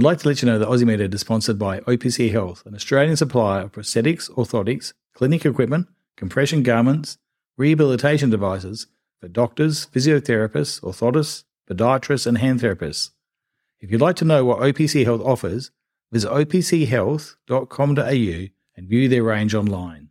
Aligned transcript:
I'd 0.00 0.04
like 0.04 0.20
to 0.20 0.28
let 0.28 0.40
you 0.40 0.46
know 0.46 0.58
that 0.58 0.66
MedEd 0.66 1.12
is 1.12 1.20
sponsored 1.20 1.58
by 1.58 1.80
OPC 1.80 2.32
Health, 2.32 2.64
an 2.64 2.74
Australian 2.74 3.16
supplier 3.16 3.64
of 3.64 3.72
prosthetics, 3.72 4.30
orthotics, 4.30 4.94
clinic 5.12 5.44
equipment, 5.44 5.88
compression 6.16 6.62
garments, 6.62 7.18
rehabilitation 7.58 8.30
devices 8.30 8.86
for 9.20 9.28
doctors, 9.28 9.88
physiotherapists, 9.88 10.80
orthotists, 10.80 11.44
podiatrists, 11.68 12.26
and 12.26 12.38
hand 12.38 12.60
therapists. 12.60 13.10
If 13.78 13.90
you'd 13.90 14.00
like 14.00 14.16
to 14.16 14.24
know 14.24 14.42
what 14.42 14.60
OPC 14.60 15.04
Health 15.04 15.20
offers, 15.20 15.70
visit 16.10 16.30
opchealth.com.au 16.30 18.48
and 18.76 18.88
view 18.88 19.06
their 19.06 19.22
range 19.22 19.54
online. 19.54 20.08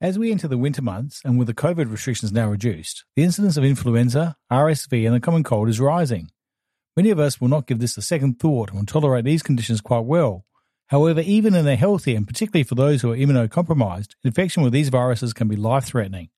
As 0.00 0.18
we 0.18 0.32
enter 0.32 0.48
the 0.48 0.58
winter 0.58 0.82
months 0.82 1.22
and 1.24 1.38
with 1.38 1.46
the 1.46 1.54
COVID 1.54 1.88
restrictions 1.88 2.32
now 2.32 2.48
reduced, 2.48 3.04
the 3.14 3.22
incidence 3.22 3.56
of 3.56 3.62
influenza, 3.62 4.36
RSV, 4.50 5.06
and 5.06 5.14
the 5.14 5.20
common 5.20 5.44
cold 5.44 5.68
is 5.68 5.78
rising. 5.78 6.32
Many 6.96 7.10
of 7.10 7.20
us 7.20 7.40
will 7.40 7.48
not 7.48 7.66
give 7.66 7.78
this 7.78 7.98
a 7.98 8.02
second 8.02 8.38
thought 8.38 8.70
and 8.70 8.78
will 8.78 8.86
tolerate 8.86 9.26
these 9.26 9.42
conditions 9.42 9.82
quite 9.82 10.06
well. 10.06 10.46
However, 10.86 11.20
even 11.20 11.54
in 11.54 11.66
the 11.66 11.76
healthy 11.76 12.14
and 12.14 12.26
particularly 12.26 12.62
for 12.62 12.74
those 12.74 13.02
who 13.02 13.12
are 13.12 13.16
immunocompromised, 13.16 14.14
infection 14.24 14.62
with 14.62 14.72
these 14.72 14.88
viruses 14.88 15.34
can 15.34 15.46
be 15.46 15.56
life 15.56 15.84
threatening. 15.84 16.30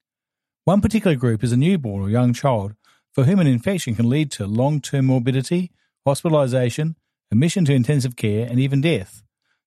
One 0.65 0.81
particular 0.81 1.17
group 1.17 1.45
is 1.45 1.53
a 1.53 1.57
newborn 1.57 2.03
or 2.03 2.11
young 2.11 2.33
child 2.33 2.75
for 3.13 3.25
whom 3.25 3.39
an 3.39 3.47
infection 3.47 3.95
can 3.95 4.09
lead 4.09 4.33
to 4.33 4.47
long 4.47 4.81
term 4.81 5.07
morbidity, 5.07 5.71
hospitalization, 6.05 6.97
admission 7.31 7.65
to 7.67 7.75
intensive 7.75 8.17
care, 8.17 8.47
and 8.49 8.59
even 8.59 8.81
death. 8.81 9.23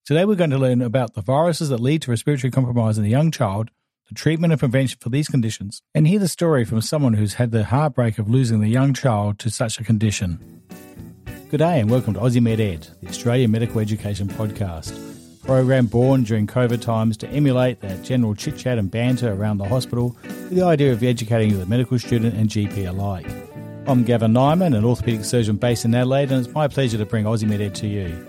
Today, 0.05 0.25
we're 0.25 0.35
going 0.35 0.49
to 0.49 0.57
learn 0.57 0.81
about 0.81 1.13
the 1.13 1.21
viruses 1.21 1.69
that 1.69 1.79
lead 1.79 2.01
to 2.01 2.11
respiratory 2.11 2.51
compromise 2.51 2.97
in 2.97 3.05
a 3.05 3.09
young 3.09 3.31
child, 3.31 3.71
the 4.11 4.15
treatment 4.15 4.51
and 4.51 4.59
prevention 4.59 4.97
for 4.99 5.07
these 5.07 5.29
conditions, 5.29 5.81
and 5.95 6.05
hear 6.05 6.19
the 6.19 6.27
story 6.27 6.65
from 6.65 6.81
someone 6.81 7.13
who's 7.13 7.35
had 7.35 7.51
the 7.51 7.63
heartbreak 7.63 8.19
of 8.19 8.29
losing 8.29 8.61
a 8.61 8.67
young 8.67 8.93
child 8.93 9.39
to 9.39 9.49
such 9.49 9.79
a 9.79 9.85
condition. 9.85 10.61
Good 11.49 11.59
day, 11.59 11.79
and 11.79 11.89
welcome 11.89 12.13
to 12.15 12.19
Aussie 12.19 12.41
Med 12.41 12.59
Ed, 12.59 12.89
the 13.01 13.07
Australian 13.07 13.51
Medical 13.51 13.79
Education 13.79 14.27
Podcast. 14.27 14.93
Program 15.45 15.85
born 15.85 16.23
during 16.23 16.45
COVID 16.45 16.81
times 16.81 17.15
to 17.17 17.29
emulate 17.29 17.79
that 17.79 18.03
general 18.03 18.35
chit 18.35 18.57
chat 18.57 18.77
and 18.77 18.91
banter 18.91 19.31
around 19.31 19.59
the 19.59 19.65
hospital 19.65 20.17
with 20.23 20.49
the 20.49 20.61
idea 20.61 20.91
of 20.91 21.01
educating 21.01 21.57
the 21.57 21.65
medical 21.65 21.97
student 21.97 22.35
and 22.35 22.49
GP 22.49 22.89
alike. 22.89 23.27
I'm 23.87 24.03
Gavin 24.03 24.33
Nimon, 24.33 24.75
an 24.75 24.83
orthopaedic 24.83 25.23
surgeon 25.23 25.55
based 25.55 25.85
in 25.85 25.95
Adelaide, 25.95 26.33
and 26.33 26.45
it's 26.45 26.53
my 26.53 26.67
pleasure 26.67 26.97
to 26.97 27.05
bring 27.05 27.23
Aussie 27.23 27.47
Med 27.47 27.61
Ed 27.61 27.75
to 27.75 27.87
you. 27.87 28.27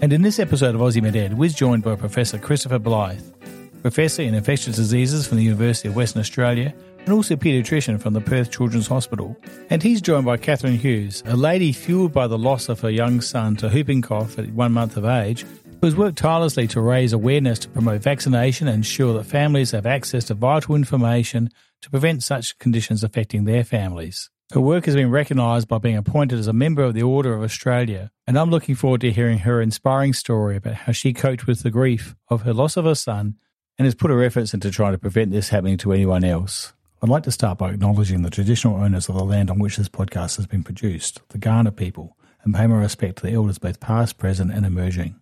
And 0.00 0.10
in 0.10 0.22
this 0.22 0.38
episode 0.38 0.74
of 0.74 0.80
Aussie 0.80 1.02
Med 1.02 1.16
Ed, 1.16 1.36
we're 1.36 1.50
joined 1.50 1.82
by 1.82 1.96
Professor 1.96 2.38
Christopher 2.38 2.78
Blyth, 2.78 3.37
Professor 3.82 4.22
in 4.22 4.34
Infectious 4.34 4.76
Diseases 4.76 5.26
from 5.26 5.36
the 5.38 5.44
University 5.44 5.88
of 5.88 5.96
Western 5.96 6.20
Australia 6.20 6.74
and 7.00 7.12
also 7.12 7.36
paediatrician 7.36 8.00
from 8.00 8.12
the 8.12 8.20
Perth 8.20 8.50
Children's 8.50 8.88
Hospital. 8.88 9.36
And 9.70 9.82
he's 9.82 10.02
joined 10.02 10.26
by 10.26 10.36
Catherine 10.36 10.78
Hughes, 10.78 11.22
a 11.26 11.36
lady 11.36 11.72
fueled 11.72 12.12
by 12.12 12.26
the 12.26 12.38
loss 12.38 12.68
of 12.68 12.80
her 12.80 12.90
young 12.90 13.20
son 13.20 13.56
to 13.56 13.68
whooping 13.68 14.02
cough 14.02 14.38
at 14.38 14.50
one 14.52 14.72
month 14.72 14.96
of 14.96 15.04
age, 15.04 15.46
who 15.80 15.86
has 15.86 15.96
worked 15.96 16.18
tirelessly 16.18 16.66
to 16.68 16.80
raise 16.80 17.12
awareness 17.12 17.60
to 17.60 17.68
promote 17.68 18.02
vaccination 18.02 18.66
and 18.66 18.78
ensure 18.78 19.14
that 19.14 19.24
families 19.24 19.70
have 19.70 19.86
access 19.86 20.24
to 20.24 20.34
vital 20.34 20.74
information 20.74 21.48
to 21.82 21.90
prevent 21.90 22.22
such 22.24 22.58
conditions 22.58 23.04
affecting 23.04 23.44
their 23.44 23.62
families. 23.62 24.28
Her 24.52 24.60
work 24.60 24.86
has 24.86 24.94
been 24.94 25.10
recognised 25.10 25.68
by 25.68 25.78
being 25.78 25.96
appointed 25.96 26.38
as 26.38 26.46
a 26.46 26.52
member 26.52 26.82
of 26.82 26.94
the 26.94 27.02
Order 27.02 27.34
of 27.34 27.42
Australia, 27.42 28.10
and 28.26 28.38
I'm 28.38 28.50
looking 28.50 28.74
forward 28.74 29.02
to 29.02 29.12
hearing 29.12 29.40
her 29.40 29.60
inspiring 29.60 30.14
story 30.14 30.56
about 30.56 30.74
how 30.74 30.92
she 30.92 31.12
coped 31.12 31.46
with 31.46 31.62
the 31.62 31.70
grief 31.70 32.16
of 32.28 32.42
her 32.42 32.54
loss 32.54 32.76
of 32.76 32.84
her 32.84 32.94
son 32.94 33.36
and 33.78 33.86
has 33.86 33.94
put 33.94 34.10
her 34.10 34.22
efforts 34.22 34.52
into 34.52 34.70
trying 34.70 34.92
to 34.92 34.98
prevent 34.98 35.30
this 35.30 35.50
happening 35.50 35.76
to 35.78 35.92
anyone 35.92 36.24
else. 36.24 36.72
I'd 37.00 37.08
like 37.08 37.22
to 37.22 37.30
start 37.30 37.58
by 37.58 37.70
acknowledging 37.70 38.22
the 38.22 38.30
traditional 38.30 38.76
owners 38.76 39.08
of 39.08 39.14
the 39.14 39.24
land 39.24 39.50
on 39.50 39.60
which 39.60 39.76
this 39.76 39.88
podcast 39.88 40.36
has 40.36 40.48
been 40.48 40.64
produced, 40.64 41.20
the 41.28 41.38
Kaurna 41.38 41.74
people, 41.74 42.16
and 42.42 42.52
pay 42.52 42.66
my 42.66 42.76
respect 42.76 43.18
to 43.18 43.26
the 43.26 43.32
elders 43.32 43.58
both 43.58 43.78
past, 43.78 44.18
present, 44.18 44.50
and 44.52 44.66
emerging. 44.66 45.14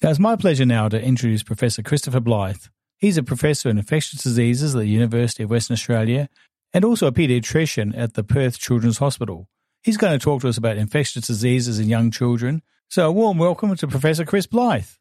Now, 0.00 0.10
it's 0.10 0.20
my 0.20 0.36
pleasure 0.36 0.64
now 0.64 0.88
to 0.88 1.02
introduce 1.02 1.42
Professor 1.42 1.82
Christopher 1.82 2.20
Blyth. 2.20 2.68
He's 2.98 3.18
a 3.18 3.24
professor 3.24 3.68
in 3.68 3.78
infectious 3.78 4.22
diseases 4.22 4.76
at 4.76 4.78
the 4.78 4.86
University 4.86 5.42
of 5.42 5.50
Western 5.50 5.74
Australia 5.74 6.28
and 6.72 6.84
also 6.84 7.08
a 7.08 7.12
paediatrician 7.12 7.98
at 7.98 8.14
the 8.14 8.22
Perth 8.22 8.60
Children's 8.60 8.98
Hospital. 8.98 9.48
He's 9.82 9.96
going 9.96 10.16
to 10.16 10.22
talk 10.22 10.42
to 10.42 10.48
us 10.48 10.56
about 10.56 10.76
infectious 10.76 11.26
diseases 11.26 11.80
in 11.80 11.88
young 11.88 12.12
children. 12.12 12.62
So, 12.88 13.08
a 13.08 13.12
warm 13.12 13.38
welcome 13.38 13.74
to 13.74 13.88
Professor 13.88 14.24
Chris 14.24 14.46
Blyth. 14.46 14.98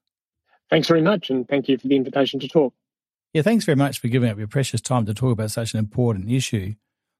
Thanks 0.71 0.87
very 0.87 1.01
much, 1.01 1.29
and 1.29 1.47
thank 1.47 1.69
you 1.69 1.77
for 1.77 1.87
the 1.87 1.95
invitation 1.95 2.39
to 2.39 2.47
talk. 2.47 2.73
Yeah, 3.33 3.41
thanks 3.41 3.65
very 3.65 3.75
much 3.75 3.99
for 3.99 4.07
giving 4.07 4.29
up 4.29 4.37
your 4.37 4.47
precious 4.47 4.81
time 4.81 5.05
to 5.05 5.13
talk 5.13 5.31
about 5.31 5.51
such 5.51 5.73
an 5.73 5.79
important 5.79 6.31
issue. 6.31 6.75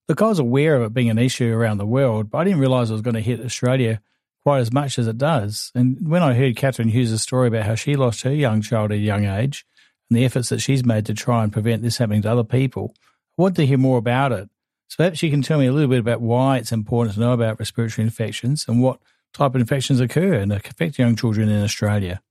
Look, 0.08 0.22
I 0.22 0.28
was 0.28 0.40
aware 0.40 0.76
of 0.76 0.84
it 0.84 0.94
being 0.94 1.10
an 1.10 1.18
issue 1.18 1.54
around 1.54 1.78
the 1.78 1.86
world, 1.86 2.30
but 2.30 2.40
I 2.40 2.44
didn't 2.46 2.60
realise 2.60 2.90
it 2.90 2.94
was 2.94 3.02
going 3.02 3.16
to 3.16 3.22
hit 3.22 3.42
Australia 3.42 4.02
quite 4.44 4.60
as 4.60 4.72
much 4.72 4.98
as 4.98 5.08
it 5.08 5.18
does. 5.18 5.72
And 5.76 6.10
when 6.10 6.24
I 6.24 6.34
heard 6.34 6.56
Catherine 6.56 6.88
Hughes' 6.88 7.22
story 7.22 7.50
about 7.50 7.66
how 7.66 7.76
she 7.76 7.98
lost 7.98 8.22
her 8.22 8.34
young 8.34 8.62
child 8.62 8.92
at 8.92 8.98
a 8.98 9.02
young 9.02 9.26
age 9.26 9.66
and 10.10 10.18
the 10.18 10.24
efforts 10.24 10.48
that 10.50 10.62
she's 10.62 10.86
made 10.86 11.06
to 11.08 11.14
try 11.14 11.44
and 11.44 11.52
prevent 11.52 11.82
this 11.82 11.98
happening 11.98 12.22
to 12.22 12.32
other 12.32 12.46
people, 12.46 12.94
I 13.38 13.42
want 13.42 13.58
to 13.58 13.66
hear 13.66 13.78
more 13.78 13.98
about 13.98 14.32
it. 14.32 14.50
So 14.88 14.96
perhaps 14.98 15.22
you 15.22 15.30
can 15.30 15.42
tell 15.42 15.60
me 15.60 15.68
a 15.68 15.74
little 15.74 15.90
bit 15.90 16.00
about 16.00 16.22
why 16.22 16.58
it's 16.58 16.72
important 16.72 17.16
to 17.16 17.20
know 17.20 17.34
about 17.34 17.60
respiratory 17.60 18.06
infections 18.06 18.66
and 18.70 18.82
what 18.82 19.02
type 19.34 19.54
of 19.54 19.60
infections 19.60 20.00
occur 20.00 20.36
and 20.36 20.54
affect 20.54 20.98
young 20.98 21.18
children 21.18 21.50
in 21.50 21.62
Australia. 21.62 22.22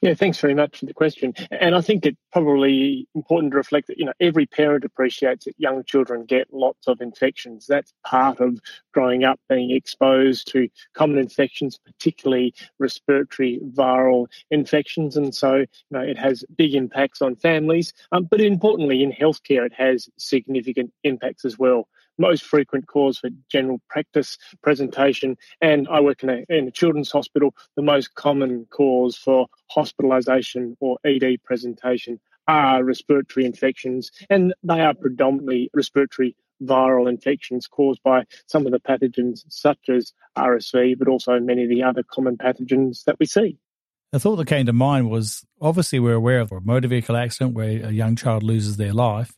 Yeah, 0.00 0.14
thanks 0.14 0.38
very 0.38 0.54
much 0.54 0.78
for 0.78 0.86
the 0.86 0.94
question. 0.94 1.34
And 1.50 1.74
I 1.74 1.80
think 1.80 2.06
it's 2.06 2.20
probably 2.32 3.08
important 3.14 3.52
to 3.52 3.56
reflect 3.56 3.88
that, 3.88 3.98
you 3.98 4.06
know, 4.06 4.12
every 4.20 4.46
parent 4.46 4.84
appreciates 4.84 5.44
that 5.44 5.54
young 5.58 5.84
children 5.84 6.24
get 6.24 6.52
lots 6.52 6.86
of 6.86 7.00
infections. 7.00 7.66
That's 7.66 7.92
part 8.04 8.40
of 8.40 8.58
growing 8.92 9.24
up 9.24 9.38
being 9.48 9.70
exposed 9.72 10.50
to 10.52 10.68
common 10.94 11.18
infections, 11.18 11.78
particularly 11.84 12.54
respiratory 12.78 13.60
viral 13.74 14.26
infections. 14.50 15.16
And 15.16 15.34
so, 15.34 15.56
you 15.56 15.66
know, 15.90 16.00
it 16.00 16.18
has 16.18 16.44
big 16.56 16.74
impacts 16.74 17.20
on 17.20 17.36
families. 17.36 17.92
Um, 18.12 18.24
but 18.24 18.40
importantly, 18.40 19.02
in 19.02 19.12
healthcare, 19.12 19.66
it 19.66 19.74
has 19.74 20.08
significant 20.16 20.92
impacts 21.04 21.44
as 21.44 21.58
well 21.58 21.88
most 22.18 22.44
frequent 22.44 22.86
cause 22.86 23.18
for 23.18 23.30
general 23.50 23.80
practice 23.88 24.38
presentation. 24.62 25.36
And 25.60 25.86
I 25.88 26.00
work 26.00 26.22
in 26.22 26.30
a, 26.30 26.44
in 26.48 26.68
a 26.68 26.70
children's 26.70 27.10
hospital. 27.10 27.54
The 27.76 27.82
most 27.82 28.14
common 28.14 28.66
cause 28.70 29.16
for 29.16 29.46
hospitalisation 29.74 30.76
or 30.80 30.98
ED 31.04 31.42
presentation 31.44 32.20
are 32.48 32.84
respiratory 32.84 33.44
infections, 33.44 34.12
and 34.30 34.54
they 34.62 34.80
are 34.80 34.94
predominantly 34.94 35.70
respiratory 35.74 36.36
viral 36.62 37.08
infections 37.08 37.66
caused 37.66 38.02
by 38.02 38.24
some 38.46 38.66
of 38.66 38.72
the 38.72 38.80
pathogens 38.80 39.44
such 39.48 39.88
as 39.88 40.12
RSV, 40.38 40.98
but 40.98 41.08
also 41.08 41.38
many 41.40 41.64
of 41.64 41.68
the 41.68 41.82
other 41.82 42.02
common 42.02 42.36
pathogens 42.36 43.04
that 43.04 43.18
we 43.18 43.26
see. 43.26 43.58
The 44.12 44.20
thought 44.20 44.36
that 44.36 44.46
came 44.46 44.66
to 44.66 44.72
mind 44.72 45.10
was 45.10 45.44
obviously 45.60 45.98
we're 45.98 46.14
aware 46.14 46.40
of 46.40 46.52
a 46.52 46.60
motor 46.60 46.88
vehicle 46.88 47.16
accident 47.16 47.54
where 47.54 47.84
a 47.86 47.90
young 47.90 48.16
child 48.16 48.42
loses 48.42 48.76
their 48.76 48.92
life. 48.92 49.34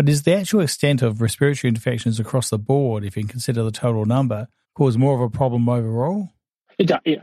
But 0.00 0.08
is 0.08 0.22
the 0.22 0.34
actual 0.34 0.62
extent 0.62 1.02
of 1.02 1.20
respiratory 1.20 1.68
infections 1.68 2.18
across 2.18 2.48
the 2.48 2.56
board, 2.56 3.04
if 3.04 3.18
you 3.18 3.26
consider 3.26 3.62
the 3.62 3.70
total 3.70 4.06
number, 4.06 4.48
cause 4.74 4.96
more 4.96 5.14
of 5.14 5.20
a 5.20 5.28
problem 5.28 5.68
overall? 5.68 6.30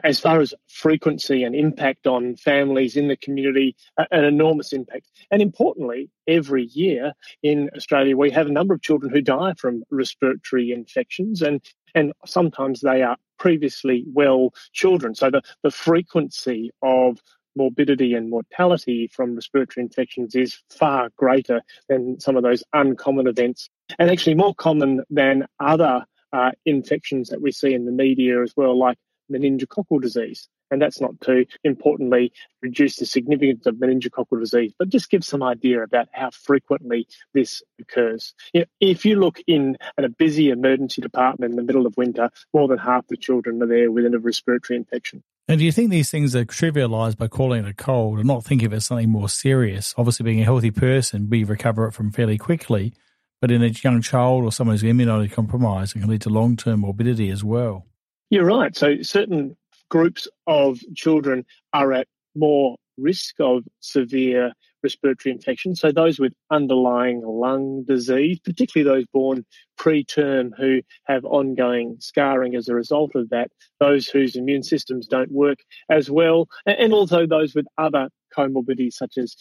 as 0.03 0.19
far 0.19 0.39
as 0.39 0.53
frequency 0.67 1.41
and 1.41 1.55
impact 1.55 2.05
on 2.05 2.35
families 2.35 2.95
in 2.95 3.07
the 3.07 3.17
community, 3.17 3.75
an 4.11 4.23
enormous 4.23 4.73
impact. 4.73 5.07
And 5.31 5.41
importantly, 5.41 6.11
every 6.27 6.65
year 6.65 7.13
in 7.41 7.71
Australia, 7.75 8.15
we 8.15 8.29
have 8.29 8.45
a 8.45 8.51
number 8.51 8.75
of 8.75 8.83
children 8.83 9.11
who 9.11 9.21
die 9.21 9.55
from 9.57 9.83
respiratory 9.89 10.71
infections, 10.71 11.41
and, 11.41 11.59
and 11.95 12.13
sometimes 12.27 12.81
they 12.81 13.01
are 13.01 13.17
previously 13.39 14.03
well 14.13 14.53
children. 14.73 15.15
So 15.15 15.31
the, 15.31 15.41
the 15.63 15.71
frequency 15.71 16.69
of 16.83 17.17
morbidity 17.57 18.13
and 18.13 18.29
mortality 18.29 19.09
from 19.11 19.35
respiratory 19.35 19.83
infections 19.83 20.35
is 20.35 20.57
far 20.69 21.09
greater 21.17 21.61
than 21.89 22.19
some 22.19 22.37
of 22.37 22.43
those 22.43 22.63
uncommon 22.73 23.27
events, 23.27 23.69
and 23.99 24.09
actually 24.09 24.35
more 24.35 24.55
common 24.55 25.03
than 25.09 25.45
other 25.59 26.05
uh, 26.31 26.51
infections 26.65 27.29
that 27.29 27.41
we 27.41 27.51
see 27.51 27.73
in 27.73 27.85
the 27.85 27.91
media 27.91 28.41
as 28.43 28.53
well, 28.55 28.77
like 28.77 28.97
meningococcal 29.31 30.01
disease. 30.01 30.47
And 30.69 30.81
that's 30.81 30.99
not 30.99 31.19
to 31.21 31.45
importantly 31.63 32.33
reduce 32.61 32.97
the 32.97 33.05
significance 33.05 33.65
of 33.65 33.75
meningococcal 33.75 34.39
disease, 34.39 34.73
but 34.77 34.89
just 34.89 35.09
give 35.09 35.23
some 35.23 35.41
idea 35.41 35.81
about 35.81 36.09
how 36.11 36.29
frequently 36.31 37.07
this 37.33 37.63
occurs. 37.79 38.33
You 38.53 38.61
know, 38.61 38.65
if 38.81 39.05
you 39.05 39.17
look 39.17 39.39
in 39.47 39.77
at 39.97 40.03
a 40.03 40.09
busy 40.09 40.49
emergency 40.49 41.01
department 41.01 41.51
in 41.51 41.55
the 41.55 41.63
middle 41.63 41.85
of 41.85 41.95
winter, 41.95 42.31
more 42.53 42.67
than 42.67 42.79
half 42.79 43.07
the 43.07 43.15
children 43.15 43.63
are 43.63 43.67
there 43.67 43.91
with 43.91 44.05
a 44.05 44.19
respiratory 44.19 44.77
infection. 44.77 45.23
And 45.49 45.59
do 45.59 45.65
you 45.65 45.71
think 45.71 45.89
these 45.89 46.11
things 46.11 46.35
are 46.35 46.43
trivialized 46.43 47.17
by 47.17 47.29
calling 47.29 47.65
it 47.65 47.69
a 47.69 47.73
cold 47.73 48.17
and 48.17 48.27
not 48.27 48.43
thinking 48.43 48.65
of 48.65 48.73
it 48.73 48.77
as 48.77 48.85
something 48.85 49.09
more 49.09 49.29
serious? 49.29 49.93
Obviously, 49.97 50.25
being 50.25 50.41
a 50.41 50.45
healthy 50.45 50.71
person, 50.71 51.29
we 51.29 51.45
recover 51.45 51.87
it 51.87 51.93
from 51.93 52.11
fairly 52.11 52.37
quickly. 52.37 52.93
But 53.39 53.51
in 53.51 53.63
a 53.63 53.67
young 53.67 54.01
child 54.01 54.43
or 54.43 54.51
someone 54.51 54.75
who's 54.75 54.83
immunocompromised, 54.83 55.95
it 55.95 55.99
can 55.99 56.09
lead 56.09 56.21
to 56.23 56.29
long 56.29 56.57
term 56.57 56.81
morbidity 56.81 57.29
as 57.29 57.45
well. 57.45 57.85
You're 58.29 58.45
right. 58.45 58.75
So, 58.75 59.01
certain 59.03 59.55
groups 59.89 60.27
of 60.47 60.79
children 60.95 61.45
are 61.71 61.93
at 61.93 62.07
more 62.35 62.75
risk 62.97 63.35
of 63.39 63.63
severe 63.79 64.51
respiratory 64.83 65.33
infection. 65.33 65.75
So 65.75 65.91
those 65.91 66.19
with 66.19 66.33
underlying 66.51 67.21
lung 67.25 67.83
disease, 67.87 68.39
particularly 68.39 68.99
those 68.99 69.07
born 69.11 69.45
preterm 69.79 70.51
who 70.57 70.81
have 71.05 71.25
ongoing 71.25 71.97
scarring 71.99 72.55
as 72.55 72.67
a 72.67 72.75
result 72.75 73.11
of 73.15 73.29
that, 73.29 73.49
those 73.79 74.07
whose 74.07 74.35
immune 74.35 74.63
systems 74.63 75.07
don't 75.07 75.31
work 75.31 75.59
as 75.89 76.09
well, 76.09 76.47
and 76.65 76.93
also 76.93 77.25
those 77.25 77.55
with 77.55 77.65
other 77.77 78.09
comorbidities 78.35 78.93
such 78.93 79.17
as 79.17 79.35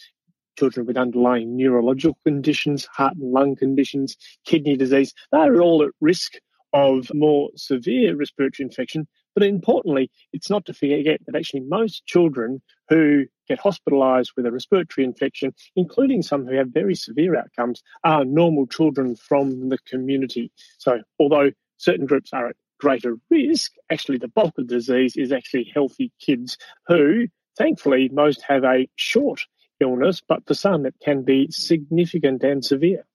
children 0.57 0.85
with 0.85 0.97
underlying 0.97 1.55
neurological 1.55 2.17
conditions, 2.25 2.87
heart 2.91 3.15
and 3.15 3.31
lung 3.31 3.55
conditions, 3.55 4.17
kidney 4.45 4.75
disease, 4.75 5.13
they 5.31 5.37
are 5.37 5.61
all 5.61 5.83
at 5.83 5.91
risk 6.01 6.33
of 6.73 7.11
more 7.13 7.49
severe 7.55 8.15
respiratory 8.15 8.65
infection. 8.65 9.07
But 9.37 9.45
importantly, 9.45 10.09
it's 10.33 10.49
not 10.49 10.65
to 10.65 10.73
forget 10.73 11.19
that 11.27 11.35
actually 11.35 11.59
most 11.59 12.07
children 12.07 12.59
who 12.89 13.25
get 13.47 13.59
hospitalised 13.59 14.29
with 14.35 14.47
a 14.47 14.51
respiratory 14.51 15.05
infection, 15.05 15.53
including 15.75 16.23
some 16.23 16.47
who 16.47 16.55
have 16.55 16.69
very 16.69 16.95
severe 16.95 17.35
outcomes, 17.35 17.83
are 18.03 18.25
normal 18.25 18.65
children 18.65 19.15
from 19.15 19.69
the 19.69 19.77
community. 19.77 20.51
So 20.79 21.03
although 21.19 21.51
certain 21.77 22.07
groups 22.07 22.31
are 22.33 22.47
at 22.47 22.55
greater 22.79 23.17
risk, 23.29 23.73
actually 23.91 24.17
the 24.17 24.27
bulk 24.27 24.57
of 24.57 24.67
the 24.67 24.73
disease 24.73 25.15
is 25.15 25.31
actually 25.31 25.71
healthy 25.71 26.11
kids 26.19 26.57
who, 26.87 27.27
thankfully, 27.59 28.09
most 28.11 28.41
have 28.41 28.63
a 28.63 28.89
short 28.95 29.41
illness, 29.79 30.19
but 30.27 30.47
for 30.47 30.55
some 30.55 30.87
it 30.87 30.95
can 30.99 31.21
be 31.21 31.51
significant 31.51 32.41
and 32.41 32.65
severe. 32.65 33.05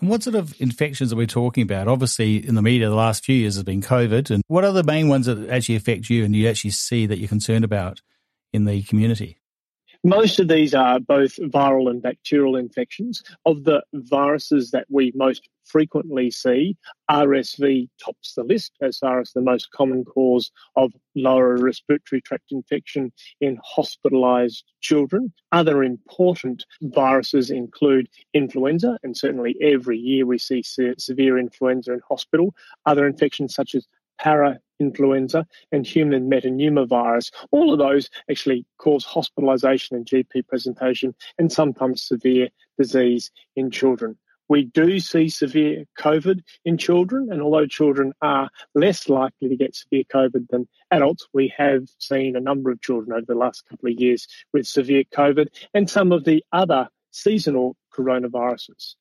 And 0.00 0.08
what 0.08 0.22
sort 0.22 0.36
of 0.36 0.54
infections 0.60 1.12
are 1.12 1.16
we 1.16 1.26
talking 1.26 1.62
about? 1.62 1.88
Obviously, 1.88 2.36
in 2.36 2.54
the 2.54 2.62
media, 2.62 2.88
the 2.88 2.94
last 2.94 3.24
few 3.24 3.36
years 3.36 3.54
has 3.54 3.64
been 3.64 3.82
COVID. 3.82 4.30
And 4.30 4.42
what 4.46 4.64
are 4.64 4.72
the 4.72 4.82
main 4.82 5.08
ones 5.08 5.26
that 5.26 5.48
actually 5.48 5.76
affect 5.76 6.10
you 6.10 6.24
and 6.24 6.34
you 6.34 6.48
actually 6.48 6.70
see 6.70 7.06
that 7.06 7.18
you're 7.18 7.28
concerned 7.28 7.64
about 7.64 8.00
in 8.52 8.64
the 8.64 8.82
community? 8.82 9.39
Most 10.02 10.40
of 10.40 10.48
these 10.48 10.74
are 10.74 10.98
both 10.98 11.36
viral 11.36 11.90
and 11.90 12.00
bacterial 12.00 12.56
infections. 12.56 13.22
Of 13.44 13.64
the 13.64 13.82
viruses 13.92 14.70
that 14.70 14.86
we 14.88 15.12
most 15.14 15.46
frequently 15.66 16.30
see, 16.30 16.76
RSV 17.10 17.88
tops 18.02 18.32
the 18.34 18.42
list 18.42 18.72
as 18.80 18.96
far 18.96 19.20
as 19.20 19.32
the 19.32 19.42
most 19.42 19.70
common 19.72 20.06
cause 20.06 20.50
of 20.74 20.92
lower 21.14 21.56
respiratory 21.58 22.22
tract 22.22 22.50
infection 22.50 23.12
in 23.42 23.58
hospitalized 23.62 24.64
children. 24.80 25.34
Other 25.52 25.84
important 25.84 26.64
viruses 26.80 27.50
include 27.50 28.08
influenza, 28.32 28.98
and 29.02 29.14
certainly 29.14 29.54
every 29.60 29.98
year 29.98 30.24
we 30.24 30.38
see 30.38 30.62
severe 30.62 31.38
influenza 31.38 31.92
in 31.92 32.00
hospital. 32.08 32.54
Other 32.86 33.06
infections 33.06 33.54
such 33.54 33.74
as 33.74 33.86
para-influenza 34.20 35.46
and 35.72 35.86
human 35.86 36.30
metapneumovirus. 36.30 37.30
All 37.50 37.72
of 37.72 37.78
those 37.78 38.08
actually 38.30 38.66
cause 38.78 39.04
hospitalisation 39.04 39.92
and 39.92 40.06
GP 40.06 40.46
presentation 40.46 41.14
and 41.38 41.50
sometimes 41.50 42.06
severe 42.06 42.48
disease 42.78 43.30
in 43.56 43.70
children. 43.70 44.16
We 44.48 44.64
do 44.64 44.98
see 44.98 45.28
severe 45.28 45.84
COVID 45.96 46.40
in 46.64 46.76
children, 46.76 47.28
and 47.30 47.40
although 47.40 47.66
children 47.66 48.12
are 48.20 48.50
less 48.74 49.08
likely 49.08 49.48
to 49.48 49.56
get 49.56 49.76
severe 49.76 50.02
COVID 50.12 50.48
than 50.48 50.66
adults, 50.90 51.28
we 51.32 51.54
have 51.56 51.84
seen 51.98 52.34
a 52.34 52.40
number 52.40 52.72
of 52.72 52.80
children 52.80 53.12
over 53.12 53.26
the 53.26 53.38
last 53.38 53.64
couple 53.68 53.90
of 53.90 54.00
years 54.00 54.26
with 54.52 54.66
severe 54.66 55.04
COVID 55.14 55.50
and 55.72 55.88
some 55.88 56.10
of 56.10 56.24
the 56.24 56.44
other 56.50 56.88
seasonal 57.12 57.76
coronaviruses. 57.94 58.96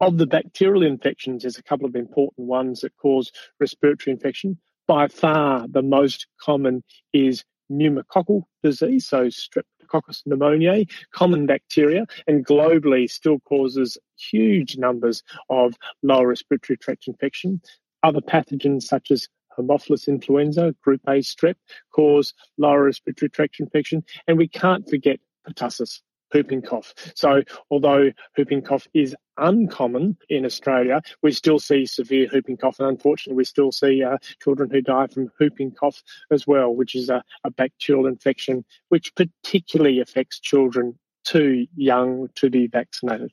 Of 0.00 0.18
the 0.18 0.26
bacterial 0.26 0.84
infections, 0.84 1.42
there's 1.42 1.58
a 1.58 1.62
couple 1.62 1.86
of 1.86 1.96
important 1.96 2.46
ones 2.46 2.80
that 2.80 2.96
cause 2.96 3.32
respiratory 3.58 4.12
infection. 4.14 4.56
By 4.86 5.08
far, 5.08 5.66
the 5.66 5.82
most 5.82 6.28
common 6.40 6.84
is 7.12 7.44
pneumococcal 7.70 8.44
disease, 8.62 9.08
so 9.08 9.26
Streptococcus 9.26 10.22
pneumoniae, 10.26 10.88
common 11.12 11.46
bacteria, 11.46 12.06
and 12.28 12.46
globally 12.46 13.10
still 13.10 13.40
causes 13.40 13.98
huge 14.16 14.78
numbers 14.78 15.24
of 15.50 15.74
lower 16.04 16.28
respiratory 16.28 16.76
tract 16.76 17.08
infection. 17.08 17.60
Other 18.04 18.20
pathogens 18.20 18.84
such 18.84 19.10
as 19.10 19.28
Haemophilus 19.58 20.06
influenza, 20.06 20.76
group 20.80 21.00
A 21.08 21.14
strep, 21.18 21.56
cause 21.92 22.32
lower 22.56 22.84
respiratory 22.84 23.30
tract 23.30 23.56
infection. 23.58 24.04
And 24.28 24.38
we 24.38 24.46
can't 24.46 24.88
forget 24.88 25.18
pertussis, 25.46 26.00
whooping 26.32 26.62
cough. 26.62 26.94
So, 27.14 27.42
although 27.70 28.10
whooping 28.36 28.62
cough 28.62 28.86
is 28.94 29.14
uncommon 29.36 30.16
in 30.28 30.44
Australia, 30.44 31.02
we 31.22 31.32
still 31.32 31.58
see 31.58 31.86
severe 31.86 32.28
whooping 32.32 32.56
cough, 32.56 32.80
and 32.80 32.88
unfortunately, 32.88 33.36
we 33.36 33.44
still 33.44 33.72
see 33.72 34.02
uh, 34.02 34.18
children 34.42 34.70
who 34.70 34.80
die 34.80 35.06
from 35.06 35.30
whooping 35.38 35.72
cough 35.72 36.02
as 36.30 36.46
well, 36.46 36.74
which 36.74 36.94
is 36.94 37.08
a, 37.08 37.22
a 37.44 37.50
bacterial 37.50 38.06
infection 38.06 38.64
which 38.88 39.14
particularly 39.14 40.00
affects 40.00 40.38
children 40.40 40.98
too 41.24 41.66
young 41.76 42.28
to 42.36 42.50
be 42.50 42.66
vaccinated. 42.66 43.32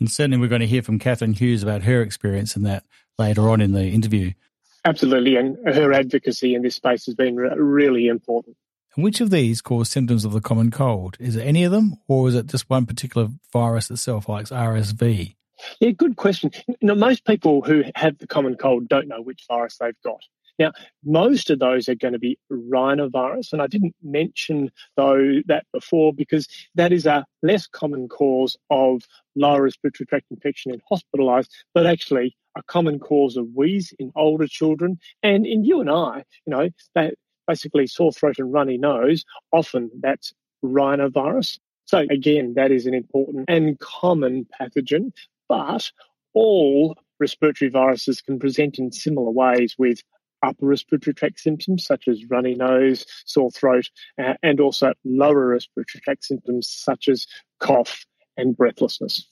And 0.00 0.10
certainly, 0.10 0.38
we're 0.38 0.48
going 0.48 0.60
to 0.60 0.66
hear 0.66 0.82
from 0.82 0.98
Catherine 0.98 1.32
Hughes 1.32 1.62
about 1.62 1.82
her 1.82 2.02
experience 2.02 2.56
in 2.56 2.62
that 2.62 2.84
later 3.18 3.48
on 3.48 3.60
in 3.60 3.72
the 3.72 3.86
interview. 3.86 4.32
Absolutely, 4.84 5.36
and 5.36 5.58
her 5.66 5.92
advocacy 5.92 6.54
in 6.54 6.62
this 6.62 6.76
space 6.76 7.06
has 7.06 7.14
been 7.14 7.36
really 7.36 8.06
important. 8.06 8.56
And 8.98 9.04
which 9.04 9.20
of 9.20 9.30
these 9.30 9.60
cause 9.60 9.88
symptoms 9.88 10.24
of 10.24 10.32
the 10.32 10.40
common 10.40 10.72
cold? 10.72 11.16
Is 11.20 11.36
it 11.36 11.42
any 11.42 11.62
of 11.62 11.70
them, 11.70 11.98
or 12.08 12.26
is 12.26 12.34
it 12.34 12.46
just 12.46 12.68
one 12.68 12.84
particular 12.84 13.28
virus 13.52 13.92
itself, 13.92 14.28
like 14.28 14.46
RSV? 14.46 15.36
Yeah, 15.78 15.90
good 15.90 16.16
question. 16.16 16.50
Know, 16.82 16.96
most 16.96 17.24
people 17.24 17.62
who 17.62 17.84
have 17.94 18.18
the 18.18 18.26
common 18.26 18.56
cold 18.56 18.88
don't 18.88 19.06
know 19.06 19.22
which 19.22 19.44
virus 19.46 19.76
they've 19.78 19.94
got. 20.02 20.18
Now, 20.58 20.72
most 21.04 21.48
of 21.48 21.60
those 21.60 21.88
are 21.88 21.94
going 21.94 22.14
to 22.14 22.18
be 22.18 22.40
rhinovirus, 22.50 23.52
and 23.52 23.62
I 23.62 23.68
didn't 23.68 23.94
mention 24.02 24.72
though 24.96 25.42
that 25.46 25.64
before 25.72 26.12
because 26.12 26.48
that 26.74 26.92
is 26.92 27.06
a 27.06 27.24
less 27.40 27.68
common 27.68 28.08
cause 28.08 28.56
of 28.68 29.02
lower 29.36 29.62
respiratory 29.62 30.08
tract 30.08 30.26
infection 30.32 30.72
in 30.72 30.82
hospitalised, 30.90 31.50
but 31.72 31.86
actually 31.86 32.36
a 32.56 32.64
common 32.64 32.98
cause 32.98 33.36
of 33.36 33.46
wheeze 33.54 33.94
in 34.00 34.10
older 34.16 34.48
children. 34.48 34.98
And 35.22 35.46
in 35.46 35.62
you 35.62 35.80
and 35.80 35.88
I, 35.88 36.24
you 36.46 36.50
know, 36.50 36.70
that 36.96 37.14
basically 37.48 37.88
sore 37.88 38.12
throat 38.12 38.38
and 38.38 38.52
runny 38.52 38.78
nose, 38.78 39.24
often 39.52 39.90
that's 40.00 40.32
rhinovirus. 40.64 41.58
So 41.86 42.04
again, 42.10 42.52
that 42.54 42.70
is 42.70 42.86
an 42.86 42.94
important 42.94 43.46
and 43.48 43.78
common 43.80 44.46
pathogen, 44.60 45.10
but 45.48 45.90
all 46.34 46.96
respiratory 47.18 47.70
viruses 47.70 48.20
can 48.20 48.38
present 48.38 48.78
in 48.78 48.92
similar 48.92 49.30
ways 49.30 49.74
with 49.78 50.02
upper 50.42 50.66
respiratory 50.66 51.14
tract 51.14 51.40
symptoms 51.40 51.84
such 51.84 52.06
as 52.06 52.24
runny 52.30 52.54
nose, 52.54 53.04
sore 53.24 53.50
throat, 53.50 53.88
uh, 54.22 54.34
and 54.42 54.60
also 54.60 54.92
lower 55.04 55.48
respiratory 55.48 56.00
tract 56.02 56.24
symptoms 56.24 56.68
such 56.68 57.08
as 57.08 57.26
cough 57.58 58.04
and 58.36 58.56
breathlessness. 58.56 59.26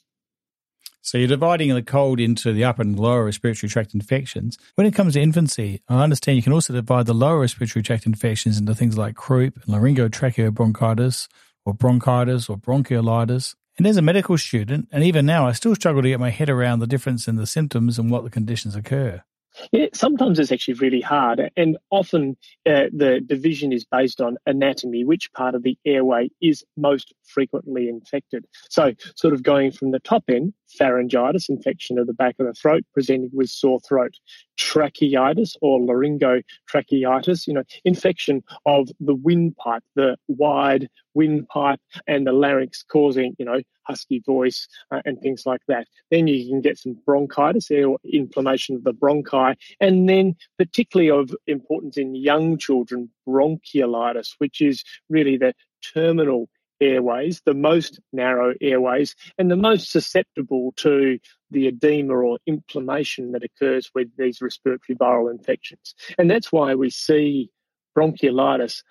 So 1.07 1.19
you're 1.19 1.29
dividing 1.29 1.73
the 1.73 1.85
cold 1.85 2.19
into 2.19 2.53
the 2.53 2.65
upper 2.65 2.83
and 2.83 2.99
lower 2.99 3.27
respiratory 3.27 3.71
tract 3.71 3.95
infections. 3.95 4.59
When 4.75 4.89
it 4.89 4.95
comes 4.95 5.15
to 5.15 5.21
infancy, 5.21 5.81
I 5.89 6.03
understand 6.03 6.35
you 6.35 6.43
can 6.43 6.53
also 6.53 6.73
divide 6.73 7.07
the 7.07 7.15
lower 7.15 7.39
respiratory 7.39 7.85
tract 7.85 8.07
infections 8.07 8.59
into 8.59 8.75
things 8.75 8.99
like 8.99 9.15
croup 9.15 9.55
and 9.55 9.73
laryngotracheobronchitis 9.73 11.29
or 11.65 11.75
bronchitis 11.75 12.49
or 12.49 12.57
bronchiolitis. 12.57 13.55
And 13.79 13.87
as 13.87 13.97
a 13.97 14.03
medical 14.03 14.37
student, 14.37 14.89
and 14.91 15.05
even 15.05 15.25
now, 15.27 15.47
I 15.47 15.53
still 15.53 15.77
struggle 15.77 16.03
to 16.03 16.09
get 16.09 16.19
my 16.19 16.31
head 16.31 16.51
around 16.51 16.81
the 16.81 16.89
difference 16.89 17.29
in 17.29 17.37
the 17.37 17.47
symptoms 17.47 18.01
and 18.01 18.11
what 18.11 18.25
the 18.25 18.31
conditions 18.31 18.75
occur. 18.75 19.23
Yeah, 19.73 19.87
sometimes 19.95 20.39
it's 20.39 20.53
actually 20.53 20.75
really 20.75 21.01
hard, 21.01 21.51
and 21.57 21.79
often 21.91 22.37
uh, 22.67 22.85
the 22.93 23.21
division 23.25 23.73
is 23.73 23.85
based 23.85 24.21
on 24.21 24.37
anatomy, 24.47 25.05
which 25.05 25.33
part 25.33 25.55
of 25.55 25.63
the 25.63 25.79
airway 25.85 26.31
is 26.41 26.65
most 26.77 27.15
frequently 27.25 27.89
infected. 27.89 28.47
So, 28.69 28.93
sort 29.15 29.35
of 29.35 29.43
going 29.43 29.73
from 29.73 29.91
the 29.91 30.01
top 30.01 30.25
end, 30.29 30.53
pharyngitis, 30.81 31.49
infection 31.49 31.99
of 31.99 32.07
the 32.07 32.13
back 32.13 32.37
of 32.39 32.47
the 32.47 32.55
throat, 32.55 32.85
presenting 32.93 33.31
with 33.33 33.49
sore 33.49 33.81
throat, 33.81 34.15
tracheitis 34.59 35.57
or 35.61 35.81
laryngotracheitis, 35.81 37.47
you 37.47 37.55
know, 37.55 37.65
infection 37.85 38.43
of 38.67 38.89
the 39.01 39.15
windpipe, 39.15 39.85
the 39.95 40.17
wide 40.29 40.89
windpipe, 41.15 41.81
and 42.07 42.27
the 42.27 42.33
larynx, 42.33 42.83
causing, 42.83 43.35
you 43.39 43.45
know, 43.45 43.61
husky 43.87 44.21
voice 44.27 44.69
uh, 44.91 45.01
and 45.05 45.21
things 45.21 45.45
like 45.47 45.61
that. 45.69 45.87
Then 46.11 46.27
you 46.27 46.49
can 46.49 46.61
get 46.61 46.79
some 46.79 46.99
bronchitis 47.07 47.71
or 47.71 47.99
inflammation 48.05 48.75
of 48.77 48.85
the 48.85 48.93
bronchi, 48.93 49.46
and 49.81 50.09
then 50.09 50.35
particularly 50.59 51.11
of 51.11 51.35
importance 51.47 51.97
in 51.97 52.15
young 52.15 52.59
children, 52.59 53.11
bronchiolitis, 53.29 54.35
which 54.39 54.61
is 54.61 54.83
really 55.09 55.37
the 55.37 55.55
terminal 55.95 56.49
airways, 56.81 57.41
the 57.45 57.55
most 57.55 58.01
narrow 58.13 58.55
airways, 58.61 59.15
and 59.39 59.51
the 59.51 59.57
most 59.57 59.91
susceptible 59.91 60.73
to 60.77 61.19
the 61.51 61.67
edema 61.69 62.15
or 62.15 62.39
inflammation 62.47 63.33
that 63.33 63.45
occurs 63.45 63.91
with 63.95 64.09
these 64.17 64.41
respiratory 64.41 64.97
viral 64.97 65.31
infections. 65.31 65.95
And 66.19 66.31
that's 66.31 66.53
why 66.53 66.75
we 66.75 66.91
see 66.91 67.51
bronchiolitis 67.97 68.83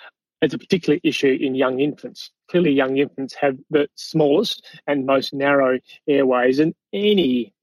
as 0.41 0.53
a 0.53 0.57
particular 0.57 0.99
issue 1.03 1.37
in 1.39 1.55
young 1.55 1.79
infants. 1.79 2.31
Clearly, 2.49 2.71
young 2.71 2.97
infants 2.97 3.33
have 3.35 3.57
the 3.69 3.87
smallest 3.95 4.65
and 4.87 5.05
most 5.05 5.33
narrow 5.33 5.79
airways, 6.07 6.59
and 6.59 6.73
any 6.93 7.53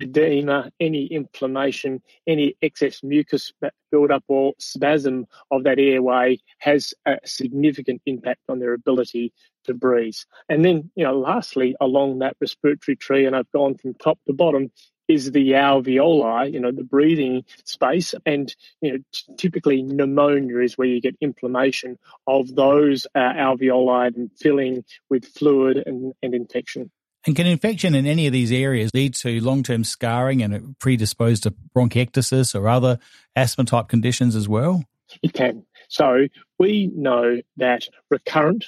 edema, 0.00 0.70
any 0.80 1.06
inflammation, 1.06 2.02
any 2.26 2.54
excess 2.62 3.02
mucus 3.02 3.52
buildup 3.90 4.24
or 4.28 4.54
spasm 4.58 5.26
of 5.50 5.64
that 5.64 5.78
airway 5.78 6.38
has 6.58 6.94
a 7.06 7.16
significant 7.24 8.00
impact 8.06 8.40
on 8.48 8.58
their 8.58 8.74
ability 8.74 9.32
to 9.64 9.74
breathe. 9.74 10.16
And 10.48 10.64
then, 10.64 10.90
you 10.94 11.04
know, 11.04 11.18
lastly, 11.18 11.76
along 11.80 12.18
that 12.18 12.36
respiratory 12.40 12.96
tree, 12.96 13.26
and 13.26 13.36
I've 13.36 13.50
gone 13.52 13.76
from 13.76 13.94
top 13.94 14.18
to 14.26 14.32
bottom, 14.32 14.70
is 15.08 15.32
the 15.32 15.52
alveoli, 15.52 16.52
you 16.52 16.60
know, 16.60 16.70
the 16.70 16.84
breathing 16.84 17.42
space. 17.64 18.14
And, 18.26 18.54
you 18.82 18.92
know, 18.92 18.98
t- 19.12 19.34
typically 19.38 19.82
pneumonia 19.82 20.58
is 20.58 20.76
where 20.76 20.86
you 20.86 21.00
get 21.00 21.16
inflammation 21.20 21.98
of 22.26 22.54
those 22.54 23.06
uh, 23.14 23.18
alveoli 23.18 24.14
and 24.14 24.30
filling 24.38 24.84
with 25.08 25.24
fluid 25.24 25.82
and, 25.86 26.12
and 26.22 26.34
infection. 26.34 26.90
And 27.28 27.36
can 27.36 27.46
infection 27.46 27.94
in 27.94 28.06
any 28.06 28.26
of 28.26 28.32
these 28.32 28.50
areas 28.50 28.90
lead 28.94 29.12
to 29.16 29.42
long 29.42 29.62
term 29.62 29.84
scarring 29.84 30.42
and 30.42 30.78
predisposed 30.78 31.42
to 31.42 31.50
bronchiectasis 31.76 32.58
or 32.58 32.66
other 32.70 32.98
asthma 33.36 33.66
type 33.66 33.88
conditions 33.88 34.34
as 34.34 34.48
well? 34.48 34.82
It 35.22 35.34
can. 35.34 35.66
So 35.88 36.28
we 36.58 36.86
know 36.86 37.42
that 37.58 37.86
recurrent 38.08 38.64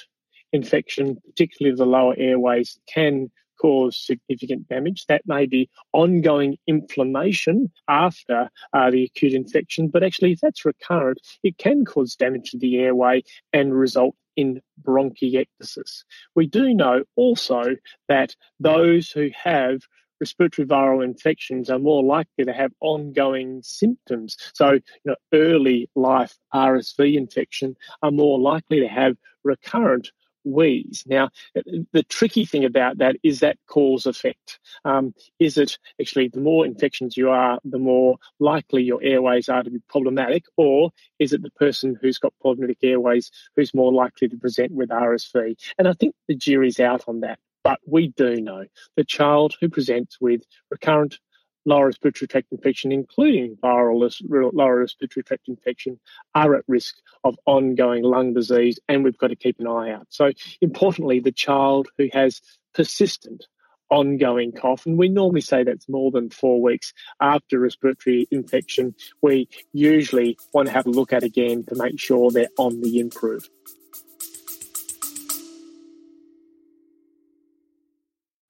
infection, 0.53 1.17
particularly 1.25 1.75
the 1.75 1.87
lower 1.87 2.13
airways, 2.15 2.77
can 2.87 3.31
cause 3.61 3.95
significant 3.95 4.67
damage. 4.67 5.05
That 5.05 5.21
may 5.25 5.45
be 5.45 5.69
ongoing 5.93 6.57
inflammation 6.67 7.71
after 7.87 8.49
uh, 8.73 8.89
the 8.89 9.03
acute 9.03 9.33
infection, 9.33 9.89
but 9.89 10.03
actually, 10.03 10.31
if 10.31 10.39
that's 10.39 10.65
recurrent, 10.65 11.19
it 11.43 11.57
can 11.57 11.85
cause 11.85 12.15
damage 12.15 12.51
to 12.51 12.57
the 12.57 12.79
airway 12.79 13.23
and 13.53 13.73
result 13.73 14.15
in 14.35 14.61
bronchiectasis. 14.81 16.03
We 16.35 16.47
do 16.47 16.73
know 16.73 17.03
also 17.15 17.75
that 18.07 18.35
those 18.59 19.11
who 19.11 19.29
have 19.43 19.81
respiratory 20.19 20.67
viral 20.67 21.03
infections 21.03 21.69
are 21.69 21.79
more 21.79 22.03
likely 22.03 22.45
to 22.45 22.53
have 22.53 22.71
ongoing 22.79 23.61
symptoms. 23.63 24.37
So, 24.53 24.73
you 24.73 24.81
know, 25.05 25.15
early 25.33 25.89
life 25.95 26.37
RSV 26.53 27.15
infection 27.15 27.75
are 28.01 28.11
more 28.11 28.39
likely 28.39 28.79
to 28.79 28.87
have 28.87 29.17
recurrent 29.43 30.11
wheeze. 30.43 31.03
Now, 31.05 31.29
the 31.55 32.03
tricky 32.03 32.45
thing 32.45 32.65
about 32.65 32.97
that 32.99 33.17
is 33.23 33.39
that 33.39 33.57
cause 33.67 34.05
effect. 34.05 34.59
Um, 34.85 35.13
is 35.39 35.57
it 35.57 35.77
actually 35.99 36.29
the 36.29 36.41
more 36.41 36.65
infections 36.65 37.17
you 37.17 37.29
are, 37.29 37.59
the 37.63 37.79
more 37.79 38.17
likely 38.39 38.83
your 38.83 39.01
airways 39.03 39.49
are 39.49 39.63
to 39.63 39.69
be 39.69 39.79
problematic, 39.89 40.45
or 40.57 40.91
is 41.19 41.33
it 41.33 41.41
the 41.41 41.51
person 41.51 41.97
who's 42.01 42.17
got 42.17 42.33
problematic 42.41 42.77
airways 42.83 43.31
who's 43.55 43.73
more 43.73 43.93
likely 43.93 44.27
to 44.29 44.37
present 44.37 44.71
with 44.71 44.89
RSV? 44.89 45.55
And 45.77 45.87
I 45.87 45.93
think 45.93 46.15
the 46.27 46.35
jury's 46.35 46.79
out 46.79 47.03
on 47.07 47.21
that. 47.21 47.39
But 47.63 47.79
we 47.85 48.07
do 48.07 48.41
know 48.41 48.65
the 48.95 49.03
child 49.03 49.55
who 49.61 49.69
presents 49.69 50.19
with 50.19 50.41
recurrent 50.71 51.19
lower 51.65 51.87
respiratory 51.87 52.27
tract 52.27 52.47
infection, 52.51 52.91
including 52.91 53.57
viral 53.63 54.11
lower 54.53 54.79
respiratory 54.79 55.23
tract 55.23 55.47
infection, 55.47 55.99
are 56.35 56.55
at 56.55 56.63
risk 56.67 56.95
of 57.23 57.37
ongoing 57.45 58.03
lung 58.03 58.33
disease, 58.33 58.79
and 58.87 59.03
we've 59.03 59.17
got 59.17 59.27
to 59.27 59.35
keep 59.35 59.59
an 59.59 59.67
eye 59.67 59.91
out. 59.91 60.07
So, 60.09 60.31
importantly, 60.61 61.19
the 61.19 61.31
child 61.31 61.87
who 61.97 62.09
has 62.13 62.41
persistent 62.73 63.45
ongoing 63.89 64.53
cough, 64.53 64.85
and 64.85 64.97
we 64.97 65.09
normally 65.09 65.41
say 65.41 65.63
that's 65.63 65.89
more 65.89 66.11
than 66.11 66.29
four 66.29 66.61
weeks 66.61 66.93
after 67.19 67.59
respiratory 67.59 68.27
infection, 68.31 68.95
we 69.21 69.49
usually 69.73 70.37
want 70.53 70.67
to 70.67 70.73
have 70.73 70.85
a 70.87 70.91
look 70.91 71.13
at 71.13 71.23
again 71.23 71.63
to 71.65 71.75
make 71.75 71.99
sure 71.99 72.31
they're 72.31 72.47
on 72.57 72.81
the 72.81 72.99
improve. 72.99 73.49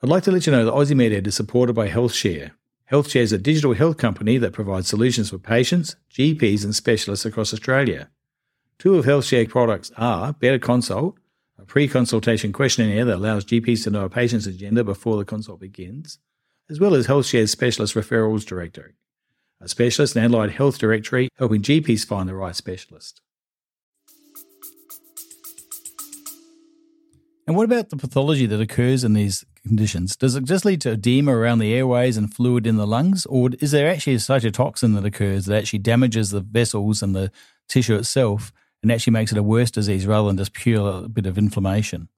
I'd 0.03 0.09
like 0.09 0.23
to 0.23 0.31
let 0.31 0.47
you 0.47 0.51
know 0.51 0.65
that 0.65 0.73
Aussie 0.73 0.95
MedEd 0.95 1.27
is 1.27 1.35
supported 1.35 1.73
by 1.73 1.87
HealthShare 1.87 2.51
HealthShare 2.91 3.21
is 3.21 3.31
a 3.31 3.37
digital 3.37 3.73
health 3.73 3.95
company 3.95 4.37
that 4.37 4.51
provides 4.51 4.89
solutions 4.89 5.29
for 5.29 5.37
patients, 5.37 5.95
GPs, 6.13 6.65
and 6.65 6.75
specialists 6.75 7.25
across 7.25 7.53
Australia. 7.53 8.09
Two 8.79 8.95
of 8.95 9.05
HealthShare 9.05 9.47
products 9.47 9.93
are 9.95 10.33
Better 10.33 10.59
Consult, 10.59 11.17
a 11.57 11.63
pre 11.63 11.87
consultation 11.87 12.51
questionnaire 12.51 13.05
that 13.05 13.15
allows 13.15 13.45
GPs 13.45 13.85
to 13.85 13.91
know 13.91 14.03
a 14.03 14.09
patient's 14.09 14.45
agenda 14.45 14.83
before 14.83 15.15
the 15.15 15.23
consult 15.23 15.61
begins, 15.61 16.19
as 16.69 16.81
well 16.81 16.93
as 16.93 17.07
HealthShare's 17.07 17.49
Specialist 17.49 17.95
Referrals 17.95 18.45
Directory, 18.45 18.95
a 19.61 19.69
specialist 19.69 20.17
and 20.17 20.25
allied 20.25 20.51
health 20.51 20.77
directory 20.77 21.29
helping 21.37 21.61
GPs 21.61 22.05
find 22.05 22.27
the 22.27 22.35
right 22.35 22.57
specialist. 22.57 23.21
And 27.47 27.55
what 27.55 27.63
about 27.63 27.89
the 27.89 27.95
pathology 27.95 28.47
that 28.47 28.59
occurs 28.59 29.05
in 29.05 29.13
these 29.13 29.45
conditions? 29.67 30.15
Does 30.15 30.35
it 30.35 30.43
just 30.43 30.65
lead 30.65 30.81
to 30.81 30.91
edema 30.91 31.35
around 31.35 31.59
the 31.59 31.73
airways 31.73 32.17
and 32.17 32.33
fluid 32.33 32.67
in 32.67 32.77
the 32.77 32.87
lungs, 32.87 33.25
or 33.27 33.49
is 33.59 33.71
there 33.71 33.89
actually 33.89 34.15
a 34.15 34.17
cytotoxin 34.17 34.95
that 34.95 35.05
occurs 35.05 35.45
that 35.45 35.57
actually 35.57 35.79
damages 35.79 36.31
the 36.31 36.41
vessels 36.41 37.01
and 37.01 37.15
the 37.15 37.31
tissue 37.67 37.95
itself 37.95 38.51
and 38.81 38.91
actually 38.91 39.13
makes 39.13 39.31
it 39.31 39.37
a 39.37 39.43
worse 39.43 39.71
disease 39.71 40.07
rather 40.07 40.27
than 40.27 40.37
just 40.37 40.53
pure 40.53 41.07
bit 41.07 41.25
of 41.25 41.37
inflammation? 41.37 42.09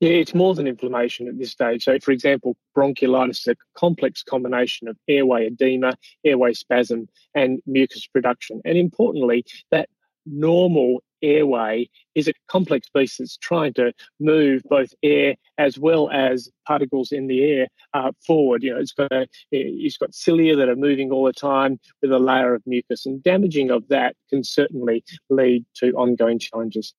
Yeah, 0.00 0.10
it's 0.10 0.34
more 0.34 0.54
than 0.54 0.66
inflammation 0.66 1.26
at 1.26 1.38
this 1.38 1.50
stage. 1.50 1.84
So, 1.84 1.98
for 1.98 2.10
example, 2.10 2.54
bronchiolitis 2.76 3.30
is 3.30 3.46
a 3.46 3.56
complex 3.78 4.22
combination 4.22 4.88
of 4.88 4.96
airway 5.08 5.46
edema, 5.46 5.96
airway 6.22 6.52
spasm, 6.52 7.08
and 7.34 7.60
mucus 7.66 8.06
production. 8.06 8.60
And 8.66 8.76
importantly, 8.76 9.46
that 9.70 9.88
normal 10.26 11.02
airway 11.22 11.88
is 12.14 12.28
a 12.28 12.32
complex 12.48 12.88
beast 12.92 13.16
that's 13.18 13.36
trying 13.36 13.72
to 13.74 13.92
move 14.20 14.62
both 14.68 14.92
air 15.02 15.34
as 15.58 15.78
well 15.78 16.10
as 16.10 16.50
particles 16.66 17.12
in 17.12 17.26
the 17.26 17.44
air 17.44 17.68
uh, 17.94 18.12
forward. 18.26 18.62
You 18.62 18.74
know, 18.74 18.80
it's 18.80 18.92
got 18.92 19.12
a, 19.12 19.26
it's 19.50 19.96
got 19.96 20.14
cilia 20.14 20.56
that 20.56 20.68
are 20.68 20.76
moving 20.76 21.10
all 21.10 21.24
the 21.24 21.32
time 21.32 21.78
with 22.02 22.12
a 22.12 22.18
layer 22.18 22.54
of 22.54 22.62
mucus, 22.66 23.06
and 23.06 23.22
damaging 23.22 23.70
of 23.70 23.86
that 23.88 24.16
can 24.30 24.44
certainly 24.44 25.04
lead 25.30 25.64
to 25.76 25.92
ongoing 25.92 26.38
challenges. 26.38 26.94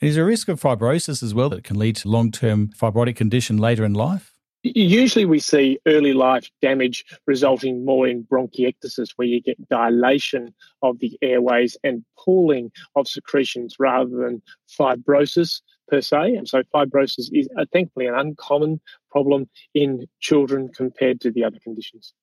Is 0.00 0.16
there 0.16 0.24
a 0.24 0.26
risk 0.26 0.48
of 0.48 0.60
fibrosis 0.60 1.22
as 1.22 1.32
well 1.32 1.48
that 1.50 1.62
can 1.62 1.78
lead 1.78 1.94
to 1.96 2.08
long-term 2.08 2.70
fibrotic 2.76 3.14
condition 3.14 3.56
later 3.56 3.84
in 3.84 3.94
life? 3.94 4.31
Usually, 4.62 5.24
we 5.24 5.40
see 5.40 5.78
early 5.86 6.12
life 6.12 6.48
damage 6.60 7.04
resulting 7.26 7.84
more 7.84 8.06
in 8.06 8.24
bronchiectasis, 8.24 9.08
where 9.16 9.26
you 9.26 9.40
get 9.40 9.68
dilation 9.68 10.54
of 10.82 11.00
the 11.00 11.18
airways 11.20 11.76
and 11.82 12.04
pooling 12.16 12.70
of 12.94 13.08
secretions 13.08 13.76
rather 13.80 14.10
than 14.10 14.40
fibrosis 14.70 15.60
per 15.88 16.00
se. 16.00 16.36
And 16.36 16.48
so, 16.48 16.62
fibrosis 16.74 17.28
is 17.32 17.48
uh, 17.58 17.64
thankfully 17.72 18.06
an 18.06 18.14
uncommon 18.14 18.80
problem 19.10 19.48
in 19.74 20.06
children 20.20 20.68
compared 20.68 21.20
to 21.22 21.32
the 21.32 21.42
other 21.42 21.58
conditions. 21.62 22.14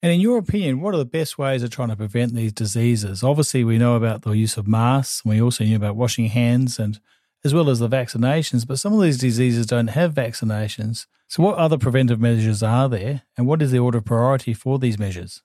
And 0.00 0.12
in 0.12 0.20
your 0.20 0.38
opinion, 0.38 0.80
what 0.80 0.94
are 0.94 0.98
the 0.98 1.04
best 1.04 1.38
ways 1.38 1.64
of 1.64 1.70
trying 1.70 1.88
to 1.88 1.96
prevent 1.96 2.32
these 2.32 2.52
diseases? 2.52 3.24
Obviously, 3.24 3.64
we 3.64 3.78
know 3.78 3.96
about 3.96 4.22
the 4.22 4.30
use 4.30 4.56
of 4.56 4.68
masks, 4.68 5.22
and 5.24 5.34
we 5.34 5.42
also 5.42 5.64
know 5.64 5.74
about 5.74 5.96
washing 5.96 6.26
hands 6.26 6.78
and 6.78 7.00
as 7.44 7.54
well 7.54 7.70
as 7.70 7.78
the 7.78 7.88
vaccinations, 7.88 8.66
but 8.66 8.78
some 8.78 8.92
of 8.92 9.00
these 9.00 9.18
diseases 9.18 9.66
don't 9.66 9.88
have 9.88 10.14
vaccinations. 10.14 11.06
So, 11.28 11.42
what 11.42 11.58
other 11.58 11.78
preventive 11.78 12.20
measures 12.20 12.62
are 12.62 12.88
there, 12.88 13.22
and 13.36 13.46
what 13.46 13.62
is 13.62 13.70
the 13.70 13.78
order 13.78 13.98
of 13.98 14.04
priority 14.04 14.54
for 14.54 14.78
these 14.78 14.98
measures? 14.98 15.42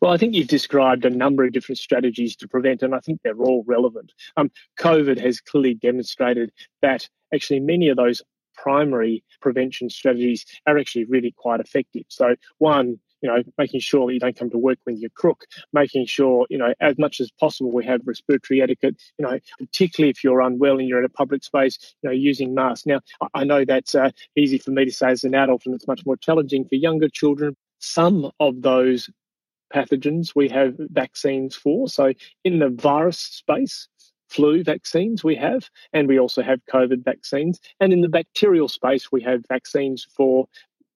Well, 0.00 0.12
I 0.12 0.16
think 0.16 0.34
you've 0.34 0.48
described 0.48 1.04
a 1.04 1.10
number 1.10 1.44
of 1.44 1.52
different 1.52 1.78
strategies 1.78 2.36
to 2.36 2.48
prevent, 2.48 2.82
and 2.82 2.94
I 2.94 3.00
think 3.00 3.20
they're 3.22 3.36
all 3.36 3.64
relevant. 3.66 4.12
Um, 4.36 4.50
COVID 4.78 5.18
has 5.18 5.40
clearly 5.40 5.74
demonstrated 5.74 6.52
that 6.82 7.08
actually 7.34 7.60
many 7.60 7.88
of 7.88 7.96
those 7.96 8.22
primary 8.54 9.24
prevention 9.40 9.90
strategies 9.90 10.44
are 10.66 10.78
actually 10.78 11.04
really 11.04 11.34
quite 11.36 11.60
effective. 11.60 12.04
So, 12.08 12.36
one, 12.58 12.98
you 13.22 13.30
know, 13.30 13.42
making 13.56 13.80
sure 13.80 14.06
that 14.06 14.14
you 14.14 14.20
don't 14.20 14.36
come 14.36 14.50
to 14.50 14.58
work 14.58 14.78
when 14.84 14.98
you're 14.98 15.10
crook, 15.10 15.44
making 15.72 16.06
sure, 16.06 16.46
you 16.50 16.58
know, 16.58 16.74
as 16.80 16.98
much 16.98 17.20
as 17.20 17.30
possible 17.30 17.72
we 17.72 17.84
have 17.84 18.00
respiratory 18.04 18.60
etiquette, 18.60 18.96
you 19.18 19.24
know, 19.24 19.38
particularly 19.58 20.10
if 20.10 20.22
you're 20.22 20.40
unwell 20.40 20.78
and 20.78 20.88
you're 20.88 20.98
in 20.98 21.04
a 21.04 21.08
public 21.08 21.44
space, 21.44 21.78
you 22.02 22.10
know, 22.10 22.14
using 22.14 22.54
masks. 22.54 22.86
Now, 22.86 23.00
I 23.34 23.44
know 23.44 23.64
that's 23.64 23.94
uh, 23.94 24.10
easy 24.36 24.58
for 24.58 24.72
me 24.72 24.84
to 24.84 24.92
say 24.92 25.10
as 25.10 25.24
an 25.24 25.34
adult 25.34 25.62
and 25.66 25.74
it's 25.74 25.86
much 25.86 26.04
more 26.04 26.16
challenging 26.16 26.64
for 26.64 26.74
younger 26.74 27.08
children. 27.08 27.56
Some 27.78 28.30
of 28.40 28.62
those 28.62 29.08
pathogens 29.72 30.34
we 30.34 30.48
have 30.48 30.74
vaccines 30.78 31.56
for. 31.56 31.88
So 31.88 32.12
in 32.44 32.58
the 32.58 32.68
virus 32.68 33.18
space, 33.18 33.88
flu 34.28 34.64
vaccines 34.64 35.22
we 35.22 35.36
have, 35.36 35.68
and 35.92 36.08
we 36.08 36.18
also 36.18 36.42
have 36.42 36.60
COVID 36.72 37.04
vaccines. 37.04 37.60
And 37.80 37.92
in 37.92 38.00
the 38.00 38.08
bacterial 38.08 38.68
space, 38.68 39.12
we 39.12 39.22
have 39.22 39.44
vaccines 39.48 40.06
for 40.16 40.46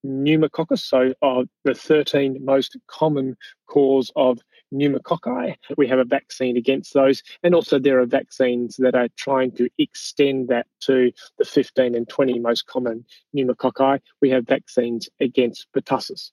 pneumococcus, 0.07 0.85
so 0.85 1.13
uh, 1.23 1.45
the 1.65 1.75
13 1.75 2.45
most 2.45 2.77
common 2.89 3.37
cause 3.67 4.11
of 4.17 4.41
pneumococci. 4.73 5.55
We 5.77 5.87
have 5.89 5.99
a 5.99 6.05
vaccine 6.05 6.57
against 6.57 6.95
those, 6.95 7.23
and 7.43 7.55
also 7.55 7.79
there 7.79 8.01
are 8.01 8.07
vaccines 8.07 8.77
that 8.79 8.95
are 8.95 9.09
trying 9.17 9.53
to 9.53 9.69
extend 9.79 10.49
that 10.49 10.67
to 10.83 11.13
the 11.39 11.45
15 11.45 11.95
and 11.95 12.09
20 12.09 12.39
most 12.39 12.67
common 12.67 13.05
pneumococci. 13.35 14.01
We 14.21 14.31
have 14.31 14.47
vaccines 14.47 15.09
against 15.21 15.67
pertussis. 15.75 16.31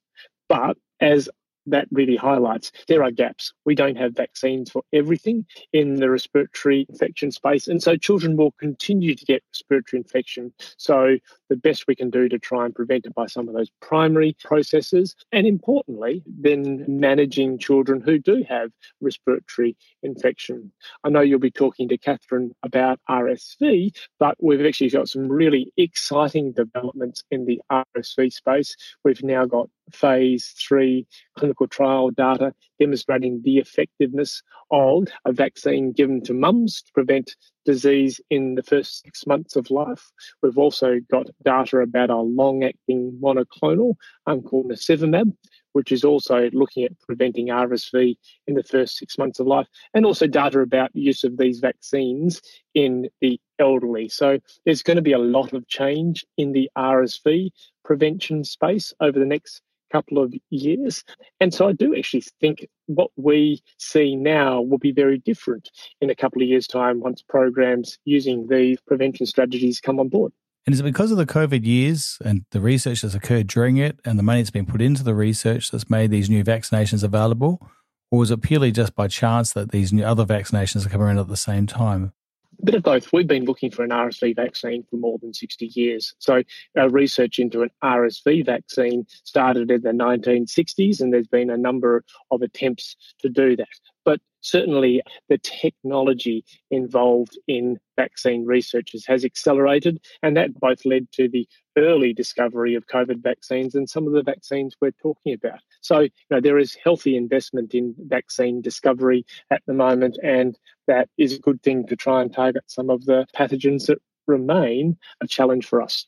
But 0.50 0.78
as 1.00 1.30
that 1.66 1.88
really 1.92 2.16
highlights 2.16 2.72
there 2.88 3.04
are 3.04 3.12
gaps. 3.12 3.54
We 3.66 3.76
don't 3.76 3.98
have 3.98 4.16
vaccines 4.16 4.70
for 4.70 4.84
everything 4.92 5.46
in 5.72 5.96
the 5.96 6.10
respiratory 6.10 6.86
infection 6.90 7.32
space. 7.32 7.68
And 7.68 7.82
so 7.82 7.96
children 7.96 8.36
will 8.36 8.52
continue 8.52 9.16
to 9.16 9.26
get 9.26 9.44
respiratory 9.54 10.02
infection. 10.02 10.54
So 10.78 11.18
the 11.54 11.58
best 11.58 11.86
we 11.88 11.94
can 11.96 12.10
do 12.10 12.28
to 12.28 12.40
try 12.40 12.66
and 12.66 12.74
prevent 12.74 13.06
it 13.06 13.14
by 13.14 13.28
some 13.28 13.48
of 13.48 13.54
those 13.54 13.70
primary 13.80 14.36
processes. 14.44 15.16
And 15.32 15.46
importantly, 15.46 16.24
then 16.26 16.84
managing 16.88 17.60
children 17.60 18.02
who 18.02 18.18
do 18.18 18.44
have 18.50 18.72
respiratory 19.02 19.78
infection. 20.02 20.72
I 21.04 21.10
know 21.10 21.22
you'll 21.22 21.38
be 21.38 21.52
talking 21.52 21.90
to 21.90 21.98
Catherine 22.00 22.56
about 22.64 23.00
RSV, 23.08 23.96
but 24.18 24.36
we've 24.42 24.66
actually 24.66 24.90
got 24.90 25.10
some 25.10 25.28
really 25.28 25.72
exciting 25.78 26.54
developments 26.54 27.24
in 27.30 27.46
the 27.46 27.62
RSV 27.72 28.34
space. 28.34 28.76
We've 29.04 29.22
now 29.22 29.46
got 29.46 29.70
phase 29.92 30.56
three 30.58 31.06
clinical 31.38 31.68
trial 31.68 32.10
data 32.10 32.56
demonstrating 32.80 33.42
the 33.44 33.58
effectiveness 33.58 34.42
of 34.72 35.08
a 35.26 35.32
vaccine 35.32 35.92
given 35.92 36.22
to 36.24 36.34
mums 36.34 36.82
to 36.82 36.92
prevent 36.94 37.36
disease 37.66 38.20
in 38.30 38.56
the 38.56 38.64
first 38.64 39.02
six 39.04 39.26
months 39.26 39.56
of 39.56 39.70
life. 39.72 40.12
We've 40.42 40.58
also 40.58 41.00
got 41.10 41.30
data 41.44 41.80
about 41.80 42.10
our 42.10 42.24
long 42.24 42.64
acting 42.64 43.18
monoclonal 43.22 43.96
um, 44.28 44.42
called 44.42 44.70
nirsevimab, 44.70 45.34
which 45.74 45.92
is 45.92 46.04
also 46.04 46.50
looking 46.54 46.84
at 46.84 47.00
preventing 47.02 47.48
RSV 47.48 48.16
in 48.48 48.56
the 48.56 48.64
first 48.64 48.98
six 48.98 49.18
months 49.18 49.40
of 49.40 49.48
life, 49.48 49.68
and 49.94 50.06
also 50.06 50.28
data 50.28 50.60
about 50.60 50.96
use 50.96 51.24
of 51.24 51.38
these 51.38 51.60
vaccines 51.60 52.42
in 52.74 53.10
the 53.22 53.40
elderly. 53.60 54.10
So 54.10 54.40
there's 54.66 54.84
going 54.84 54.98
to 54.98 55.02
be 55.02 55.14
a 55.14 55.18
lot 55.18 55.54
of 55.54 55.68
change 55.68 56.26
in 56.38 56.52
the 56.52 56.70
RSV 56.78 57.52
prevention 57.84 58.44
space 58.44 58.94
over 59.00 59.18
the 59.18 59.26
next 59.26 59.62
couple 59.94 60.22
of 60.22 60.34
years. 60.50 61.04
And 61.40 61.54
so 61.54 61.68
I 61.68 61.74
do 61.74 61.96
actually 61.96 62.24
think 62.42 62.68
what 62.88 63.12
we 63.16 63.62
see 63.78 64.16
now 64.16 64.62
will 64.62 64.80
be 64.80 64.92
very 64.92 65.20
different 65.20 65.70
in 66.02 66.10
a 66.10 66.16
couple 66.16 66.42
of 66.42 66.48
years' 66.48 66.68
time 66.68 67.00
once 67.00 67.22
programs 67.22 67.98
using 68.06 68.48
these 68.48 68.80
prevention 68.88 69.26
strategies 69.26 69.80
come 69.80 70.00
on 70.00 70.10
board. 70.10 70.34
And 70.66 70.74
is 70.74 70.80
it 70.80 70.84
because 70.84 71.12
of 71.12 71.18
the 71.18 71.26
COVID 71.26 71.66
years 71.66 72.18
and 72.24 72.46
the 72.52 72.62
research 72.62 73.02
that's 73.02 73.16
occurred 73.16 73.48
during 73.48 73.78
it 73.78 74.00
and 74.06 74.18
the 74.18 74.24
money 74.24 74.42
that's 74.42 74.50
been 74.50 74.66
put 74.66 74.82
into 74.82 75.04
the 75.04 75.14
research 75.14 75.72
that's 75.72 75.90
made 75.90 76.10
these 76.10 76.30
new 76.30 76.44
vaccinations 76.44 77.04
available? 77.04 77.70
Or 78.12 78.24
is 78.24 78.32
it 78.32 78.42
purely 78.42 78.72
just 78.72 78.96
by 78.96 79.08
chance 79.08 79.54
that 79.54 79.72
these 79.72 79.92
new 79.92 80.04
other 80.04 80.26
vaccinations 80.26 80.86
are 80.86 80.90
coming 80.90 81.08
around 81.08 81.20
at 81.20 81.28
the 81.28 81.36
same 81.36 81.68
time? 81.68 82.14
A 82.62 82.66
bit 82.66 82.76
of 82.76 82.84
both. 82.84 83.12
We've 83.12 83.28
been 83.28 83.46
looking 83.46 83.72
for 83.72 83.84
an 83.84 83.90
RSV 83.90 84.36
vaccine 84.36 84.84
for 84.90 84.98
more 84.98 85.18
than 85.20 85.34
60 85.34 85.66
years. 85.74 86.14
So, 86.20 86.44
our 86.78 86.90
research 86.90 87.40
into 87.40 87.62
an 87.62 87.70
RSV 87.84 88.46
vaccine 88.46 89.06
started 89.24 89.72
in 89.72 89.82
the 89.82 89.90
1960s, 89.90 91.02
and 91.02 91.14
there's 91.14 91.28
been 91.28 91.50
a 91.50 91.58
number 91.58 92.04
of 92.32 92.42
attempts 92.42 92.96
to 93.20 93.30
do 93.30 93.56
that. 93.56 93.68
But 94.06 94.20
certainly, 94.42 95.02
the 95.30 95.38
technology 95.38 96.44
involved 96.72 97.38
in 97.48 97.80
vaccine 97.96 98.46
researches 98.46 99.06
has 99.08 99.24
accelerated, 99.24 100.00
and 100.22 100.36
that 100.36 100.60
both 100.60 100.86
led 100.86 101.12
to 101.14 101.30
the 101.30 101.48
early 101.78 102.14
discovery 102.14 102.76
of 102.76 102.88
COVID 102.88 103.22
vaccines 103.24 103.76
and 103.76 103.90
some 103.90 104.06
of 104.06 104.14
the 104.14 104.24
vaccines 104.24 104.76
we're 104.80 104.92
talking 104.92 105.34
about. 105.34 105.60
So, 105.82 106.02
you 106.02 106.10
know, 106.30 106.42
there 106.42 106.60
is 106.60 106.78
healthy 106.84 107.16
investment 107.16 107.74
in 107.74 107.96
vaccine 107.98 108.62
discovery 108.62 109.26
at 109.50 109.62
the 109.66 109.74
moment, 109.74 110.18
and 110.24 110.58
that 110.88 111.10
is 111.18 111.34
a 111.36 111.40
good 111.40 111.62
thing 111.64 111.88
to 111.88 111.96
try 111.96 112.22
and 112.22 112.34
target 112.34 112.64
some 112.68 112.90
of 112.90 113.06
the 113.06 113.26
pathogens 113.36 113.88
that 113.88 114.00
remain 114.28 114.98
a 115.22 115.28
challenge 115.28 115.66
for 115.66 115.82
us. 115.82 116.08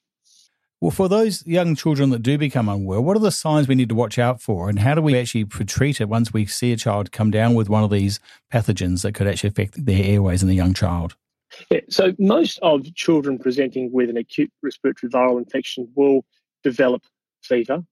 Well, 0.82 0.91
for 0.91 1.08
those 1.08 1.46
young 1.48 1.75
children 1.75 2.10
that 2.10 2.22
do 2.22 2.38
become 2.38 2.67
unwell, 2.67 3.03
what 3.03 3.15
are 3.15 3.22
the 3.22 3.32
signs 3.32 3.67
we 3.67 3.75
need 3.75 3.89
to 3.89 3.96
watch 3.96 4.20
out 4.20 4.41
for? 4.41 4.70
And 4.70 4.79
how 4.79 4.94
do 4.94 5.01
we 5.01 5.17
actually 5.17 5.46
treat 5.46 6.01
it 6.01 6.10
once 6.10 6.34
we 6.34 6.46
see 6.46 6.74
a 6.74 6.77
child 6.77 7.12
come 7.12 7.32
down 7.32 7.55
with 7.55 7.70
one 7.70 7.84
of 7.84 7.89
these 7.89 8.20
pathogens 8.53 9.01
that 9.01 9.13
could 9.13 9.25
actually 9.25 9.50
affect 9.50 9.86
their 9.86 10.03
airways 10.03 10.41
in 10.41 10.50
the 10.50 10.55
young 10.55 10.74
child? 10.74 11.15
Yeah, 11.72 11.79
so 11.89 12.13
most 12.20 12.60
of 12.62 12.94
children 12.94 13.39
presenting 13.39 13.91
with 13.94 14.10
an 14.10 14.17
acute 14.17 14.51
respiratory 14.62 15.10
viral 15.10 15.38
infection 15.38 15.89
will 15.96 16.25
develop 16.63 17.03
fever, 17.41 17.84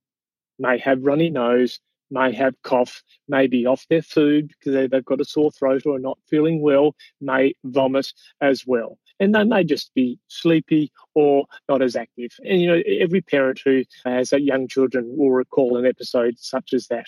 may 0.60 0.78
have 0.80 1.04
runny 1.04 1.30
nose, 1.30 1.80
may 2.12 2.34
have 2.34 2.54
cough, 2.63 3.02
may 3.28 3.48
be 3.48 3.66
off 3.66 3.88
their 3.90 4.02
food 4.02 4.50
because 4.50 4.90
they've 4.90 5.06
got 5.06 5.22
a 5.22 5.25
sore 5.25 5.52
throat 5.52 5.84
or 5.86 5.98
not 6.00 6.18
feeling 6.30 6.62
well, 6.62 6.96
may 7.22 7.54
vomit 7.63 8.12
as 8.42 8.68
well. 8.68 9.00
And 9.20 9.34
they 9.34 9.43
may 9.43 9.63
just 9.63 9.93
be 9.93 10.20
sleepy 10.27 10.91
or 11.15 11.46
not 11.70 11.82
as 11.82 11.96
active. 11.96 12.32
And, 12.43 12.62
you 12.62 12.67
know, 12.67 12.82
every 13.00 13.22
parent 13.22 13.62
who 13.63 13.84
has 14.05 14.32
young 14.32 14.67
children 14.67 15.05
will 15.15 15.32
recall 15.32 15.77
an 15.77 15.86
episode 15.86 16.36
such 16.39 16.74
as 16.74 16.88
that. 16.88 17.05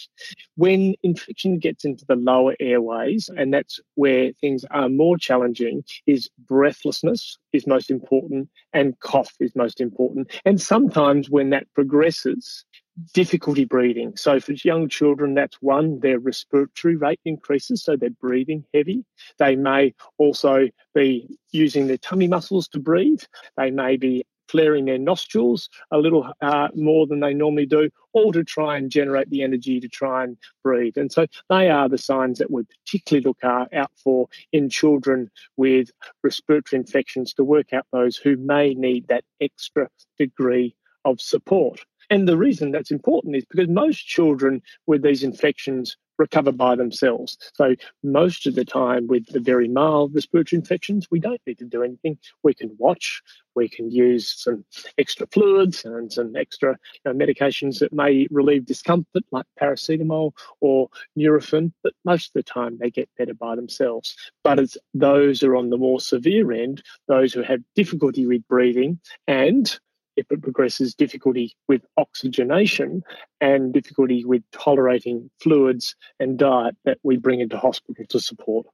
When 0.56 0.96
infection 1.04 1.60
gets 1.60 1.84
into 1.84 2.06
the 2.08 2.16
lower 2.16 2.56
airways, 2.60 3.30
and 3.36 3.54
that's 3.54 3.80
where 3.96 4.32
things 4.40 4.66
are 4.72 4.90
more 4.90 5.18
challenging, 5.18 5.84
is 6.06 6.30
breathlessness 6.48 7.38
is 7.54 7.68
most 7.68 7.90
important 7.90 8.50
and 8.74 9.00
cough 9.00 9.34
is 9.40 9.56
most 9.56 9.82
important. 9.82 10.32
And 10.46 10.62
sometimes 10.62 11.30
when 11.30 11.50
that 11.50 11.68
progresses, 11.74 12.66
difficulty 13.14 13.66
breathing. 13.66 14.16
So 14.16 14.40
for 14.40 14.54
young 14.54 14.88
children, 14.88 15.34
that's 15.34 15.62
one, 15.62 16.00
their 16.00 16.20
respiratory 16.20 16.96
rate 16.96 17.20
increases, 17.26 17.84
so 17.84 17.96
they're 17.96 18.10
breathing 18.10 18.64
heavy. 18.74 19.04
They 19.38 19.56
may 19.56 19.94
also 20.18 20.70
be 20.94 21.38
using 21.52 21.88
their 21.88 21.98
tummy 21.98 22.28
muscles 22.28 22.68
to 22.70 22.80
breathe. 22.80 23.22
They 23.58 23.72
may 23.72 23.98
be 23.98 24.26
flaring 24.48 24.86
their 24.86 24.98
nostrils 24.98 25.70
a 25.92 25.98
little 25.98 26.32
uh, 26.42 26.68
more 26.76 27.08
than 27.08 27.20
they 27.20 27.34
normally 27.34 27.66
do, 27.66 27.90
all 28.14 28.32
to 28.32 28.44
try 28.44 28.78
and 28.78 28.92
generate 28.92 29.30
the 29.30 29.42
energy 29.42 29.80
to 29.80 29.88
try 29.88 30.24
and 30.24 30.38
breathe. 30.64 30.98
And 30.98 31.12
so 31.12 31.26
they 31.50 31.70
are 31.70 31.90
the 31.90 31.98
signs 31.98 32.38
that 32.40 32.52
we 32.52 32.64
particularly 32.64 33.26
look 33.26 33.44
out 33.44 33.92
for 33.96 34.28
in 34.52 34.70
children 34.70 35.30
with 35.58 35.90
respiratory 36.24 36.80
infections 36.80 37.34
to 37.34 37.44
work 37.44 37.74
out 37.74 37.88
those 37.92 38.18
who 38.18 38.38
may 38.38 38.74
need 38.74 39.08
that 39.08 39.24
extra 39.42 39.90
degree 40.18 40.76
of 41.06 41.22
support. 41.22 41.80
And 42.10 42.28
the 42.28 42.38
reason 42.38 42.72
that's 42.72 42.92
important 42.92 43.36
is 43.36 43.46
because 43.46 43.70
most 43.70 44.06
children 44.08 44.62
with 44.86 45.02
these 45.02 45.24
infections 45.24 45.98
recover 46.18 46.52
by 46.52 46.76
themselves. 46.76 47.38
So 47.54 47.76
most 48.04 48.48
of 48.48 48.56
the 48.56 48.66
time 48.66 49.08
with 49.08 49.26
the 49.28 49.40
very 49.40 49.68
mild 49.68 50.14
respiratory 50.14 50.60
infections, 50.60 51.08
we 51.12 51.20
don't 51.20 51.42
need 51.46 51.58
to 51.60 51.66
do 51.66 51.84
anything. 51.84 52.18
We 52.44 52.54
can 52.54 52.76
watch, 52.78 53.22
we 53.56 53.70
can 53.70 53.92
use 53.92 54.34
some 54.42 54.66
extra 54.98 55.28
fluids 55.28 55.86
and 55.86 56.12
some 56.12 56.36
extra 56.36 56.78
you 57.04 57.14
know, 57.14 57.26
medications 57.26 57.80
that 57.80 57.94
may 57.94 58.28
relieve 58.32 58.66
discomfort 58.66 59.24
like 59.32 59.46
paracetamol 59.60 60.32
or 60.62 60.90
Nurofen, 61.18 61.72
but 61.84 61.94
most 62.04 62.28
of 62.28 62.34
the 62.34 62.44
time 62.44 62.78
they 62.78 62.90
get 62.90 63.10
better 63.18 63.34
by 63.34 63.56
themselves. 63.56 64.16
But 64.44 64.60
it's 64.60 64.78
those 64.94 65.42
who 65.42 65.50
are 65.50 65.56
on 65.56 65.70
the 65.70 65.78
more 65.78 66.00
severe 66.00 66.52
end, 66.52 66.84
those 67.08 67.34
who 67.34 67.42
have 67.42 67.62
difficulty 67.76 68.26
with 68.26 68.48
breathing 68.48 69.00
and 69.28 69.78
if 70.16 70.32
it 70.32 70.42
progresses 70.42 70.94
difficulty 70.94 71.56
with 71.68 71.82
oxygenation 71.98 73.04
and 73.42 73.74
difficulty 73.74 74.24
with 74.26 74.44
tolerating 74.52 75.30
fluids 75.42 75.96
and 76.20 76.38
diet 76.38 76.76
that 76.86 76.98
we 77.04 77.18
bring 77.18 77.42
into 77.42 77.58
hospital 77.58 78.06
to 78.10 78.20
support. 78.20 78.66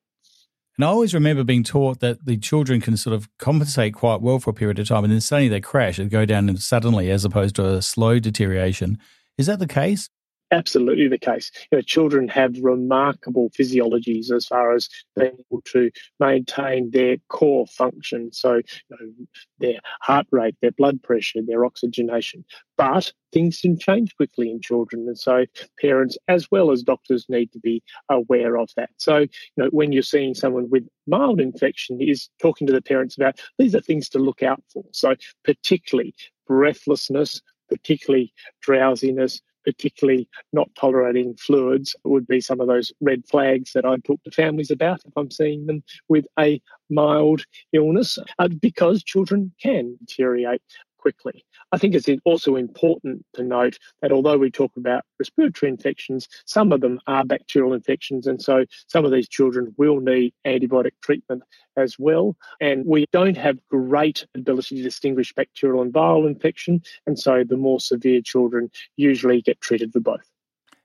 And 0.78 0.86
I 0.86 0.88
always 0.88 1.14
remember 1.14 1.44
being 1.44 1.64
taught 1.64 2.00
that 2.00 2.26
the 2.26 2.38
children 2.38 2.82
can 2.82 2.98
sort 2.98 3.14
of 3.14 3.30
compensate 3.38 3.94
quite 3.94 4.22
well 4.22 4.40
for 4.40 4.50
a 4.50 4.54
period 4.54 4.80
of 4.80 4.88
time 4.88 5.04
and 5.04 5.14
then 5.14 5.22
suddenly 5.22 5.50
they 5.50 5.62
crash 5.62 6.00
and 6.00 6.10
go 6.10 6.26
down 6.26 6.56
suddenly 6.58 7.12
as 7.12 7.26
opposed 7.26 7.56
to 7.58 7.66
a 7.66 7.82
slow 7.82 8.20
deterioration. 8.20 8.98
Is 9.38 9.48
that 9.48 9.60
the 9.60 9.68
case? 9.68 10.10
Absolutely 10.52 11.08
the 11.08 11.18
case. 11.18 11.52
You 11.72 11.78
know, 11.78 11.82
children 11.82 12.28
have 12.28 12.56
remarkable 12.62 13.50
physiologies 13.58 14.32
as 14.32 14.46
far 14.46 14.74
as 14.74 14.90
being 15.18 15.38
able 15.50 15.62
to 15.66 15.92
maintain 16.20 16.92
their 16.92 17.18
core 17.30 17.68
function. 17.68 18.32
So, 18.32 18.56
you 18.56 18.62
know, 18.90 19.26
their 19.60 19.80
heart 20.02 20.28
rate, 20.32 20.56
their 20.62 20.72
blood 20.72 21.02
pressure, 21.02 21.42
their 21.46 21.66
oxygenation. 21.66 22.46
But 22.78 23.12
things 23.32 23.60
can 23.60 23.78
change 23.78 24.16
quickly 24.16 24.50
in 24.50 24.62
children. 24.62 25.08
And 25.08 25.18
so 25.18 25.46
parents 25.80 26.18
as 26.28 26.50
well 26.52 26.72
as 26.72 26.84
doctors 26.84 27.26
need 27.30 27.52
to 27.54 27.60
be 27.60 27.84
aware 28.10 28.58
of 28.58 28.70
that. 28.76 28.90
So, 28.98 29.20
you 29.20 29.28
know, 29.58 29.70
when 29.72 29.92
you're 29.92 30.04
seeing 30.04 30.34
someone 30.34 30.70
with 30.70 30.88
mild 31.08 31.40
infection 31.40 32.02
is 32.02 32.30
talking 32.42 32.68
to 32.68 32.74
the 32.74 32.82
parents 32.82 33.16
about 33.16 33.40
these 33.58 33.76
are 33.76 33.82
things 33.82 34.10
to 34.10 34.20
look 34.20 34.44
out 34.44 34.64
for. 34.74 34.84
So 34.92 35.16
particularly 35.44 36.14
breathlessness, 36.48 37.42
particularly 37.70 38.34
drowsiness, 38.62 39.42
particularly 39.64 40.28
not 40.54 40.70
tolerating 40.76 41.36
fluids 41.36 41.96
would 42.04 42.28
be 42.28 42.42
some 42.42 42.60
of 42.60 42.68
those 42.68 42.92
red 43.02 43.24
flags 43.30 43.72
that 43.74 43.86
I'd 43.86 44.04
talk 44.04 44.22
to 44.24 44.32
families 44.32 44.72
about 44.72 45.02
if 45.06 45.14
I'm 45.16 45.32
seeing 45.32 45.66
them 45.66 45.84
with 46.10 46.26
a 46.40 46.62
mild 46.90 47.44
illness, 47.74 48.18
uh, 48.40 48.48
because 48.48 49.04
children 49.04 49.52
can 49.62 49.98
deteriorate 50.06 50.62
quickly. 51.02 51.44
I 51.72 51.78
think 51.78 51.96
it's 51.96 52.08
also 52.24 52.56
important 52.56 53.26
to 53.34 53.44
note 53.44 53.78
that 54.02 54.12
although 54.12 54.38
we 54.38 54.52
talk 54.52 54.72
about 54.78 55.04
respiratory 55.20 55.70
infections, 55.70 56.28
some 56.46 56.72
of 56.72 56.82
them 56.82 57.00
are 57.08 57.26
bacterial 57.26 57.74
infections. 57.74 58.28
And 58.28 58.42
so 58.42 58.66
some 58.88 59.04
of 59.04 59.12
these 59.12 59.28
children 59.28 59.74
will 59.78 60.00
need 60.00 60.34
antibiotic 60.48 60.92
treatment 61.02 61.44
as 61.76 61.98
well. 62.00 62.38
And 62.62 62.86
we 62.86 63.06
don't 63.12 63.38
have 63.38 63.60
great 63.68 64.26
ability 64.36 64.78
to 64.78 64.84
distinguish 64.84 65.34
bacterial 65.34 65.82
and 65.82 65.92
viral 65.92 66.28
infection. 66.28 66.82
And 67.06 67.20
so 67.20 67.44
the 67.44 67.58
more 67.58 67.80
severe 67.80 68.22
children 68.22 68.70
usually 68.96 69.42
get 69.42 69.60
treated 69.60 69.92
for 69.92 70.00
both. 70.00 70.30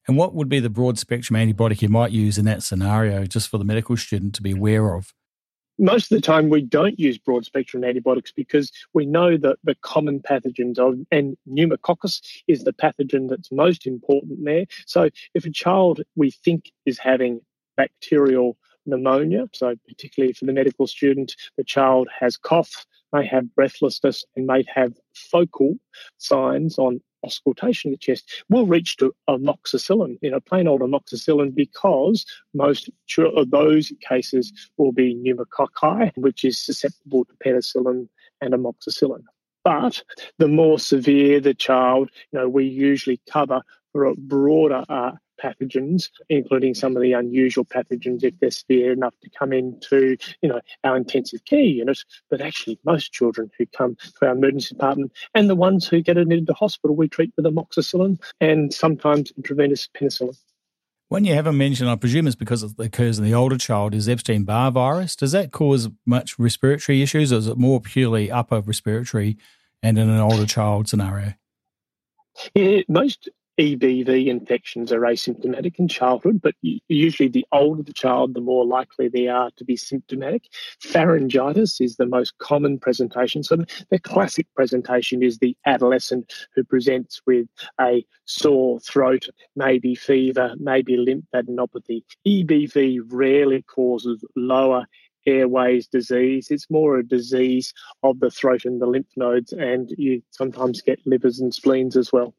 And 0.09 0.17
what 0.17 0.35
would 0.35 0.49
be 0.49 0.61
the 0.61 0.71
broad 0.71 0.99
spectrum 0.99 1.37
antibiotic 1.37 1.83
you 1.83 1.89
might 1.89 2.13
use 2.13 2.39
in 2.39 2.45
that 2.45 2.63
scenario, 2.63 3.27
just 3.27 3.49
for 3.49 3.59
the 3.59 3.65
medical 3.65 3.97
student 3.97 4.35
to 4.37 4.43
be 4.43 4.53
aware 4.53 4.95
of? 4.95 5.13
Most 5.79 6.11
of 6.11 6.17
the 6.17 6.23
time 6.23 6.49
we 6.49 6.63
don't 6.63 6.99
use 6.99 7.19
broad 7.19 7.45
spectrum 7.45 7.85
antibiotics 7.85 8.33
because 8.33 8.71
we 8.95 9.07
know 9.07 9.37
that 9.37 9.59
the 9.65 9.75
common 9.83 10.21
pathogens 10.21 10.79
of 10.79 10.99
and 11.11 11.37
pneumococcus 11.47 12.21
is 12.49 12.65
the 12.65 12.73
pathogen 12.73 13.29
that's 13.29 13.53
most 13.53 13.87
important 13.87 14.45
there. 14.45 14.67
So 14.87 15.11
if 15.35 15.45
a 15.45 15.51
child 15.51 16.03
we 16.15 16.31
think 16.31 16.73
is 16.85 16.99
having 16.99 17.41
bacterial 17.77 18.57
pneumonia 18.87 19.49
so 19.53 19.75
particularly 19.89 20.33
for 20.33 20.45
the 20.45 20.53
medical 20.53 20.87
student 20.87 21.35
the 21.57 21.65
child 21.65 22.09
has 22.21 22.37
cough 22.37 22.87
may 23.13 23.27
have 23.27 23.53
breathlessness 23.55 24.25
and 24.37 24.47
may 24.47 24.65
have 24.73 24.93
focal 25.13 25.75
signs 26.19 26.79
on 26.79 27.01
auscultation 27.25 27.93
of 27.93 27.95
the 27.95 27.99
chest, 27.99 28.45
will 28.49 28.67
reach 28.67 28.97
to 28.99 29.15
amoxicillin, 29.29 30.19
you 30.23 30.31
know, 30.31 30.41
plain 30.41 30.69
old 30.69 30.81
amoxicillin, 30.81 31.55
because 31.55 32.25
most 32.55 32.91
of 33.19 33.51
those 33.51 33.93
cases 34.07 34.53
will 34.77 34.93
be 34.93 35.15
pneumococci, 35.15 36.13
which 36.17 36.45
is 36.45 36.59
susceptible 36.59 37.25
to 37.25 37.35
penicillin 37.45 38.09
and 38.41 38.55
amoxicillin. 38.55 39.23
But 39.65 40.05
the 40.39 40.49
more 40.49 40.79
severe 40.79 41.41
the 41.41 41.55
child, 41.55 42.11
you 42.31 42.39
know, 42.39 42.49
we 42.49 42.65
usually 42.65 43.21
cover 43.29 43.63
for 43.93 44.05
a 44.05 44.15
broader 44.15 44.85
uh, 44.89 45.13
pathogens, 45.43 46.11
including 46.29 46.75
some 46.75 46.97
of 46.97 47.03
the 47.03 47.13
unusual 47.13 47.65
pathogens 47.65 48.25
if 48.25 48.39
they're 48.41 48.51
severe 48.51 48.93
enough 48.93 49.15
to 49.23 49.31
come 49.31 49.53
into, 49.53 50.17
you 50.43 50.49
know, 50.49 50.61
our 50.85 50.97
intensive 50.97 51.45
care 51.45 51.61
unit. 51.61 51.99
But 52.31 52.41
actually, 52.41 52.79
most 52.85 53.13
children 53.13 53.51
who 53.59 53.67
come 53.67 53.97
to 53.97 54.27
our 54.27 54.33
emergency 54.33 54.75
department 54.75 55.13
and 55.35 55.49
the 55.49 55.55
ones 55.55 55.87
who 55.87 56.01
get 56.01 56.17
admitted 56.17 56.47
to 56.47 56.55
hospital, 56.55 56.97
we 56.97 57.09
treat 57.09 57.33
with 57.37 57.47
amoxicillin 57.47 58.21
and 58.41 58.73
sometimes 58.73 59.33
intravenous 59.37 59.89
penicillin. 59.95 60.37
When 61.09 61.25
you 61.25 61.35
haven't 61.35 61.57
mentioned, 61.57 61.89
I 61.89 61.95
presume 61.95 62.27
it's 62.27 62.35
because 62.35 62.65
it 62.65 62.73
occurs 62.79 63.19
in 63.19 63.25
the 63.25 63.35
older 63.35 63.57
child, 63.57 63.95
is 63.95 64.09
Epstein 64.09 64.43
Barr 64.43 64.73
virus. 64.73 65.15
Does 65.15 65.31
that 65.33 65.53
cause 65.53 65.89
much 66.05 66.37
respiratory 66.37 67.01
issues, 67.01 67.33
or 67.33 67.37
is 67.37 67.47
it 67.47 67.57
more 67.57 67.81
purely 67.81 68.29
upper 68.29 68.61
respiratory 68.61 69.37
and 69.85 69.99
in 69.99 70.09
an 70.09 70.19
older 70.19 70.47
child 70.47 70.89
scenario? 70.89 71.35
Yeah, 72.55 72.81
most 72.89 73.29
EBV 73.59 74.27
infections 74.27 74.93
are 74.93 75.01
asymptomatic 75.01 75.79
in 75.79 75.89
childhood, 75.89 76.41
but 76.43 76.55
usually 76.89 77.29
the 77.29 77.47
older 77.53 77.83
the 77.83 77.93
child, 77.93 78.35
the 78.35 78.41
more 78.41 78.67
likely 78.67 79.09
they 79.09 79.29
are 79.29 79.51
to 79.57 79.65
be 79.65 79.77
symptomatic. 79.77 80.45
Pharyngitis 80.83 81.81
is 81.81 81.97
the 81.97 82.07
most 82.07 82.37
common 82.39 82.79
presentation. 82.79 83.43
So 83.43 83.65
the 83.91 83.99
classic 83.99 84.47
presentation 84.55 85.23
is 85.23 85.39
the 85.39 85.57
adolescent 85.65 86.33
who 86.55 86.65
presents 86.65 87.23
with 87.27 87.47
a 87.81 88.05
sore 88.27 88.79
throat, 88.81 89.29
maybe 89.55 89.95
fever, 89.95 90.55
maybe 90.59 90.97
lymphadenopathy. 90.97 92.03
EBV 92.27 93.01
rarely 93.09 93.63
causes 93.63 94.23
lower 94.37 94.87
airways 95.27 95.89
disease. 95.89 96.49
It's 96.51 96.71
more 96.71 96.99
a 96.99 97.07
disease 97.07 97.73
of 98.03 98.21
the 98.21 98.31
throat 98.31 98.65
and 98.65 98.81
the 98.81 98.87
lymph 98.87 99.07
nodes, 99.17 99.53
and 99.53 99.91
you 99.97 100.23
sometimes 100.31 100.83
get 100.83 101.01
livers 101.07 101.41
and 101.41 101.53
spleens 101.55 101.97
as 101.97 102.13
well. 102.13 102.35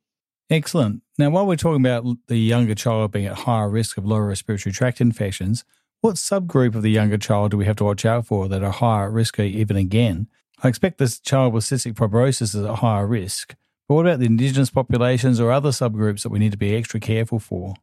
Excellent. 0.49 1.03
Now, 1.17 1.29
while 1.29 1.45
we're 1.45 1.57
talking 1.57 1.85
about 1.85 2.05
the 2.27 2.37
younger 2.37 2.73
child 2.73 3.11
being 3.11 3.25
at 3.25 3.39
higher 3.39 3.69
risk 3.69 3.97
of 3.97 4.05
lower 4.05 4.27
respiratory 4.27 4.71
tract 4.71 5.01
infections, 5.01 5.65
what 6.01 6.15
subgroup 6.15 6.75
of 6.75 6.83
the 6.83 6.91
younger 6.91 7.17
child 7.17 7.51
do 7.51 7.57
we 7.57 7.65
have 7.65 7.75
to 7.77 7.83
watch 7.83 8.05
out 8.05 8.27
for 8.27 8.47
that 8.47 8.63
are 8.63 8.71
higher 8.71 9.07
at 9.07 9.11
risk 9.11 9.39
even 9.39 9.75
again? 9.75 10.27
I 10.63 10.69
expect 10.69 10.99
this 10.99 11.19
child 11.19 11.53
with 11.53 11.65
cystic 11.65 11.93
fibrosis 11.93 12.41
is 12.41 12.55
at 12.55 12.75
higher 12.75 13.05
risk, 13.05 13.55
but 13.87 13.95
what 13.95 14.05
about 14.05 14.19
the 14.19 14.25
Indigenous 14.25 14.69
populations 14.69 15.39
or 15.39 15.51
other 15.51 15.69
subgroups 15.69 16.23
that 16.23 16.29
we 16.29 16.39
need 16.39 16.51
to 16.53 16.57
be 16.57 16.75
extra 16.75 16.99
careful 16.99 17.39
for? 17.39 17.75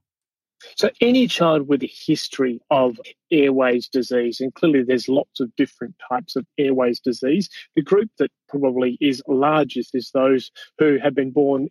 So, 0.76 0.90
any 1.02 1.26
child 1.26 1.68
with 1.68 1.82
a 1.82 1.92
history 2.06 2.60
of 2.70 2.98
airways 3.30 3.88
disease, 3.88 4.40
and 4.40 4.54
clearly 4.54 4.82
there's 4.82 5.08
lots 5.08 5.40
of 5.40 5.54
different 5.56 5.94
types 6.08 6.36
of 6.36 6.46
airways 6.56 7.00
disease, 7.00 7.50
the 7.76 7.82
group 7.82 8.10
that 8.18 8.30
probably 8.48 8.96
is 9.00 9.22
largest 9.28 9.94
is 9.94 10.10
those 10.12 10.50
who 10.78 10.98
have 10.98 11.14
been 11.14 11.32
born 11.32 11.68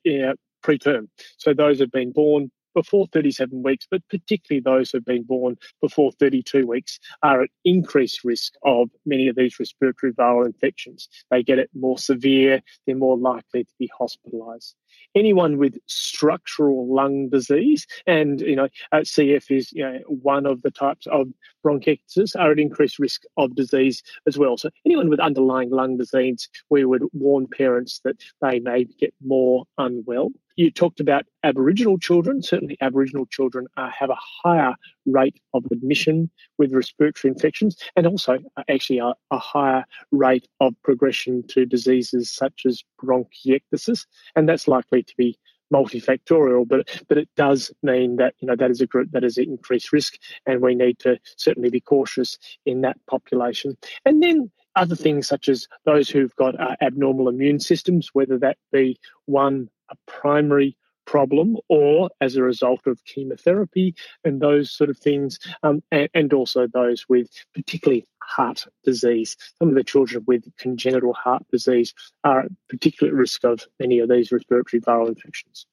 preterm. 0.63 1.07
So 1.37 1.53
those 1.53 1.79
have 1.79 1.91
been 1.91 2.11
born 2.11 2.51
before 2.73 3.05
37 3.13 3.61
weeks, 3.61 3.87
but 3.89 4.01
particularly 4.09 4.59
those 4.59 4.89
who 4.89 4.97
have 4.97 5.05
been 5.05 5.23
born 5.23 5.55
before 5.79 6.11
32 6.13 6.65
weeks, 6.65 6.99
are 7.21 7.43
at 7.43 7.49
increased 7.63 8.23
risk 8.23 8.53
of 8.63 8.89
many 9.05 9.27
of 9.27 9.35
these 9.35 9.59
respiratory 9.59 10.11
viral 10.11 10.45
infections. 10.45 11.07
They 11.29 11.43
get 11.43 11.59
it 11.59 11.69
more 11.75 11.99
severe, 11.99 12.61
they're 12.85 12.95
more 12.95 13.17
likely 13.17 13.65
to 13.65 13.73
be 13.77 13.91
hospitalized 13.95 14.75
anyone 15.15 15.57
with 15.57 15.77
structural 15.87 16.93
lung 16.93 17.29
disease, 17.29 17.85
and 18.07 18.41
you 18.41 18.55
know, 18.55 18.67
CF 18.93 19.55
is 19.55 19.71
you 19.73 19.83
know, 19.83 19.99
one 20.07 20.45
of 20.45 20.61
the 20.61 20.71
types 20.71 21.07
of 21.07 21.27
bronchiectasis, 21.65 22.35
are 22.37 22.51
at 22.51 22.59
increased 22.59 22.99
risk 22.99 23.23
of 23.37 23.55
disease 23.55 24.03
as 24.27 24.37
well. 24.37 24.57
So 24.57 24.69
anyone 24.85 25.09
with 25.09 25.19
underlying 25.19 25.69
lung 25.69 25.97
disease, 25.97 26.49
we 26.69 26.85
would 26.85 27.03
warn 27.13 27.47
parents 27.47 28.01
that 28.03 28.17
they 28.41 28.59
may 28.59 28.85
get 28.85 29.13
more 29.23 29.65
unwell. 29.77 30.29
You 30.55 30.69
talked 30.69 30.99
about 30.99 31.25
Aboriginal 31.43 31.97
children. 31.97 32.43
Certainly, 32.43 32.77
Aboriginal 32.81 33.25
children 33.25 33.65
uh, 33.75 33.89
have 33.89 34.09
a 34.09 34.17
higher 34.43 34.75
rate 35.05 35.39
of 35.53 35.65
admission 35.71 36.29
with 36.57 36.73
respiratory 36.73 37.31
infections 37.31 37.77
and 37.95 38.05
also 38.05 38.37
uh, 38.57 38.63
actually 38.69 38.99
a, 38.99 39.13
a, 39.31 39.39
higher 39.39 39.83
rate 40.11 40.47
of 40.59 40.75
progression 40.83 41.43
to 41.49 41.65
diseases 41.65 42.31
such 42.31 42.63
as 42.65 42.83
bronchiectasis. 43.03 44.05
And 44.35 44.47
that's 44.47 44.67
likely 44.67 45.03
to 45.03 45.13
be 45.17 45.37
multifactorial, 45.73 46.67
but 46.67 47.03
but 47.07 47.17
it 47.17 47.29
does 47.35 47.71
mean 47.81 48.17
that 48.17 48.35
you 48.39 48.47
know 48.47 48.55
that 48.55 48.69
is 48.69 48.81
a 48.81 48.87
group 48.87 49.09
that 49.11 49.23
is 49.23 49.37
at 49.37 49.45
increased 49.45 49.91
risk, 49.91 50.15
and 50.45 50.61
we 50.61 50.75
need 50.75 50.99
to 50.99 51.17
certainly 51.37 51.69
be 51.69 51.81
cautious 51.81 52.37
in 52.65 52.81
that 52.81 52.97
population. 53.09 53.75
And 54.05 54.21
then 54.21 54.51
other 54.75 54.95
things 54.95 55.27
such 55.27 55.49
as 55.49 55.67
those 55.85 56.09
who've 56.09 56.35
got 56.35 56.59
uh, 56.59 56.75
abnormal 56.81 57.27
immune 57.27 57.59
systems, 57.59 58.09
whether 58.13 58.37
that 58.39 58.57
be 58.71 58.99
one 59.25 59.69
a 59.93 60.11
primary 60.11 60.75
problem 61.05 61.57
or 61.67 62.09
as 62.21 62.35
a 62.35 62.43
result 62.43 62.87
of 62.87 63.03
chemotherapy 63.05 63.93
and 64.23 64.41
those 64.41 64.71
sort 64.71 64.89
of 64.89 64.97
things, 64.97 65.39
um, 65.63 65.83
and, 65.91 66.09
and, 66.13 66.33
also 66.33 66.65
those 66.67 67.05
with 67.09 67.29
particularly 67.53 68.07
heart 68.21 68.65
disease. 68.83 69.35
Some 69.59 69.69
of 69.69 69.75
the 69.75 69.83
children 69.83 70.23
with 70.25 70.45
congenital 70.57 71.13
heart 71.13 71.43
disease 71.51 71.93
are 72.23 72.41
at 72.41 72.51
particular 72.69 73.13
risk 73.13 73.43
of 73.43 73.65
many 73.79 73.99
of 73.99 74.09
these 74.09 74.31
respiratory 74.31 74.81
viral 74.81 75.09
infections. 75.09 75.65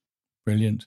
Brilliant. 0.45 0.87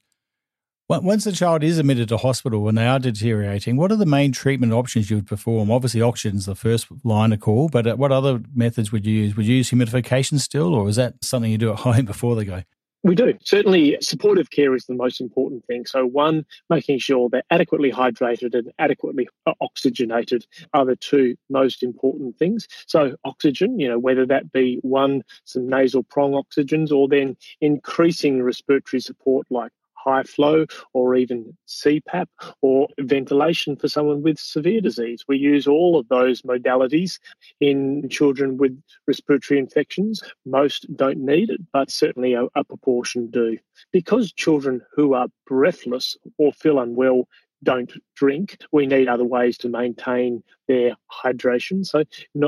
Once 0.89 1.23
the 1.23 1.31
child 1.31 1.63
is 1.63 1.79
admitted 1.79 2.07
to 2.09 2.17
hospital 2.17 2.67
and 2.67 2.77
they 2.77 2.85
are 2.85 2.99
deteriorating, 2.99 3.77
what 3.77 3.91
are 3.91 3.95
the 3.95 4.05
main 4.05 4.31
treatment 4.31 4.73
options 4.73 5.09
you 5.09 5.15
would 5.15 5.25
perform? 5.25 5.71
Obviously, 5.71 6.01
oxygen 6.01 6.37
is 6.37 6.45
the 6.45 6.53
first 6.53 6.87
line 7.03 7.33
of 7.33 7.39
call, 7.39 7.67
but 7.67 7.87
uh, 7.87 7.95
what 7.95 8.11
other 8.11 8.41
methods 8.53 8.91
would 8.91 9.03
you 9.03 9.23
use? 9.23 9.35
Would 9.35 9.47
you 9.47 9.55
use 9.55 9.71
humidification 9.71 10.39
still, 10.39 10.75
or 10.75 10.87
is 10.89 10.97
that 10.97 11.15
something 11.23 11.51
you 11.51 11.57
do 11.57 11.71
at 11.71 11.79
home 11.79 12.05
before 12.05 12.35
they 12.35 12.45
go? 12.45 12.61
We 13.05 13.15
do. 13.15 13.33
Certainly, 13.43 13.97
supportive 13.99 14.49
care 14.49 14.73
is 14.73 14.85
the 14.85 14.93
most 14.93 15.19
important 15.19 15.65
thing. 15.65 15.85
So, 15.85 16.05
one, 16.05 16.45
making 16.69 16.99
sure 16.99 17.27
they're 17.27 17.43
adequately 17.51 17.91
hydrated 17.91 18.55
and 18.55 18.71
adequately 18.79 19.27
oxygenated 19.59 20.45
are 20.73 20.85
the 20.85 20.95
two 20.95 21.35
most 21.49 21.83
important 21.83 22.37
things. 22.37 22.65
So, 22.87 23.17
oxygen, 23.25 23.77
you 23.77 23.89
know, 23.89 23.99
whether 23.99 24.25
that 24.27 24.53
be 24.53 24.79
one, 24.83 25.23
some 25.43 25.67
nasal 25.67 26.03
prong 26.03 26.31
oxygens, 26.31 26.93
or 26.93 27.09
then 27.09 27.35
increasing 27.59 28.41
respiratory 28.41 29.01
support 29.01 29.47
like 29.49 29.73
high 30.03 30.23
flow 30.23 30.65
or 30.93 31.15
even 31.15 31.55
CPAP 31.67 32.27
or 32.61 32.87
ventilation 32.99 33.75
for 33.75 33.87
someone 33.87 34.21
with 34.21 34.39
severe 34.39 34.81
disease. 34.81 35.23
We 35.27 35.37
use 35.37 35.67
all 35.67 35.97
of 35.97 36.07
those 36.09 36.41
modalities 36.41 37.19
in 37.59 38.09
children 38.09 38.57
with 38.57 38.79
respiratory 39.07 39.59
infections. 39.59 40.21
Most 40.45 40.85
don't 40.95 41.19
need 41.19 41.49
it, 41.49 41.61
but 41.71 41.91
certainly 41.91 42.33
a, 42.33 42.45
a 42.55 42.63
proportion 42.63 43.29
do. 43.29 43.57
Because 43.91 44.31
children 44.31 44.81
who 44.95 45.13
are 45.13 45.27
breathless 45.47 46.17
or 46.37 46.51
feel 46.53 46.79
unwell 46.79 47.27
don't 47.63 47.93
drink. 48.15 48.57
We 48.71 48.85
need 48.85 49.07
other 49.07 49.23
ways 49.23 49.57
to 49.59 49.69
maintain 49.69 50.43
their 50.67 50.95
hydration. 51.11 51.85
So, 51.85 52.03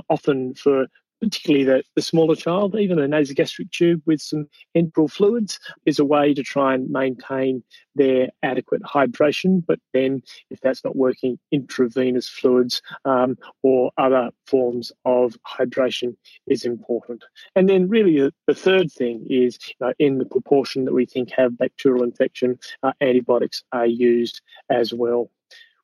often 0.09 0.53
for 0.55 0.87
particularly 1.25 1.65
the, 1.65 1.83
the 1.95 2.01
smaller 2.03 2.35
child, 2.35 2.75
even 2.75 2.99
a 2.99 3.07
nasogastric 3.07 3.71
tube 3.71 3.99
with 4.05 4.21
some 4.21 4.47
enteral 4.77 5.11
fluids 5.11 5.59
is 5.87 5.97
a 5.97 6.05
way 6.05 6.35
to 6.35 6.43
try 6.43 6.75
and 6.75 6.87
maintain 6.89 7.63
their 7.95 8.27
adequate 8.43 8.83
hydration. 8.83 9.65
But 9.65 9.79
then, 9.91 10.21
if 10.51 10.59
that's 10.61 10.83
not 10.83 10.95
working, 10.95 11.39
intravenous 11.51 12.29
fluids 12.29 12.83
um, 13.05 13.37
or 13.63 13.91
other 13.97 14.29
forms 14.45 14.91
of 15.03 15.35
hydration 15.47 16.15
is 16.45 16.63
important. 16.63 17.23
And 17.55 17.67
then, 17.67 17.89
really, 17.89 18.19
the, 18.19 18.31
the 18.45 18.53
third 18.53 18.91
thing 18.91 19.25
is 19.27 19.57
you 19.67 19.87
know, 19.87 19.93
in 19.97 20.19
the 20.19 20.25
proportion 20.25 20.85
that 20.85 20.93
we 20.93 21.07
think 21.07 21.31
have 21.31 21.57
bacterial 21.57 22.03
infection, 22.03 22.59
uh, 22.83 22.91
antibiotics 23.01 23.63
are 23.71 23.87
used 23.87 24.41
as 24.69 24.93
well. 24.93 25.31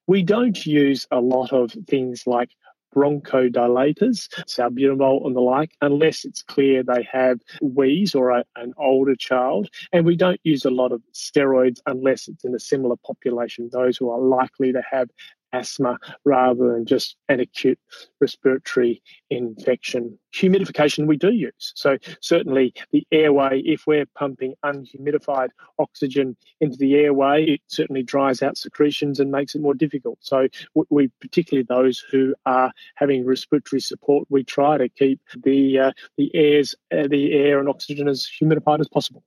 We 0.05 0.21
don't 0.21 0.65
use 0.65 1.07
a 1.09 1.19
lot 1.19 1.51
of 1.51 1.71
things 1.87 2.27
like 2.27 2.51
bronchodilators, 2.95 4.27
salbutamol 4.45 5.25
and 5.25 5.35
the 5.35 5.41
like, 5.41 5.71
unless 5.81 6.25
it's 6.25 6.43
clear 6.43 6.83
they 6.83 7.07
have 7.11 7.39
wheeze 7.61 8.15
or 8.15 8.31
a, 8.31 8.43
an 8.55 8.73
older 8.77 9.15
child. 9.15 9.69
And 9.91 10.05
we 10.05 10.15
don't 10.15 10.39
use 10.43 10.65
a 10.65 10.71
lot 10.71 10.91
of 10.91 11.01
steroids 11.13 11.79
unless 11.85 12.27
it's 12.27 12.43
in 12.43 12.55
a 12.55 12.59
similar 12.59 12.95
population, 13.05 13.69
those 13.71 13.97
who 13.97 14.09
are 14.09 14.19
likely 14.19 14.71
to 14.71 14.81
have 14.89 15.09
asthma 15.53 15.97
rather 16.25 16.73
than 16.73 16.85
just 16.85 17.15
an 17.29 17.39
acute 17.39 17.79
respiratory 18.19 19.01
infection. 19.29 20.17
Humidification 20.33 21.07
we 21.07 21.17
do 21.17 21.31
use. 21.31 21.73
So, 21.75 21.97
certainly 22.21 22.73
the 22.91 23.05
airway, 23.11 23.61
if 23.65 23.85
we're 23.85 24.05
pumping 24.17 24.53
unhumidified 24.63 25.51
oxygen 25.79 26.37
into 26.59 26.77
the 26.77 26.95
airway, 26.95 27.43
it 27.43 27.61
certainly 27.67 28.03
dries 28.03 28.41
out 28.41 28.57
secretions 28.57 29.19
and 29.19 29.31
makes 29.31 29.55
it 29.55 29.61
more 29.61 29.73
difficult. 29.73 30.19
So, 30.21 30.47
we, 30.89 31.09
particularly 31.19 31.65
those 31.67 31.99
who 31.99 32.33
are 32.45 32.71
having 32.95 33.25
respiratory 33.25 33.81
support, 33.81 34.27
we 34.29 34.43
try 34.43 34.77
to 34.77 34.89
keep 34.89 35.19
the, 35.43 35.79
uh, 35.79 35.91
the, 36.17 36.31
airs, 36.33 36.75
uh, 36.91 37.07
the 37.07 37.33
air 37.33 37.59
and 37.59 37.67
oxygen 37.67 38.07
as 38.07 38.27
humidified 38.41 38.79
as 38.79 38.87
possible. 38.87 39.23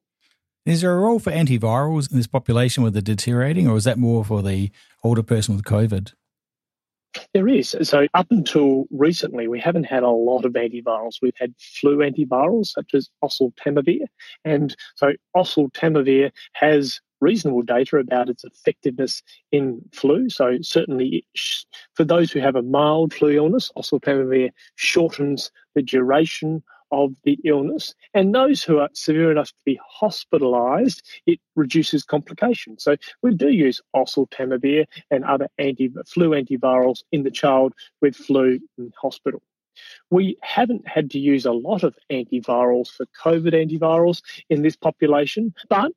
Is 0.66 0.80
there 0.80 0.92
a 0.92 1.00
role 1.00 1.18
for 1.18 1.30
antivirals 1.30 2.10
in 2.10 2.16
this 2.16 2.26
population 2.26 2.82
with 2.82 2.94
the 2.94 3.02
deteriorating, 3.02 3.68
or 3.68 3.76
is 3.76 3.84
that 3.84 3.98
more 3.98 4.24
for 4.24 4.42
the 4.42 4.70
older 5.02 5.22
person 5.22 5.54
with 5.54 5.64
COVID? 5.64 6.14
There 7.32 7.48
is. 7.48 7.76
So, 7.82 8.06
up 8.14 8.26
until 8.30 8.86
recently, 8.90 9.46
we 9.46 9.60
haven't 9.60 9.84
had 9.84 10.02
a 10.02 10.08
lot 10.08 10.44
of 10.44 10.54
antivirals. 10.54 11.16
We've 11.20 11.36
had 11.36 11.54
flu 11.58 11.98
antivirals 11.98 12.68
such 12.68 12.94
as 12.94 13.08
oseltamivir. 13.22 14.06
And 14.44 14.74
so, 14.96 15.12
oseltamivir 15.36 16.32
has 16.54 17.00
reasonable 17.20 17.62
data 17.62 17.98
about 17.98 18.28
its 18.28 18.42
effectiveness 18.42 19.22
in 19.52 19.82
flu. 19.92 20.28
So, 20.30 20.58
certainly, 20.62 21.26
for 21.94 22.04
those 22.04 22.32
who 22.32 22.40
have 22.40 22.56
a 22.56 22.62
mild 22.62 23.12
flu 23.12 23.30
illness, 23.30 23.70
oseltamivir 23.76 24.50
shortens 24.76 25.50
the 25.74 25.82
duration 25.82 26.62
of 26.90 27.14
the 27.24 27.38
illness. 27.44 27.94
And 28.12 28.34
those 28.34 28.62
who 28.62 28.78
are 28.78 28.90
severe 28.92 29.30
enough 29.30 29.48
to 29.48 29.54
be 29.64 29.80
hospitalised, 30.00 31.02
it 31.26 31.40
reduces 31.56 32.04
complications. 32.04 32.84
So 32.84 32.96
we 33.22 33.34
do 33.34 33.48
use 33.48 33.80
oseltamivir 33.94 34.86
and 35.10 35.24
other 35.24 35.48
anti 35.58 35.90
flu 36.06 36.30
antivirals 36.30 37.02
in 37.12 37.22
the 37.22 37.30
child 37.30 37.74
with 38.00 38.16
flu 38.16 38.60
in 38.78 38.92
hospital. 39.00 39.42
We 40.10 40.36
haven't 40.42 40.86
had 40.86 41.10
to 41.10 41.18
use 41.18 41.44
a 41.44 41.52
lot 41.52 41.82
of 41.82 41.96
antivirals 42.10 42.88
for 42.88 43.06
COVID 43.24 43.52
antivirals 43.52 44.22
in 44.48 44.62
this 44.62 44.76
population, 44.76 45.52
but 45.68 45.90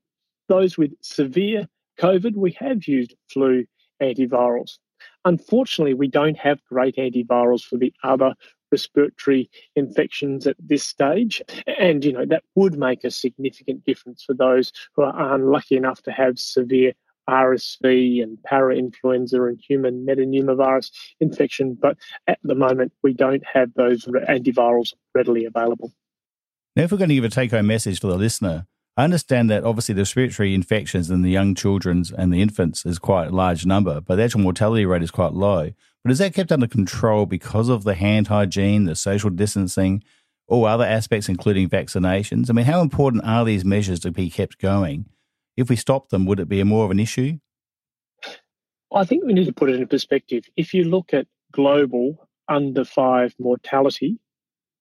those 0.48 0.78
with 0.78 0.94
severe 1.02 1.68
COVID, 2.00 2.36
we 2.36 2.52
have 2.60 2.88
used 2.88 3.16
flu 3.32 3.66
antivirals. 4.02 4.78
Unfortunately, 5.26 5.94
we 5.94 6.08
don't 6.08 6.38
have 6.38 6.64
great 6.66 6.96
antivirals 6.96 7.64
for 7.64 7.78
the 7.78 7.94
other 8.04 8.34
respiratory 8.72 9.50
infections 9.76 10.48
at 10.48 10.56
this 10.60 10.84
stage. 10.84 11.42
And, 11.80 12.04
you 12.04 12.14
know, 12.14 12.26
that 12.26 12.44
would 12.56 12.78
make 12.78 13.04
a 13.04 13.12
significant 13.12 13.86
difference 13.86 14.24
for 14.24 14.34
those 14.34 14.72
who 14.96 15.04
are 15.04 15.36
unlucky 15.36 15.78
enough 15.78 16.02
to 16.04 16.12
have 16.12 16.40
severe 16.40 16.94
RSV 17.30 18.24
and 18.24 18.38
parainfluenza 18.50 19.50
and 19.50 19.60
human 19.60 20.06
metapneumovirus 20.06 20.92
infection. 21.20 21.78
But 21.80 21.98
at 22.28 22.40
the 22.44 22.56
moment, 22.56 22.94
we 23.04 23.14
don't 23.14 23.44
have 23.46 23.74
those 23.74 24.06
antivirals 24.06 24.94
readily 25.14 25.46
available. 25.46 25.92
Now, 26.76 26.84
if 26.84 26.92
we're 26.92 27.00
going 27.00 27.10
to 27.10 27.16
give 27.16 27.24
a 27.24 27.30
take 27.30 27.52
home 27.52 27.68
message 27.68 28.00
for 28.00 28.08
the 28.08 28.18
listener, 28.18 28.68
I 28.98 29.04
understand 29.04 29.52
that 29.52 29.64
obviously 29.64 29.94
the 29.94 30.02
respiratory 30.02 30.56
infections 30.56 31.12
in 31.12 31.22
the 31.22 31.30
young 31.30 31.54
children's 31.54 32.12
and 32.12 32.34
the 32.34 32.42
infants 32.42 32.84
is 32.84 32.98
quite 32.98 33.28
a 33.28 33.36
large 33.36 33.64
number, 33.64 34.02
but 34.02 34.16
the 34.16 34.24
actual 34.24 34.42
mortality 34.42 34.88
rate 34.88 35.04
is 35.04 35.12
quite 35.12 35.34
low. 35.34 35.70
But 36.04 36.12
is 36.12 36.18
that 36.18 36.34
kept 36.34 36.52
under 36.52 36.66
control 36.66 37.28
because 37.28 37.70
of 37.70 37.84
the 37.84 37.94
hand 37.94 38.28
hygiene, 38.28 38.86
the 38.86 38.96
social 38.96 39.30
distancing, 39.30 40.04
all 40.48 40.66
other 40.66 40.84
aspects, 40.84 41.30
including 41.30 41.70
vaccinations? 41.70 42.50
I 42.50 42.54
mean, 42.54 42.66
how 42.66 42.82
important 42.82 43.24
are 43.24 43.46
these 43.46 43.64
measures 43.64 44.00
to 44.00 44.10
be 44.10 44.32
kept 44.32 44.58
going? 44.58 45.06
If 45.56 45.70
we 45.70 45.76
stop 45.76 46.10
them, 46.10 46.26
would 46.26 46.40
it 46.40 46.50
be 46.50 46.64
more 46.64 46.86
of 46.86 46.92
an 46.92 47.00
issue? 47.00 47.38
I 48.92 49.06
think 49.06 49.26
we 49.26 49.34
need 49.34 49.46
to 49.46 49.54
put 49.54 49.70
it 49.70 49.80
in 49.80 49.88
perspective. 49.88 50.46
If 50.56 50.74
you 50.74 50.86
look 50.86 51.14
at 51.14 51.28
global 51.52 52.28
under 52.48 52.84
five 52.84 53.36
mortality, 53.38 54.18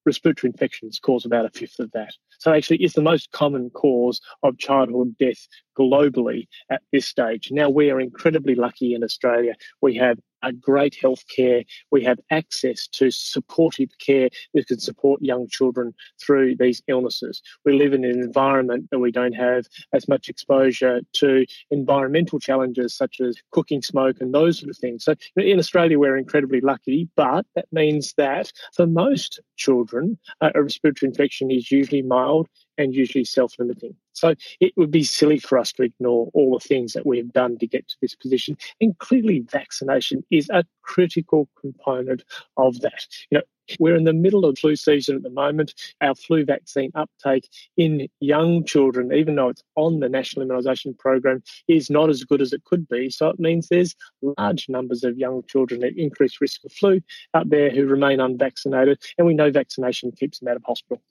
respiratory 0.06 0.50
infections 0.52 1.00
cause 1.00 1.26
about 1.26 1.44
a 1.44 1.50
fifth 1.50 1.80
of 1.80 1.90
that. 1.92 2.14
So 2.38 2.52
actually, 2.52 2.78
it's 2.78 2.94
the 2.94 3.02
most 3.02 3.30
common 3.32 3.70
cause 3.70 4.20
of 4.42 4.58
childhood 4.58 5.16
death 5.18 5.46
globally 5.78 6.46
at 6.70 6.82
this 6.92 7.06
stage. 7.06 7.48
Now, 7.50 7.68
we 7.68 7.90
are 7.90 8.00
incredibly 8.00 8.54
lucky 8.54 8.94
in 8.94 9.04
Australia. 9.04 9.54
We 9.80 9.94
have 9.96 10.18
a 10.46 10.52
great 10.52 10.94
health 10.94 11.24
care. 11.34 11.64
We 11.90 12.04
have 12.04 12.18
access 12.30 12.86
to 12.92 13.10
supportive 13.10 13.90
care 13.98 14.28
that 14.54 14.66
can 14.68 14.80
support 14.80 15.20
young 15.22 15.48
children 15.48 15.92
through 16.24 16.56
these 16.56 16.82
illnesses. 16.88 17.42
We 17.64 17.76
live 17.76 17.92
in 17.92 18.04
an 18.04 18.20
environment 18.20 18.88
that 18.90 18.98
we 18.98 19.10
don't 19.10 19.34
have 19.34 19.66
as 19.92 20.08
much 20.08 20.28
exposure 20.28 21.00
to 21.14 21.46
environmental 21.70 22.38
challenges 22.38 22.96
such 22.96 23.20
as 23.20 23.36
cooking 23.50 23.82
smoke 23.82 24.16
and 24.20 24.32
those 24.32 24.58
sort 24.58 24.70
of 24.70 24.78
things. 24.78 25.04
So 25.04 25.14
in 25.36 25.58
Australia, 25.58 25.98
we're 25.98 26.16
incredibly 26.16 26.60
lucky, 26.60 27.08
but 27.16 27.46
that 27.54 27.66
means 27.72 28.14
that 28.16 28.52
for 28.74 28.86
most 28.86 29.40
children, 29.56 30.18
uh, 30.40 30.50
a 30.54 30.62
respiratory 30.62 31.08
infection 31.08 31.50
is 31.50 31.70
usually 31.70 32.02
mild 32.02 32.48
and 32.78 32.94
usually 32.94 33.24
self 33.24 33.54
limiting. 33.58 33.94
So 34.12 34.34
it 34.60 34.72
would 34.76 34.90
be 34.90 35.04
silly 35.04 35.38
for 35.38 35.58
us 35.58 35.72
to 35.74 35.82
ignore 35.82 36.30
all 36.32 36.58
the 36.58 36.68
things 36.68 36.92
that 36.94 37.06
we 37.06 37.18
have 37.18 37.32
done 37.32 37.58
to 37.58 37.66
get 37.66 37.86
to 37.88 37.96
this 38.00 38.14
position. 38.14 38.56
And 38.80 38.96
clearly, 38.98 39.40
vaccination 39.40 40.24
is 40.30 40.48
a 40.50 40.64
critical 40.82 41.48
component 41.60 42.24
of 42.56 42.80
that. 42.80 43.06
You 43.30 43.38
know, 43.38 43.44
we're 43.78 43.96
in 43.96 44.04
the 44.04 44.12
middle 44.12 44.44
of 44.44 44.58
flu 44.58 44.76
season 44.76 45.16
at 45.16 45.22
the 45.22 45.30
moment. 45.30 45.74
Our 46.00 46.14
flu 46.14 46.44
vaccine 46.44 46.92
uptake 46.94 47.48
in 47.76 48.08
young 48.20 48.64
children, 48.64 49.12
even 49.12 49.34
though 49.34 49.48
it's 49.48 49.62
on 49.74 50.00
the 50.00 50.08
national 50.08 50.46
immunisation 50.46 50.96
program, 50.98 51.42
is 51.68 51.90
not 51.90 52.10
as 52.10 52.24
good 52.24 52.40
as 52.40 52.52
it 52.52 52.64
could 52.64 52.88
be. 52.88 53.10
So 53.10 53.28
it 53.28 53.40
means 53.40 53.68
there's 53.68 53.94
large 54.38 54.68
numbers 54.68 55.04
of 55.04 55.18
young 55.18 55.42
children 55.48 55.84
at 55.84 55.96
increased 55.96 56.40
risk 56.40 56.64
of 56.64 56.72
flu 56.72 57.00
out 57.34 57.50
there 57.50 57.70
who 57.70 57.86
remain 57.86 58.20
unvaccinated, 58.20 59.02
and 59.18 59.26
we 59.26 59.34
know 59.34 59.50
vaccination 59.50 60.12
keeps 60.12 60.38
them 60.38 60.48
out 60.48 60.56
of 60.56 60.64
hospital. 60.64 61.02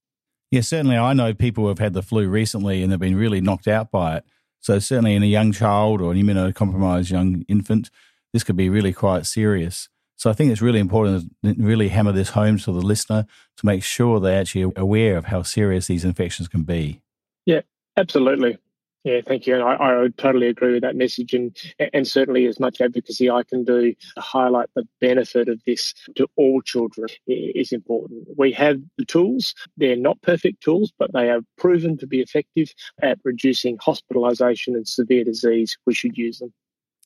Yeah, 0.56 0.62
certainly. 0.62 0.96
I 0.96 1.12
know 1.12 1.34
people 1.34 1.66
who 1.66 1.68
have 1.68 1.80
had 1.80 1.92
the 1.92 2.02
flu 2.02 2.30
recently 2.30 2.82
and 2.82 2.90
they've 2.90 2.98
been 2.98 3.18
really 3.18 3.42
knocked 3.42 3.68
out 3.68 3.92
by 3.92 4.16
it. 4.16 4.24
So, 4.62 4.80
certainly 4.80 5.14
in 5.14 5.22
a 5.22 5.26
young 5.26 5.52
child 5.52 6.00
or 6.00 6.14
an 6.14 6.18
immunocompromised 6.18 7.12
young 7.12 7.44
infant, 7.50 7.90
this 8.32 8.46
could 8.46 8.56
be 8.56 8.70
really 8.70 8.94
quite 8.94 9.26
serious. 9.26 9.90
So, 10.16 10.30
I 10.30 10.34
think 10.34 10.54
it's 10.54 10.62
really 10.62 10.80
important 10.80 11.30
to 11.44 11.56
really 11.58 11.90
hammer 11.90 12.14
this 12.14 12.30
home 12.30 12.58
to 12.60 12.72
the 12.72 12.80
listener 12.80 13.26
to 13.58 13.66
make 13.66 13.84
sure 13.84 14.22
they're 14.22 14.40
actually 14.40 14.72
aware 14.78 15.18
of 15.18 15.26
how 15.26 15.42
serious 15.42 15.88
these 15.88 16.06
infections 16.06 16.48
can 16.48 16.64
be. 16.64 17.02
Yeah, 17.46 17.64
absolutely. 17.98 18.58
Yeah, 19.06 19.22
thank 19.24 19.46
you. 19.46 19.54
And 19.54 19.64
I, 19.64 19.76
I 19.76 20.08
totally 20.18 20.48
agree 20.48 20.74
with 20.74 20.82
that 20.82 20.96
message. 20.96 21.36
And, 21.36 21.56
and 21.94 22.08
certainly, 22.08 22.48
as 22.48 22.60
much 22.60 22.82
advocacy 22.82 23.30
I 23.30 23.44
can 23.44 23.64
do 23.64 23.94
to 23.94 24.22
highlight 24.22 24.70
the 24.76 24.88
benefit 25.00 25.48
of 25.48 25.62
this 25.68 25.94
to 26.16 26.28
all 26.38 26.60
children 26.64 27.08
is 27.28 27.72
important. 27.72 28.28
We 28.36 28.52
have 28.54 28.82
the 28.98 29.06
tools. 29.06 29.54
They're 29.78 29.96
not 29.96 30.20
perfect 30.24 30.64
tools, 30.64 30.92
but 30.98 31.14
they 31.14 31.30
are 31.30 31.42
proven 31.56 32.00
to 32.00 32.08
be 32.08 32.20
effective 32.20 32.74
at 33.04 33.20
reducing 33.24 33.78
hospitalisation 33.78 34.70
and 34.70 34.88
severe 34.88 35.24
disease. 35.24 35.78
We 35.86 35.94
should 35.94 36.18
use 36.18 36.40
them. 36.40 36.52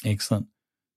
Excellent. 0.05 0.47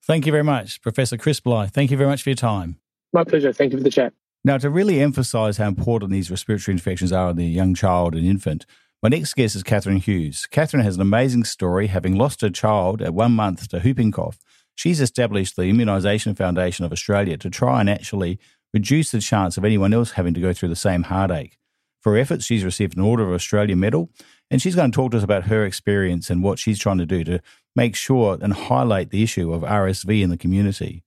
Thank 0.04 0.24
you 0.24 0.30
very 0.30 0.44
much, 0.44 0.80
Professor 0.82 1.16
Chris 1.16 1.40
Blyth. 1.40 1.70
Thank 1.72 1.90
you 1.90 1.96
very 1.96 2.10
much 2.10 2.22
for 2.22 2.30
your 2.30 2.36
time. 2.36 2.78
My 3.12 3.24
pleasure. 3.24 3.52
Thank 3.52 3.72
you 3.72 3.78
for 3.78 3.84
the 3.84 3.90
chat. 3.90 4.12
Now, 4.44 4.56
to 4.58 4.70
really 4.70 5.00
emphasise 5.00 5.56
how 5.56 5.66
important 5.66 6.12
these 6.12 6.30
respiratory 6.30 6.74
infections 6.74 7.12
are 7.12 7.30
in 7.30 7.36
the 7.36 7.44
young 7.44 7.74
child 7.74 8.14
and 8.14 8.24
infant, 8.24 8.66
my 9.02 9.08
next 9.08 9.34
guest 9.34 9.56
is 9.56 9.64
Catherine 9.64 9.96
Hughes. 9.96 10.46
Catherine 10.46 10.84
has 10.84 10.94
an 10.94 11.02
amazing 11.02 11.42
story. 11.42 11.88
Having 11.88 12.14
lost 12.14 12.40
her 12.40 12.50
child 12.50 13.02
at 13.02 13.12
one 13.12 13.32
month 13.32 13.68
to 13.70 13.80
whooping 13.80 14.12
cough, 14.12 14.38
she's 14.76 15.00
established 15.00 15.56
the 15.56 15.62
Immunisation 15.62 16.36
Foundation 16.36 16.84
of 16.84 16.92
Australia 16.92 17.36
to 17.38 17.50
try 17.50 17.80
and 17.80 17.90
actually 17.90 18.38
reduce 18.72 19.10
the 19.10 19.18
chance 19.18 19.56
of 19.56 19.64
anyone 19.64 19.92
else 19.92 20.12
having 20.12 20.34
to 20.34 20.40
go 20.40 20.52
through 20.52 20.68
the 20.68 20.76
same 20.76 21.02
heartache. 21.02 21.58
For 22.00 22.12
her 22.12 22.18
efforts, 22.18 22.44
she's 22.44 22.64
received 22.64 22.96
an 22.96 23.02
Order 23.02 23.24
of 23.24 23.34
Australia 23.34 23.74
medal, 23.74 24.08
and 24.52 24.62
she's 24.62 24.76
going 24.76 24.92
to 24.92 24.94
talk 24.94 25.10
to 25.10 25.16
us 25.16 25.24
about 25.24 25.46
her 25.46 25.64
experience 25.64 26.30
and 26.30 26.40
what 26.40 26.60
she's 26.60 26.78
trying 26.78 26.98
to 26.98 27.06
do 27.06 27.24
to 27.24 27.40
make 27.74 27.96
sure 27.96 28.38
and 28.40 28.52
highlight 28.52 29.10
the 29.10 29.24
issue 29.24 29.52
of 29.52 29.62
RSV 29.62 30.22
in 30.22 30.30
the 30.30 30.38
community. 30.38 31.02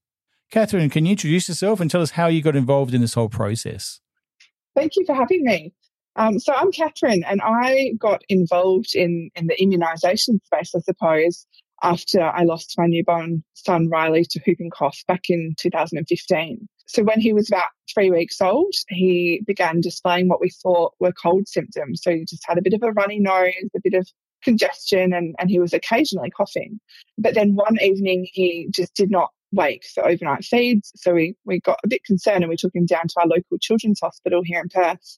Catherine, 0.51 0.89
can 0.89 1.05
you 1.05 1.12
introduce 1.12 1.47
yourself 1.47 1.79
and 1.79 1.89
tell 1.89 2.01
us 2.01 2.12
how 2.12 2.27
you 2.27 2.41
got 2.41 2.58
involved 2.58 2.93
in 2.93 2.99
this 2.99 3.13
whole 3.13 3.29
process? 3.29 4.01
Thank 4.75 4.97
you 4.97 5.05
for 5.05 5.15
having 5.15 5.43
me. 5.45 5.73
Um, 6.15 6.39
so 6.39 6.54
I'm 6.54 6.71
Catherine, 6.71 7.23
and 7.25 7.41
I 7.43 7.93
got 7.97 8.23
involved 8.30 8.95
in, 8.95 9.30
in 9.36 9.47
the 9.47 9.56
immunisation 9.56 10.43
space, 10.45 10.73
I 10.75 10.80
suppose, 10.80 11.45
after 11.84 12.21
I 12.21 12.43
lost 12.43 12.75
my 12.78 12.88
newborn 12.88 13.43
son 13.54 13.89
Riley 13.89 14.25
to 14.30 14.39
whooping 14.47 14.71
cough 14.71 14.97
back 15.08 15.23
in 15.30 15.56
2015. 15.58 16.67
So 16.88 17.04
when 17.04 17.19
he 17.19 17.34
was 17.34 17.49
about 17.49 17.69
three 17.93 18.12
weeks 18.12 18.39
old, 18.39 18.73
he 18.88 19.41
began 19.45 19.82
displaying 19.82 20.30
what 20.30 20.39
we 20.39 20.49
thought 20.49 20.93
were 20.99 21.12
cold 21.12 21.47
symptoms. 21.47 22.01
So 22.01 22.12
he 22.12 22.25
just 22.25 22.43
had 22.47 22.58
a 22.58 22.62
bit 22.62 22.73
of 22.73 22.84
a 22.84 22.91
runny 22.91 23.19
nose, 23.19 23.54
a 23.75 23.82
bit 23.84 23.95
of 23.95 24.08
congestion, 24.43 25.12
and, 25.12 25.36
and 25.39 25.49
he 25.49 25.60
was 25.60 25.73
occasionally 25.73 26.30
coughing. 26.30 26.80
But 27.17 27.34
then 27.34 27.56
one 27.56 27.82
evening, 27.82 28.28
he 28.32 28.69
just 28.73 28.93
did 28.93 29.12
not 29.12 29.32
wake 29.51 29.84
for 29.93 30.08
overnight 30.08 30.45
feeds. 30.45 30.91
So 30.95 31.13
we, 31.13 31.36
we 31.45 31.60
got 31.60 31.80
a 31.84 31.88
bit 31.88 32.04
concerned 32.04 32.43
and 32.43 32.49
we 32.49 32.56
took 32.56 32.75
him 32.75 32.86
down 32.86 33.08
to 33.08 33.19
our 33.19 33.28
local 33.28 33.58
children's 33.60 33.99
hospital 33.99 34.41
here 34.43 34.62
in 34.62 34.69
Perth. 34.69 35.17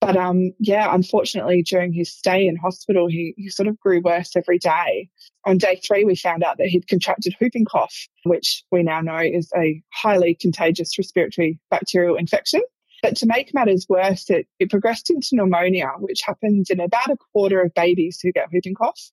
But 0.00 0.16
um, 0.16 0.52
yeah, 0.58 0.94
unfortunately, 0.94 1.62
during 1.62 1.92
his 1.92 2.10
stay 2.10 2.46
in 2.46 2.56
hospital, 2.56 3.06
he, 3.06 3.34
he 3.36 3.50
sort 3.50 3.68
of 3.68 3.78
grew 3.80 4.00
worse 4.00 4.34
every 4.34 4.58
day. 4.58 5.10
On 5.44 5.58
day 5.58 5.78
three, 5.86 6.04
we 6.04 6.16
found 6.16 6.42
out 6.42 6.56
that 6.56 6.68
he'd 6.68 6.88
contracted 6.88 7.36
whooping 7.38 7.66
cough, 7.66 8.08
which 8.24 8.64
we 8.72 8.82
now 8.82 9.02
know 9.02 9.18
is 9.18 9.50
a 9.56 9.82
highly 9.92 10.34
contagious 10.34 10.96
respiratory 10.96 11.58
bacterial 11.70 12.16
infection. 12.16 12.62
But 13.02 13.16
to 13.16 13.26
make 13.26 13.52
matters 13.54 13.86
worse, 13.88 14.28
it, 14.30 14.46
it 14.58 14.70
progressed 14.70 15.10
into 15.10 15.28
pneumonia, 15.32 15.88
which 15.98 16.22
happens 16.22 16.70
in 16.70 16.80
about 16.80 17.10
a 17.10 17.16
quarter 17.32 17.60
of 17.60 17.74
babies 17.74 18.20
who 18.22 18.32
get 18.32 18.48
whooping 18.52 18.74
cough. 18.74 19.10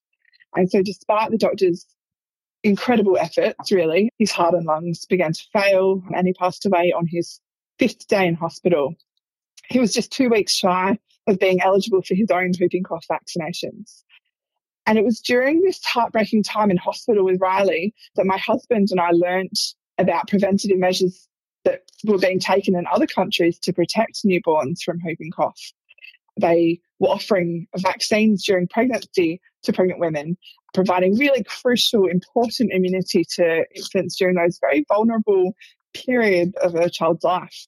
And 0.56 0.70
so, 0.70 0.82
despite 0.82 1.30
the 1.30 1.38
doctor's 1.38 1.86
incredible 2.64 3.18
efforts, 3.18 3.70
really, 3.70 4.10
his 4.18 4.30
heart 4.30 4.54
and 4.54 4.64
lungs 4.64 5.04
began 5.06 5.32
to 5.32 5.44
fail, 5.52 6.02
and 6.14 6.26
he 6.26 6.32
passed 6.32 6.64
away 6.66 6.92
on 6.92 7.06
his 7.06 7.40
fifth 7.78 8.08
day 8.08 8.26
in 8.26 8.34
hospital. 8.34 8.94
He 9.68 9.78
was 9.78 9.92
just 9.92 10.12
two 10.12 10.28
weeks 10.28 10.52
shy 10.54 10.98
of 11.26 11.38
being 11.38 11.60
eligible 11.60 12.02
for 12.02 12.14
his 12.14 12.30
own 12.30 12.52
whooping 12.58 12.84
cough 12.84 13.04
vaccinations. 13.10 14.02
And 14.86 14.96
it 14.96 15.04
was 15.04 15.20
during 15.20 15.60
this 15.60 15.84
heartbreaking 15.84 16.44
time 16.44 16.70
in 16.70 16.78
hospital 16.78 17.24
with 17.24 17.40
Riley 17.40 17.94
that 18.16 18.24
my 18.24 18.38
husband 18.38 18.88
and 18.90 19.00
I 19.00 19.10
learnt 19.10 19.58
about 19.98 20.28
preventative 20.28 20.78
measures 20.78 21.28
that 21.64 21.82
were 22.04 22.18
being 22.18 22.38
taken 22.38 22.74
in 22.74 22.86
other 22.90 23.06
countries 23.06 23.58
to 23.58 23.72
protect 23.72 24.24
newborns 24.24 24.80
from 24.82 24.98
whooping 25.04 25.32
cough. 25.32 25.60
They 26.40 26.80
were 26.98 27.08
offering 27.08 27.66
vaccines 27.76 28.44
during 28.44 28.68
pregnancy 28.68 29.40
to 29.64 29.72
pregnant 29.72 30.00
women, 30.00 30.38
providing 30.72 31.18
really 31.18 31.44
crucial, 31.44 32.06
important 32.06 32.72
immunity 32.72 33.24
to 33.34 33.66
infants 33.74 34.16
during 34.16 34.36
those 34.36 34.58
very 34.58 34.86
vulnerable 34.88 35.54
period 35.92 36.54
of 36.62 36.74
a 36.74 36.88
child's 36.88 37.24
life. 37.24 37.66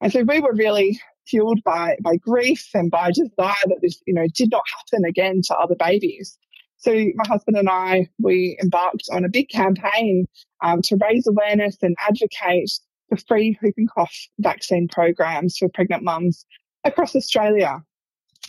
And 0.00 0.12
so 0.12 0.22
we 0.22 0.40
were 0.40 0.54
really 0.54 1.00
fueled 1.26 1.62
by 1.64 1.96
by 2.02 2.16
grief 2.16 2.68
and 2.74 2.90
by 2.90 3.10
desire 3.10 3.64
that 3.66 3.78
this, 3.82 4.00
you 4.06 4.14
know, 4.14 4.26
did 4.34 4.50
not 4.50 4.62
happen 4.76 5.04
again 5.04 5.40
to 5.44 5.54
other 5.56 5.74
babies. 5.74 6.38
So 6.78 6.92
my 6.92 7.24
husband 7.26 7.56
and 7.56 7.68
I, 7.68 8.08
we 8.18 8.58
embarked 8.62 9.08
on 9.10 9.24
a 9.24 9.30
big 9.30 9.48
campaign 9.48 10.26
um, 10.62 10.82
to 10.82 10.96
raise 10.96 11.26
awareness 11.26 11.76
and 11.82 11.96
advocate 11.98 12.70
for 13.08 13.16
free 13.16 13.58
whooping 13.62 13.88
cough 13.88 14.14
vaccine 14.38 14.88
programs 14.88 15.56
for 15.56 15.68
pregnant 15.68 16.02
mums 16.02 16.44
across 16.84 17.16
Australia, 17.16 17.82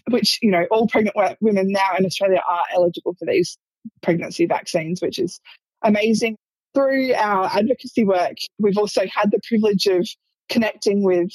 which, 0.09 0.39
you 0.41 0.51
know, 0.51 0.65
all 0.71 0.87
pregnant 0.87 1.15
women 1.41 1.71
now 1.71 1.95
in 1.97 2.05
Australia 2.05 2.41
are 2.47 2.63
eligible 2.73 3.15
for 3.17 3.25
these 3.25 3.57
pregnancy 4.01 4.45
vaccines, 4.45 5.01
which 5.01 5.19
is 5.19 5.39
amazing. 5.83 6.35
Through 6.73 7.13
our 7.13 7.45
advocacy 7.45 8.03
work, 8.03 8.37
we've 8.59 8.77
also 8.77 9.01
had 9.07 9.31
the 9.31 9.39
privilege 9.47 9.87
of 9.87 10.07
connecting 10.49 11.01
with 11.01 11.31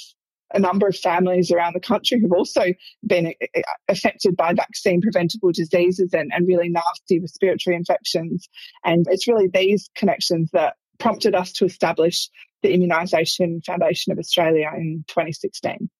a 0.54 0.58
number 0.58 0.86
of 0.86 0.96
families 0.96 1.50
around 1.50 1.74
the 1.74 1.80
country 1.80 2.20
who've 2.20 2.32
also 2.32 2.66
been 3.06 3.26
uh, 3.26 3.46
uh, 3.56 3.62
affected 3.88 4.36
by 4.36 4.52
vaccine 4.52 5.00
preventable 5.00 5.52
diseases 5.52 6.12
and, 6.12 6.30
and 6.32 6.46
really 6.46 6.68
nasty 6.68 7.20
respiratory 7.20 7.76
infections. 7.76 8.48
And 8.84 9.06
it's 9.10 9.28
really 9.28 9.48
these 9.52 9.88
connections 9.94 10.50
that 10.52 10.76
prompted 10.98 11.34
us 11.34 11.52
to 11.52 11.64
establish 11.64 12.28
the 12.62 12.72
Immunisation 12.76 13.64
Foundation 13.64 14.12
of 14.12 14.18
Australia 14.18 14.70
in 14.76 15.04
2016. 15.08 15.90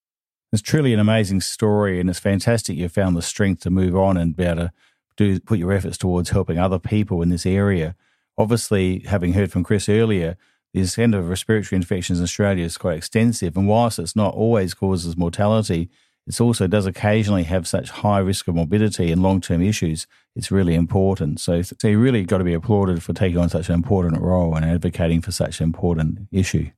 It's 0.51 0.61
truly 0.61 0.93
an 0.93 0.99
amazing 0.99 1.41
story, 1.41 1.99
and 1.99 2.09
it's 2.09 2.19
fantastic 2.19 2.77
you 2.77 2.87
found 2.87 3.17
the 3.17 3.21
strength 3.21 3.63
to 3.63 3.69
move 3.69 3.95
on 3.95 4.17
and 4.17 4.35
be 4.35 4.43
able 4.43 4.55
to 4.55 4.71
do 5.15 5.39
put 5.39 5.59
your 5.59 5.71
efforts 5.71 5.97
towards 5.97 6.29
helping 6.29 6.57
other 6.57 6.79
people 6.79 7.21
in 7.21 7.29
this 7.29 7.45
area. 7.45 7.95
Obviously, 8.37 8.99
having 8.99 9.33
heard 9.33 9.51
from 9.51 9.63
Chris 9.63 9.89
earlier, 9.89 10.37
the 10.73 10.81
extent 10.81 11.13
of 11.13 11.29
respiratory 11.29 11.77
infections 11.77 12.19
in 12.19 12.23
Australia 12.23 12.65
is 12.65 12.77
quite 12.77 12.97
extensive, 12.97 13.55
and 13.55 13.67
whilst 13.67 13.99
it's 13.99 14.15
not 14.15 14.33
always 14.33 14.73
causes 14.73 15.15
mortality, 15.15 15.89
it 16.25 16.39
also 16.39 16.67
does 16.67 16.85
occasionally 16.85 17.43
have 17.43 17.67
such 17.67 17.89
high 17.89 18.19
risk 18.19 18.47
of 18.47 18.55
morbidity 18.55 19.11
and 19.11 19.21
long 19.21 19.41
term 19.41 19.61
issues. 19.61 20.07
It's 20.35 20.51
really 20.51 20.73
important. 20.73 21.39
So, 21.39 21.61
so 21.61 21.87
you 21.87 21.99
really 21.99 22.23
got 22.23 22.39
to 22.39 22.43
be 22.43 22.53
applauded 22.53 23.03
for 23.03 23.13
taking 23.13 23.37
on 23.37 23.49
such 23.49 23.69
an 23.69 23.75
important 23.75 24.21
role 24.21 24.55
and 24.55 24.65
advocating 24.65 25.21
for 25.21 25.31
such 25.31 25.59
an 25.59 25.65
important 25.65 26.27
issue. 26.31 26.71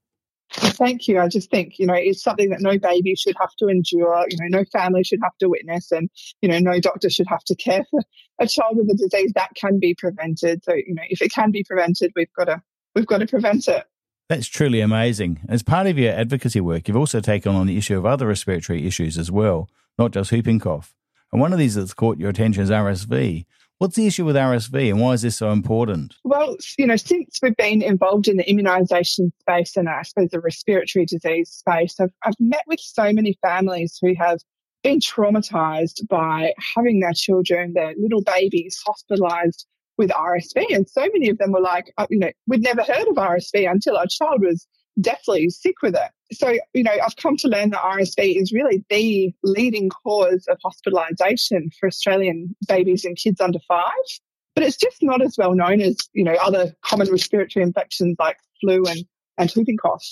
Thank 0.52 1.08
you. 1.08 1.20
I 1.20 1.28
just 1.28 1.50
think, 1.50 1.80
you 1.80 1.86
know, 1.86 1.96
it's 1.96 2.22
something 2.22 2.50
that 2.50 2.62
no 2.62 2.78
baby 2.78 3.16
should 3.16 3.36
have 3.40 3.54
to 3.60 3.68
endure, 3.68 4.26
you 4.30 4.38
know, 4.40 4.60
no 4.60 4.66
family 4.72 5.04
should 5.04 5.20
have 5.24 5.36
to 5.40 5.50
witness, 5.50 5.92
and, 5.92 6.10
you 6.42 6.50
know, 6.50 6.60
no 6.60 6.80
doctor 6.80 7.10
should 7.10 7.28
have 7.28 7.44
to 7.46 7.56
care 7.56 7.84
for 7.90 8.02
a 8.40 8.48
child 8.48 8.78
with 8.78 8.90
a 8.90 8.96
disease 8.96 9.32
that 9.36 9.52
can 9.56 9.80
be 9.80 9.96
prevented. 9.96 10.64
So, 10.64 10.74
you 10.74 10.94
know, 10.94 11.04
if 11.10 11.22
it 11.22 11.32
can 11.32 11.52
be 11.52 11.64
prevented, 11.64 12.12
we've 12.16 12.32
got 12.38 12.46
to 12.46 12.62
we've 12.96 13.06
got 13.06 13.20
to 13.20 13.28
prevent 13.28 13.68
it. 13.68 13.86
That's 14.28 14.48
truly 14.48 14.82
amazing. 14.82 15.42
As 15.48 15.62
part 15.62 15.86
of 15.86 16.00
your 16.00 16.14
advocacy 16.14 16.60
work, 16.60 16.88
you've 16.88 16.98
also 16.98 17.20
taken 17.20 17.54
on 17.54 17.68
the 17.68 17.78
issue 17.78 17.98
of 17.98 18.06
other 18.06 18.28
respiratory 18.28 18.88
issues 18.88 19.18
as 19.18 19.30
well, 19.30 19.70
not 20.00 20.12
just 20.12 20.32
whooping 20.32 20.60
cough. 20.60 20.96
And 21.32 21.40
one 21.40 21.54
of 21.54 21.60
these 21.60 21.76
that's 21.76 21.94
caught 21.94 22.18
your 22.18 22.30
attention 22.30 22.64
is 22.64 22.72
RSV. 22.72 23.46
What's 23.78 23.98
the 23.98 24.08
issue 24.08 24.24
with 24.26 24.38
RSV 24.38 24.90
and 24.90 25.02
why 25.02 25.12
is 25.14 25.22
this 25.22 25.36
so 25.36 25.52
important? 25.52 26.16
Well, 26.24 26.56
you 26.78 26.88
know, 26.88 26.96
since 26.96 27.40
we've 27.44 27.58
been 27.58 27.82
involved 27.82 28.28
in 28.28 28.38
the 28.38 28.46
immunisation 28.46 29.32
space 29.42 29.76
and 29.76 29.90
I 29.90 30.02
suppose 30.04 30.30
the 30.30 30.40
respiratory 30.40 31.06
disease 31.06 31.52
space, 31.52 32.00
I've, 32.00 32.14
I've 32.24 32.40
met 32.40 32.64
with 32.68 32.80
so 32.80 33.12
many 33.12 33.38
families 33.46 34.00
who 34.02 34.16
have 34.18 34.40
been 34.82 35.00
traumatised 35.00 36.08
by 36.08 36.54
having 36.76 37.02
their 37.02 37.14
children, 37.14 37.74
their 37.74 37.94
little 37.98 38.22
babies, 38.22 38.82
hospitalised 38.88 39.66
with 39.98 40.10
RSV. 40.10 40.66
And 40.74 40.88
so 40.88 41.02
many 41.02 41.30
of 41.30 41.38
them 41.38 41.52
were 41.52 41.62
like, 41.62 41.94
uh, 41.98 42.08
you 42.10 42.20
know, 42.20 42.32
we'd 42.48 42.64
never 42.64 42.84
heard 42.84 43.08
of 43.08 43.16
RSV 43.16 43.70
until 43.70 43.98
our 43.98 44.08
child 44.08 44.42
was 44.42 44.68
deathly 45.00 45.50
sick 45.50 45.76
with 45.82 45.96
it. 45.96 46.36
So, 46.36 46.58
you 46.74 46.84
know, 46.84 46.92
I've 46.92 47.16
come 47.18 47.38
to 47.38 47.48
learn 47.48 47.70
that 47.72 47.82
RSV 47.82 48.42
is 48.42 48.52
really 48.52 48.84
the 48.90 49.34
leading 49.44 49.90
cause 49.90 50.48
of 50.48 50.58
hospitalisation 50.66 51.74
for 51.80 51.88
Australian 51.88 52.56
babies 52.68 53.06
and 53.06 53.16
kids 53.16 53.42
under 53.42 53.60
five. 53.68 53.92
But 54.56 54.64
it's 54.64 54.78
just 54.78 55.04
not 55.04 55.22
as 55.22 55.36
well 55.38 55.54
known 55.54 55.82
as, 55.82 55.98
you 56.14 56.24
know, 56.24 56.36
other 56.42 56.74
common 56.84 57.12
respiratory 57.12 57.64
infections 57.64 58.16
like 58.18 58.38
flu 58.62 58.86
and, 58.86 59.06
and 59.38 59.52
whooping 59.52 59.78
cough. 59.78 60.06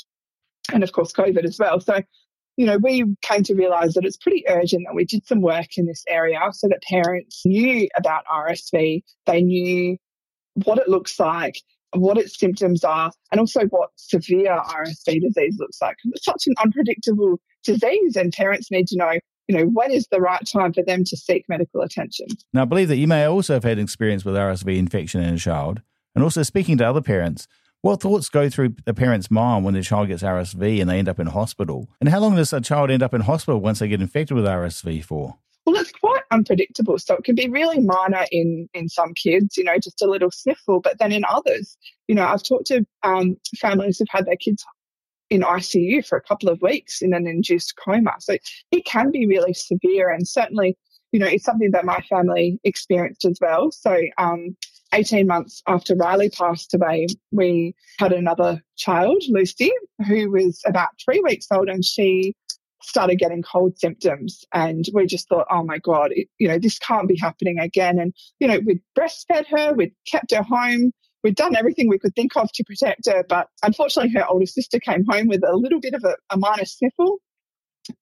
And 0.71 0.83
of 0.83 0.91
course, 0.91 1.13
COVID 1.13 1.45
as 1.45 1.57
well. 1.57 1.79
So 1.79 2.01
you 2.57 2.65
know, 2.65 2.77
we 2.77 3.03
came 3.21 3.43
to 3.43 3.55
realize 3.55 3.93
that 3.93 4.05
it's 4.05 4.17
pretty 4.17 4.43
urgent 4.47 4.83
that 4.87 4.95
we 4.95 5.05
did 5.05 5.25
some 5.25 5.41
work 5.41 5.77
in 5.77 5.85
this 5.85 6.03
area 6.07 6.39
so 6.51 6.67
that 6.67 6.81
parents 6.83 7.41
knew 7.45 7.87
about 7.97 8.23
RSV, 8.31 9.01
they 9.25 9.41
knew 9.41 9.97
what 10.65 10.77
it 10.77 10.87
looks 10.87 11.19
like, 11.19 11.55
what 11.93 12.17
its 12.17 12.37
symptoms 12.39 12.83
are, 12.83 13.11
and 13.31 13.39
also 13.39 13.61
what 13.65 13.89
severe 13.95 14.59
RSV 14.59 15.21
disease 15.21 15.57
looks 15.59 15.81
like. 15.81 15.95
It's 16.05 16.25
such 16.25 16.43
an 16.45 16.53
unpredictable 16.63 17.39
disease, 17.63 18.15
and 18.15 18.31
parents 18.31 18.69
need 18.69 18.87
to 18.87 18.97
know, 18.97 19.13
you 19.47 19.57
know, 19.57 19.65
when 19.65 19.91
is 19.91 20.07
the 20.11 20.21
right 20.21 20.45
time 20.45 20.73
for 20.73 20.83
them 20.83 21.03
to 21.05 21.17
seek 21.17 21.45
medical 21.49 21.81
attention. 21.81 22.27
Now, 22.53 22.63
I 22.63 22.65
believe 22.65 22.87
that 22.89 22.97
you 22.97 23.07
may 23.07 23.25
also 23.25 23.53
have 23.53 23.63
had 23.63 23.79
experience 23.79 24.25
with 24.25 24.35
RSV 24.35 24.77
infection 24.77 25.21
in 25.21 25.33
a 25.33 25.39
child, 25.39 25.81
and 26.13 26.23
also 26.23 26.43
speaking 26.43 26.77
to 26.77 26.87
other 26.87 27.01
parents. 27.01 27.47
What 27.83 27.99
thoughts 27.99 28.29
go 28.29 28.49
through 28.49 28.75
a 28.87 28.93
parent's 28.93 29.29
mind 29.29 29.65
when 29.65 29.73
their 29.73 29.83
child 29.83 30.07
gets 30.07 30.23
RSV 30.23 30.79
and 30.79 30.89
they 30.89 30.99
end 30.99 31.09
up 31.09 31.19
in 31.19 31.27
hospital? 31.27 31.89
And 31.99 32.07
how 32.07 32.21
long 32.21 32.37
does 32.37 32.53
a 32.53 32.61
child 32.61 32.89
end 32.89 33.03
up 33.03 33.13
in 33.13 33.19
hospital 33.19 33.59
once 33.59 33.79
they 33.79 33.89
get 33.89 33.99
infected 33.99 34.37
with 34.37 34.45
RSV 34.45 35.03
for? 35.03 35.35
Well, 35.65 35.75
it's 35.75 35.91
quite 35.91 36.21
unpredictable. 36.31 36.97
So 36.97 37.15
it 37.15 37.25
can 37.25 37.35
be 37.35 37.49
really 37.49 37.81
minor 37.81 38.25
in 38.31 38.69
in 38.73 38.87
some 38.87 39.13
kids, 39.13 39.57
you 39.57 39.65
know, 39.65 39.77
just 39.79 40.01
a 40.01 40.09
little 40.09 40.31
sniffle. 40.31 40.79
But 40.79 40.99
then 40.99 41.11
in 41.11 41.25
others, 41.25 41.75
you 42.07 42.15
know, 42.15 42.25
I've 42.25 42.41
talked 42.41 42.67
to 42.67 42.85
um, 43.03 43.35
families 43.59 43.99
who've 43.99 44.07
had 44.09 44.27
their 44.27 44.37
kids 44.37 44.63
in 45.29 45.41
ICU 45.41 46.07
for 46.07 46.17
a 46.17 46.21
couple 46.21 46.47
of 46.47 46.61
weeks 46.61 47.01
in 47.01 47.13
an 47.13 47.27
induced 47.27 47.75
coma. 47.75 48.13
So 48.19 48.37
it 48.71 48.85
can 48.85 49.11
be 49.11 49.27
really 49.27 49.53
severe, 49.53 50.09
and 50.09 50.25
certainly, 50.25 50.77
you 51.11 51.19
know, 51.19 51.27
it's 51.27 51.43
something 51.43 51.71
that 51.71 51.83
my 51.83 51.99
family 52.09 52.61
experienced 52.63 53.25
as 53.25 53.39
well. 53.41 53.71
So 53.71 53.99
um, 54.17 54.55
18 54.93 55.27
months 55.27 55.61
after 55.67 55.95
Riley 55.95 56.29
passed 56.29 56.73
away, 56.73 57.07
we 57.31 57.75
had 57.99 58.13
another 58.13 58.61
child, 58.77 59.23
Lucy, 59.29 59.71
who 60.07 60.31
was 60.31 60.61
about 60.65 60.89
three 61.03 61.21
weeks 61.21 61.47
old, 61.51 61.67
and 61.67 61.83
she 61.83 62.35
started 62.83 63.17
getting 63.17 63.41
cold 63.41 63.77
symptoms. 63.79 64.43
And 64.53 64.85
we 64.93 65.05
just 65.05 65.27
thought, 65.27 65.47
oh 65.49 65.63
my 65.63 65.79
God, 65.79 66.11
it, 66.13 66.27
you 66.37 66.47
know, 66.47 66.59
this 66.59 66.77
can't 66.79 67.07
be 67.07 67.17
happening 67.17 67.59
again. 67.59 67.99
And, 67.99 68.13
you 68.39 68.47
know, 68.47 68.59
we'd 68.65 68.81
breastfed 68.97 69.47
her, 69.47 69.73
we'd 69.73 69.93
kept 70.09 70.31
her 70.33 70.43
home, 70.43 70.91
we'd 71.23 71.35
done 71.35 71.55
everything 71.55 71.89
we 71.89 71.99
could 71.99 72.15
think 72.15 72.35
of 72.35 72.51
to 72.53 72.63
protect 72.63 73.07
her. 73.07 73.23
But 73.27 73.47
unfortunately, 73.63 74.11
her 74.13 74.27
older 74.27 74.45
sister 74.45 74.79
came 74.79 75.05
home 75.09 75.27
with 75.27 75.43
a 75.43 75.55
little 75.55 75.79
bit 75.79 75.93
of 75.93 76.03
a, 76.03 76.15
a 76.29 76.37
minor 76.37 76.65
sniffle 76.65 77.19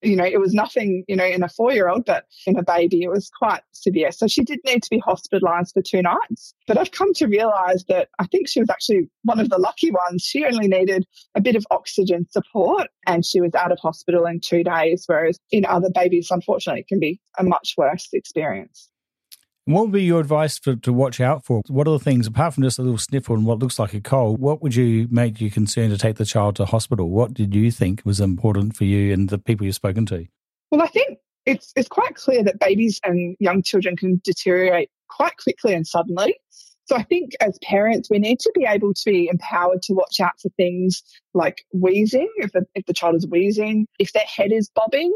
you 0.02 0.16
know, 0.16 0.26
it 0.26 0.40
was 0.40 0.54
nothing, 0.54 1.04
you 1.08 1.16
know, 1.16 1.26
in 1.26 1.44
a 1.44 1.50
four 1.50 1.74
year 1.74 1.90
old, 1.90 2.06
but 2.06 2.26
in 2.46 2.58
a 2.58 2.64
baby, 2.64 3.04
it 3.04 3.10
was 3.10 3.30
quite 3.30 3.62
severe. 3.72 4.12
So 4.12 4.28
she 4.28 4.44
did 4.44 4.60
need 4.66 4.84
to 4.84 4.90
be 4.90 5.00
hospitalized 5.00 5.74
for 5.74 5.82
two 5.82 6.02
nights. 6.02 6.54
But 6.68 6.78
I've 6.78 6.92
come 6.92 7.14
to 7.16 7.28
realize 7.28 7.84
that 7.88 8.10
I 8.20 8.26
think 8.28 8.48
she 8.48 8.60
was 8.60 8.70
actually 8.70 9.10
one 9.24 9.40
of 9.40 9.50
the 9.50 9.58
lucky 9.58 9.92
ones. 9.92 10.24
She 10.24 10.46
only 10.46 10.68
needed 10.68 11.06
a 11.36 11.42
bit 11.42 11.56
of 11.56 11.66
oxygen 11.72 12.28
support 12.30 12.88
and 13.08 13.26
she 13.26 13.42
was 13.42 13.56
out 13.56 13.72
of 13.72 13.80
hospital 13.80 14.26
in 14.26 14.40
two 14.40 14.64
days, 14.64 15.04
whereas 15.08 15.40
in 15.52 15.66
other 15.66 15.90
babies, 15.90 16.30
unfortunately, 16.32 16.82
it 16.82 16.88
can 16.88 17.00
be 17.00 17.20
a 17.38 17.44
much 17.44 17.74
worse 17.78 18.08
experience. 18.14 18.91
What 19.66 19.84
would 19.84 19.92
be 19.92 20.04
your 20.04 20.20
advice 20.20 20.58
for, 20.58 20.76
to 20.76 20.92
watch 20.92 21.22
out 21.22 21.46
for? 21.46 21.62
What 21.68 21.88
are 21.88 21.92
the 21.92 22.04
things, 22.04 22.26
apart 22.26 22.56
from 22.56 22.64
just 22.64 22.80
a 22.80 22.82
little 22.82 22.98
sniffle 22.98 23.36
and 23.36 23.46
what 23.46 23.60
looks 23.60 23.78
like 23.78 23.94
a 23.94 24.02
cold, 24.02 24.40
what 24.40 24.64
would 24.64 24.76
you 24.76 25.08
make 25.12 25.40
you 25.40 25.52
concerned 25.52 25.92
to 25.92 26.00
take 26.00 26.16
the 26.16 26.26
child 26.26 26.56
to 26.56 26.66
hospital? 26.66 27.10
What 27.10 27.36
did 27.36 27.54
you 27.54 27.70
think 27.70 28.02
was 28.04 28.20
important 28.20 28.76
for 28.76 28.86
you 28.86 29.14
and 29.14 29.30
the 29.30 29.38
people 29.38 29.66
you've 29.66 29.76
spoken 29.76 30.08
to? 30.08 30.26
Well, 30.72 30.82
I 30.82 30.88
think 30.88 31.20
it's, 31.46 31.72
it's 31.76 31.88
quite 31.88 32.16
clear 32.16 32.44
that 32.44 32.60
babies 32.60 33.00
and 33.04 33.36
young 33.40 33.62
children 33.62 33.96
can 33.96 34.20
deteriorate 34.24 34.90
quite 35.10 35.38
quickly 35.38 35.76
and 35.76 35.86
suddenly. 35.86 36.40
So 36.86 36.96
I 36.96 37.04
think 37.04 37.34
as 37.40 37.60
parents, 37.64 38.10
we 38.10 38.18
need 38.18 38.40
to 38.40 38.52
be 38.56 38.66
able 38.66 38.94
to 38.94 39.02
be 39.06 39.30
empowered 39.32 39.82
to 39.84 39.94
watch 39.94 40.20
out 40.20 40.34
for 40.42 40.50
things 40.58 41.04
like 41.34 41.64
wheezing, 41.72 42.30
if 42.38 42.52
if 42.76 42.86
the 42.86 42.94
child 42.94 43.16
is 43.16 43.28
wheezing, 43.28 43.88
if 44.00 44.12
their 44.12 44.26
head 44.26 44.52
is 44.52 44.70
bobbing, 44.74 45.14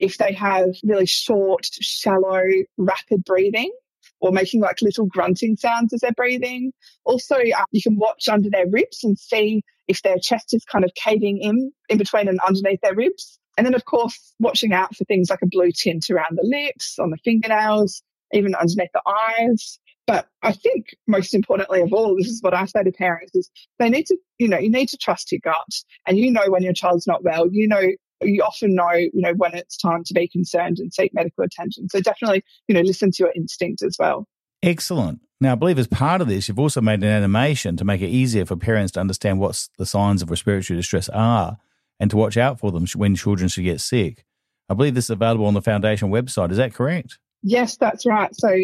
if 0.00 0.18
they 0.18 0.32
have 0.32 0.70
really 0.82 1.06
short, 1.06 1.66
shallow, 1.72 2.42
rapid 2.78 3.24
breathing 3.24 3.72
or 4.20 4.32
making 4.32 4.60
like 4.60 4.82
little 4.82 5.06
grunting 5.06 5.56
sounds 5.56 5.92
as 5.92 6.00
they're 6.00 6.12
breathing. 6.12 6.72
Also, 7.04 7.36
uh, 7.36 7.64
you 7.70 7.82
can 7.82 7.96
watch 7.96 8.28
under 8.28 8.50
their 8.50 8.66
ribs 8.68 9.04
and 9.04 9.18
see 9.18 9.62
if 9.88 10.02
their 10.02 10.18
chest 10.18 10.54
is 10.54 10.64
kind 10.64 10.84
of 10.84 10.92
caving 10.94 11.38
in, 11.38 11.72
in 11.88 11.98
between 11.98 12.28
and 12.28 12.40
underneath 12.46 12.80
their 12.82 12.94
ribs. 12.94 13.38
And 13.56 13.66
then, 13.66 13.74
of 13.74 13.84
course, 13.84 14.34
watching 14.38 14.72
out 14.72 14.94
for 14.94 15.04
things 15.04 15.28
like 15.30 15.42
a 15.42 15.46
blue 15.46 15.72
tint 15.72 16.08
around 16.10 16.38
the 16.38 16.46
lips, 16.46 16.98
on 16.98 17.10
the 17.10 17.18
fingernails, 17.18 18.02
even 18.32 18.54
underneath 18.54 18.92
the 18.94 19.02
eyes. 19.06 19.78
But 20.06 20.28
I 20.42 20.52
think 20.52 20.96
most 21.06 21.34
importantly 21.34 21.82
of 21.82 21.92
all, 21.92 22.16
this 22.16 22.28
is 22.28 22.42
what 22.42 22.54
I 22.54 22.64
say 22.64 22.82
to 22.82 22.92
parents 22.92 23.34
is 23.34 23.50
they 23.78 23.90
need 23.90 24.06
to, 24.06 24.16
you 24.38 24.48
know, 24.48 24.58
you 24.58 24.70
need 24.70 24.88
to 24.90 24.96
trust 24.96 25.30
your 25.30 25.40
gut 25.42 25.72
and 26.06 26.18
you 26.18 26.30
know 26.30 26.48
when 26.48 26.62
your 26.62 26.72
child's 26.72 27.06
not 27.06 27.22
well, 27.22 27.48
you 27.50 27.68
know 27.68 27.90
you 28.22 28.42
often 28.42 28.74
know, 28.74 28.92
you 28.92 29.10
know, 29.14 29.32
when 29.34 29.54
it's 29.54 29.76
time 29.76 30.04
to 30.04 30.14
be 30.14 30.28
concerned 30.28 30.78
and 30.78 30.92
seek 30.92 31.12
medical 31.14 31.44
attention. 31.44 31.88
So 31.88 32.00
definitely, 32.00 32.44
you 32.68 32.74
know, 32.74 32.80
listen 32.80 33.10
to 33.12 33.22
your 33.22 33.32
instinct 33.34 33.82
as 33.82 33.96
well. 33.98 34.26
Excellent. 34.62 35.20
Now, 35.40 35.52
I 35.52 35.54
believe 35.54 35.78
as 35.78 35.86
part 35.86 36.20
of 36.20 36.28
this, 36.28 36.48
you've 36.48 36.58
also 36.58 36.82
made 36.82 37.02
an 37.02 37.08
animation 37.08 37.76
to 37.78 37.84
make 37.84 38.02
it 38.02 38.08
easier 38.08 38.44
for 38.44 38.56
parents 38.56 38.92
to 38.92 39.00
understand 39.00 39.40
what 39.40 39.68
the 39.78 39.86
signs 39.86 40.20
of 40.20 40.30
respiratory 40.30 40.78
distress 40.78 41.08
are 41.08 41.56
and 41.98 42.10
to 42.10 42.16
watch 42.16 42.36
out 42.36 42.60
for 42.60 42.70
them 42.70 42.86
when 42.94 43.16
children 43.16 43.48
should 43.48 43.64
get 43.64 43.80
sick. 43.80 44.24
I 44.68 44.74
believe 44.74 44.94
this 44.94 45.06
is 45.06 45.10
available 45.10 45.46
on 45.46 45.54
the 45.54 45.62
foundation 45.62 46.10
website. 46.10 46.50
Is 46.50 46.58
that 46.58 46.74
correct? 46.74 47.18
Yes, 47.42 47.76
that's 47.78 48.04
right. 48.04 48.30
So 48.36 48.54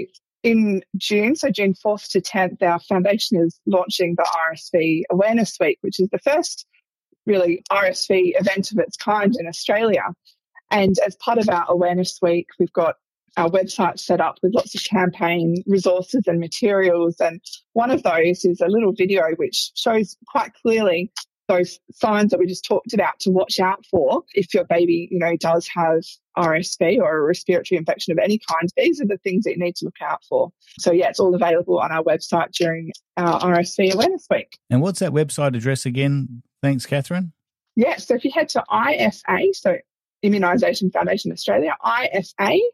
in 0.42 0.82
June, 0.96 1.34
so 1.34 1.50
June 1.50 1.74
4th 1.74 2.10
to 2.10 2.20
10th, 2.20 2.62
our 2.62 2.78
foundation 2.80 3.38
is 3.40 3.58
launching 3.66 4.14
the 4.16 4.28
RSV 4.52 5.02
Awareness 5.10 5.56
Week, 5.58 5.78
which 5.80 5.98
is 5.98 6.08
the 6.10 6.18
first 6.18 6.66
really 7.26 7.62
RSV 7.70 8.32
event 8.40 8.72
of 8.72 8.78
its 8.78 8.96
kind 8.96 9.34
in 9.38 9.46
Australia. 9.46 10.04
And 10.70 10.96
as 11.06 11.16
part 11.16 11.38
of 11.38 11.48
our 11.48 11.64
Awareness 11.68 12.18
Week, 12.22 12.48
we've 12.58 12.72
got 12.72 12.96
our 13.36 13.50
website 13.50 13.98
set 13.98 14.20
up 14.20 14.38
with 14.42 14.54
lots 14.54 14.74
of 14.74 14.82
campaign 14.84 15.62
resources 15.66 16.22
and 16.26 16.40
materials. 16.40 17.16
And 17.20 17.40
one 17.74 17.90
of 17.90 18.02
those 18.02 18.44
is 18.44 18.60
a 18.60 18.68
little 18.68 18.92
video 18.92 19.24
which 19.36 19.72
shows 19.74 20.16
quite 20.26 20.52
clearly 20.54 21.12
those 21.48 21.78
signs 21.92 22.30
that 22.30 22.38
we 22.38 22.46
just 22.46 22.64
talked 22.64 22.92
about 22.92 23.18
to 23.20 23.30
watch 23.30 23.60
out 23.60 23.84
for 23.86 24.22
if 24.34 24.52
your 24.52 24.64
baby, 24.64 25.08
you 25.10 25.18
know, 25.18 25.36
does 25.36 25.68
have 25.74 26.02
RSV 26.36 26.98
or 26.98 27.18
a 27.18 27.22
respiratory 27.22 27.78
infection 27.78 28.12
of 28.12 28.18
any 28.18 28.40
kind. 28.50 28.68
These 28.76 29.00
are 29.00 29.06
the 29.06 29.18
things 29.18 29.44
that 29.44 29.52
you 29.52 29.62
need 29.62 29.76
to 29.76 29.84
look 29.84 29.96
out 30.02 30.22
for. 30.28 30.50
So 30.80 30.92
yeah, 30.92 31.08
it's 31.08 31.20
all 31.20 31.34
available 31.34 31.78
on 31.78 31.92
our 31.92 32.02
website 32.02 32.52
during 32.52 32.90
our 33.16 33.40
RSV 33.40 33.94
Awareness 33.94 34.26
Week. 34.30 34.58
And 34.70 34.80
what's 34.80 34.98
that 34.98 35.12
website 35.12 35.56
address 35.56 35.86
again? 35.86 36.42
Thanks, 36.62 36.86
Catherine. 36.86 37.32
Yeah, 37.76 37.96
so 37.96 38.14
if 38.14 38.24
you 38.24 38.30
head 38.32 38.48
to 38.50 38.64
IFA, 38.70 39.54
so 39.54 39.76
Immunisation 40.24 40.92
Foundation 40.92 41.30
Australia, 41.32 41.76
ifa.org.au 41.84 42.72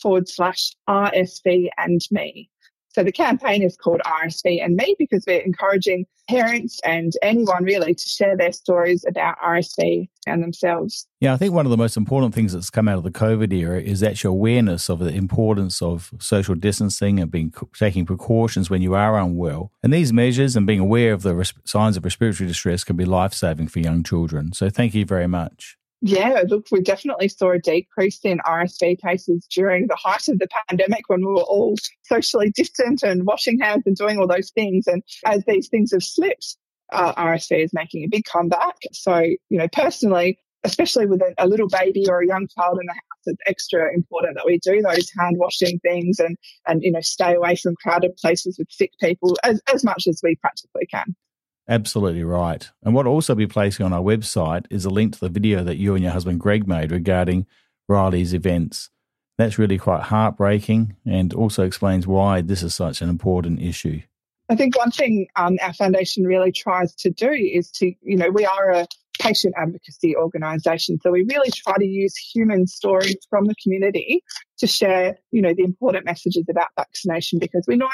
forward 0.00 0.28
slash 0.28 0.76
RSV 0.88 1.68
and 1.76 2.00
me. 2.10 2.48
So 2.96 3.04
the 3.04 3.12
campaign 3.12 3.62
is 3.62 3.76
called 3.76 4.00
RSV 4.06 4.64
and 4.64 4.74
Me 4.74 4.96
because 4.98 5.24
we're 5.26 5.40
encouraging 5.40 6.06
parents 6.30 6.80
and 6.82 7.12
anyone 7.20 7.62
really 7.62 7.94
to 7.94 8.08
share 8.08 8.38
their 8.38 8.52
stories 8.52 9.04
about 9.06 9.38
RSV 9.38 10.08
and 10.26 10.42
themselves. 10.42 11.06
Yeah, 11.20 11.34
I 11.34 11.36
think 11.36 11.52
one 11.52 11.66
of 11.66 11.70
the 11.70 11.76
most 11.76 11.98
important 11.98 12.34
things 12.34 12.54
that's 12.54 12.70
come 12.70 12.88
out 12.88 12.96
of 12.96 13.04
the 13.04 13.10
COVID 13.10 13.52
era 13.52 13.82
is 13.82 14.02
actual 14.02 14.32
awareness 14.32 14.88
of 14.88 15.00
the 15.00 15.12
importance 15.12 15.82
of 15.82 16.10
social 16.20 16.54
distancing 16.54 17.20
and 17.20 17.30
being 17.30 17.52
taking 17.78 18.06
precautions 18.06 18.70
when 18.70 18.80
you 18.80 18.94
are 18.94 19.18
unwell. 19.18 19.72
And 19.82 19.92
these 19.92 20.10
measures 20.10 20.56
and 20.56 20.66
being 20.66 20.80
aware 20.80 21.12
of 21.12 21.20
the 21.20 21.52
signs 21.66 21.98
of 21.98 22.04
respiratory 22.04 22.48
distress 22.48 22.82
can 22.82 22.96
be 22.96 23.04
life 23.04 23.34
saving 23.34 23.68
for 23.68 23.80
young 23.80 24.04
children. 24.04 24.54
So 24.54 24.70
thank 24.70 24.94
you 24.94 25.04
very 25.04 25.26
much. 25.26 25.76
Yeah, 26.02 26.42
look, 26.46 26.66
we 26.70 26.82
definitely 26.82 27.28
saw 27.28 27.52
a 27.52 27.58
decrease 27.58 28.20
in 28.22 28.38
RSV 28.40 29.00
cases 29.00 29.46
during 29.50 29.86
the 29.86 29.96
height 29.96 30.28
of 30.28 30.38
the 30.38 30.48
pandemic 30.68 31.08
when 31.08 31.20
we 31.20 31.26
were 31.26 31.40
all 31.40 31.76
socially 32.04 32.50
distant 32.50 33.02
and 33.02 33.26
washing 33.26 33.58
hands 33.58 33.84
and 33.86 33.96
doing 33.96 34.18
all 34.18 34.26
those 34.26 34.50
things. 34.50 34.86
And 34.86 35.02
as 35.24 35.42
these 35.46 35.68
things 35.68 35.92
have 35.92 36.02
slipped, 36.02 36.56
uh, 36.92 37.14
RSV 37.14 37.64
is 37.64 37.72
making 37.72 38.04
a 38.04 38.08
big 38.08 38.24
comeback. 38.24 38.76
So, 38.92 39.18
you 39.18 39.58
know, 39.58 39.68
personally, 39.72 40.38
especially 40.64 41.06
with 41.06 41.22
a, 41.22 41.34
a, 41.38 41.46
little 41.46 41.68
baby 41.68 42.04
or 42.08 42.20
a 42.20 42.26
young 42.26 42.46
child 42.56 42.78
in 42.80 42.86
the 42.86 42.92
house, 42.92 43.26
it's 43.26 43.42
extra 43.46 43.92
important 43.94 44.36
that 44.36 44.46
we 44.46 44.58
do 44.58 44.82
those 44.82 45.10
hand 45.18 45.36
washing 45.38 45.78
things 45.80 46.20
and, 46.20 46.36
and, 46.66 46.82
you 46.82 46.92
know, 46.92 47.00
stay 47.00 47.34
away 47.34 47.56
from 47.56 47.74
crowded 47.82 48.16
places 48.16 48.58
with 48.58 48.68
sick 48.70 48.92
people 49.00 49.36
as, 49.44 49.60
as 49.72 49.82
much 49.82 50.06
as 50.06 50.20
we 50.22 50.36
practically 50.36 50.86
can. 50.86 51.16
Absolutely 51.68 52.22
right. 52.22 52.68
And 52.82 52.94
what 52.94 53.06
I'll 53.06 53.12
also 53.12 53.34
be 53.34 53.46
placing 53.46 53.84
on 53.84 53.92
our 53.92 54.02
website 54.02 54.66
is 54.70 54.84
a 54.84 54.90
link 54.90 55.14
to 55.14 55.20
the 55.20 55.28
video 55.28 55.64
that 55.64 55.76
you 55.76 55.94
and 55.94 56.02
your 56.02 56.12
husband 56.12 56.40
Greg 56.40 56.68
made 56.68 56.92
regarding 56.92 57.46
Riley's 57.88 58.34
events. 58.34 58.90
That's 59.38 59.58
really 59.58 59.78
quite 59.78 60.02
heartbreaking 60.02 60.96
and 61.04 61.34
also 61.34 61.64
explains 61.64 62.06
why 62.06 62.40
this 62.40 62.62
is 62.62 62.74
such 62.74 63.02
an 63.02 63.08
important 63.08 63.60
issue. 63.60 64.00
I 64.48 64.54
think 64.54 64.78
one 64.78 64.92
thing 64.92 65.26
um, 65.34 65.58
our 65.60 65.72
foundation 65.72 66.24
really 66.24 66.52
tries 66.52 66.94
to 66.96 67.10
do 67.10 67.30
is 67.30 67.70
to, 67.72 67.92
you 68.02 68.16
know, 68.16 68.30
we 68.30 68.46
are 68.46 68.70
a 68.70 68.86
patient 69.18 69.54
advocacy 69.56 70.14
organisation, 70.14 71.00
so 71.02 71.10
we 71.10 71.24
really 71.28 71.50
try 71.50 71.76
to 71.76 71.84
use 71.84 72.14
human 72.16 72.66
stories 72.66 73.16
from 73.28 73.46
the 73.46 73.54
community 73.60 74.22
to 74.58 74.66
share, 74.66 75.18
you 75.32 75.42
know, 75.42 75.52
the 75.52 75.64
important 75.64 76.04
messages 76.04 76.44
about 76.48 76.68
vaccination 76.76 77.40
because 77.40 77.64
we 77.66 77.76
know 77.76 77.88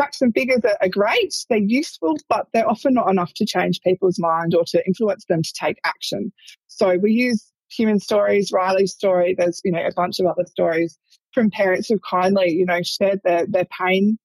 facts 0.00 0.22
and 0.22 0.32
figures 0.32 0.60
are, 0.64 0.78
are 0.80 0.88
great, 0.88 1.34
they're 1.48 1.58
useful, 1.58 2.16
but 2.28 2.46
they're 2.52 2.68
often 2.68 2.94
not 2.94 3.10
enough 3.10 3.32
to 3.34 3.44
change 3.44 3.80
people's 3.82 4.18
mind 4.18 4.54
or 4.54 4.64
to 4.64 4.84
influence 4.86 5.26
them 5.26 5.42
to 5.42 5.52
take 5.52 5.78
action. 5.84 6.32
So 6.68 6.96
we 6.96 7.12
use 7.12 7.52
human 7.70 8.00
stories, 8.00 8.50
Riley's 8.50 8.92
story, 8.92 9.34
there's, 9.38 9.60
you 9.64 9.72
know, 9.72 9.84
a 9.84 9.92
bunch 9.92 10.18
of 10.18 10.26
other 10.26 10.44
stories 10.46 10.98
from 11.32 11.50
parents 11.50 11.88
who've 11.88 12.00
kindly, 12.08 12.50
you 12.50 12.64
know, 12.64 12.80
shared 12.82 13.20
their, 13.24 13.46
their 13.46 13.66
pain 13.66 14.18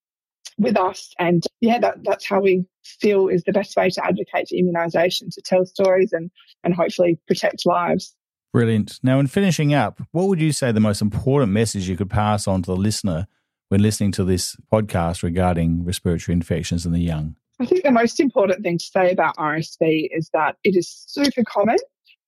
with 0.57 0.77
us. 0.77 1.13
And 1.19 1.43
yeah, 1.59 1.79
that, 1.79 2.03
that's 2.03 2.25
how 2.25 2.39
we 2.39 2.65
feel 2.83 3.27
is 3.27 3.43
the 3.43 3.51
best 3.51 3.75
way 3.75 3.89
to 3.89 4.05
advocate 4.05 4.47
for 4.47 4.55
immunisation, 4.55 5.29
to 5.33 5.41
tell 5.41 5.65
stories 5.65 6.13
and, 6.13 6.31
and 6.63 6.73
hopefully 6.73 7.19
protect 7.27 7.65
lives. 7.65 8.15
Brilliant. 8.53 8.99
Now, 9.03 9.19
in 9.19 9.27
finishing 9.27 9.73
up, 9.73 10.01
what 10.11 10.29
would 10.29 10.39
you 10.39 10.53
say 10.53 10.71
the 10.71 10.79
most 10.79 11.01
important 11.01 11.51
message 11.51 11.89
you 11.89 11.97
could 11.97 12.09
pass 12.09 12.47
on 12.47 12.61
to 12.61 12.71
the 12.71 12.77
listener 12.77 13.27
when 13.69 13.81
listening 13.81 14.11
to 14.13 14.23
this 14.23 14.55
podcast 14.71 15.23
regarding 15.23 15.83
respiratory 15.83 16.33
infections 16.33 16.85
in 16.85 16.91
the 16.91 16.99
young? 16.99 17.35
I 17.59 17.65
think 17.65 17.83
the 17.83 17.91
most 17.91 18.19
important 18.19 18.63
thing 18.63 18.77
to 18.77 18.85
say 18.85 19.11
about 19.11 19.37
RSV 19.37 20.09
is 20.11 20.29
that 20.33 20.57
it 20.63 20.75
is 20.75 20.89
super 21.07 21.43
common. 21.43 21.77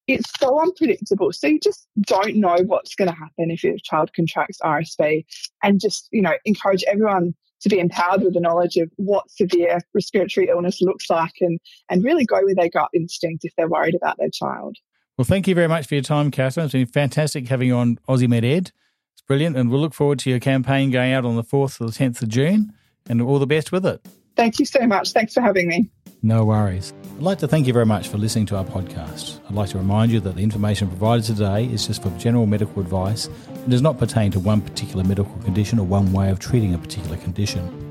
It's 0.06 0.30
so 0.38 0.58
unpredictable. 0.60 1.32
So 1.32 1.48
you 1.48 1.60
just 1.60 1.86
don't 2.00 2.36
know 2.36 2.56
what's 2.64 2.94
going 2.94 3.10
to 3.10 3.14
happen 3.14 3.50
if 3.50 3.62
your 3.62 3.76
child 3.82 4.10
contracts 4.14 4.58
RSV 4.64 5.26
and 5.62 5.80
just, 5.80 6.08
you 6.12 6.22
know, 6.22 6.32
encourage 6.46 6.82
everyone 6.84 7.34
to 7.60 7.68
be 7.68 7.78
empowered 7.78 8.22
with 8.22 8.34
the 8.34 8.40
knowledge 8.40 8.76
of 8.76 8.90
what 8.96 9.30
severe 9.30 9.80
respiratory 9.92 10.48
illness 10.48 10.80
looks 10.80 11.10
like 11.10 11.34
and, 11.40 11.58
and 11.90 12.04
really 12.04 12.24
go 12.24 12.40
with 12.42 12.56
their 12.56 12.70
gut 12.70 12.88
instinct 12.94 13.44
if 13.44 13.52
they're 13.56 13.68
worried 13.68 13.94
about 13.94 14.16
their 14.18 14.30
child. 14.30 14.76
Well, 15.18 15.24
thank 15.24 15.48
you 15.48 15.54
very 15.54 15.68
much 15.68 15.86
for 15.86 15.94
your 15.94 16.04
time, 16.04 16.30
Catherine. 16.30 16.66
It's 16.66 16.72
been 16.72 16.86
fantastic 16.86 17.48
having 17.48 17.68
you 17.68 17.76
on 17.76 17.98
Aussie 18.08 18.28
Med 18.28 18.44
Ed. 18.44 18.70
Brilliant, 19.28 19.58
and 19.58 19.70
we'll 19.70 19.80
look 19.80 19.92
forward 19.92 20.18
to 20.20 20.30
your 20.30 20.40
campaign 20.40 20.90
going 20.90 21.12
out 21.12 21.26
on 21.26 21.36
the 21.36 21.44
4th 21.44 21.76
to 21.76 21.84
the 21.84 21.92
10th 21.92 22.22
of 22.22 22.28
June, 22.28 22.72
and 23.10 23.20
all 23.20 23.38
the 23.38 23.46
best 23.46 23.70
with 23.70 23.84
it. 23.84 24.00
Thank 24.36 24.58
you 24.58 24.64
so 24.64 24.86
much. 24.86 25.12
Thanks 25.12 25.34
for 25.34 25.42
having 25.42 25.68
me. 25.68 25.90
No 26.22 26.46
worries. 26.46 26.94
I'd 27.16 27.22
like 27.22 27.38
to 27.40 27.48
thank 27.48 27.66
you 27.66 27.74
very 27.74 27.84
much 27.84 28.08
for 28.08 28.16
listening 28.16 28.46
to 28.46 28.56
our 28.56 28.64
podcast. 28.64 29.40
I'd 29.46 29.54
like 29.54 29.68
to 29.70 29.78
remind 29.78 30.12
you 30.12 30.20
that 30.20 30.36
the 30.36 30.42
information 30.42 30.88
provided 30.88 31.26
today 31.26 31.66
is 31.66 31.86
just 31.86 32.02
for 32.02 32.10
general 32.18 32.46
medical 32.46 32.80
advice 32.80 33.28
and 33.48 33.70
does 33.70 33.82
not 33.82 33.98
pertain 33.98 34.30
to 34.30 34.40
one 34.40 34.62
particular 34.62 35.04
medical 35.04 35.36
condition 35.42 35.78
or 35.78 35.84
one 35.84 36.10
way 36.12 36.30
of 36.30 36.38
treating 36.38 36.72
a 36.72 36.78
particular 36.78 37.18
condition. 37.18 37.84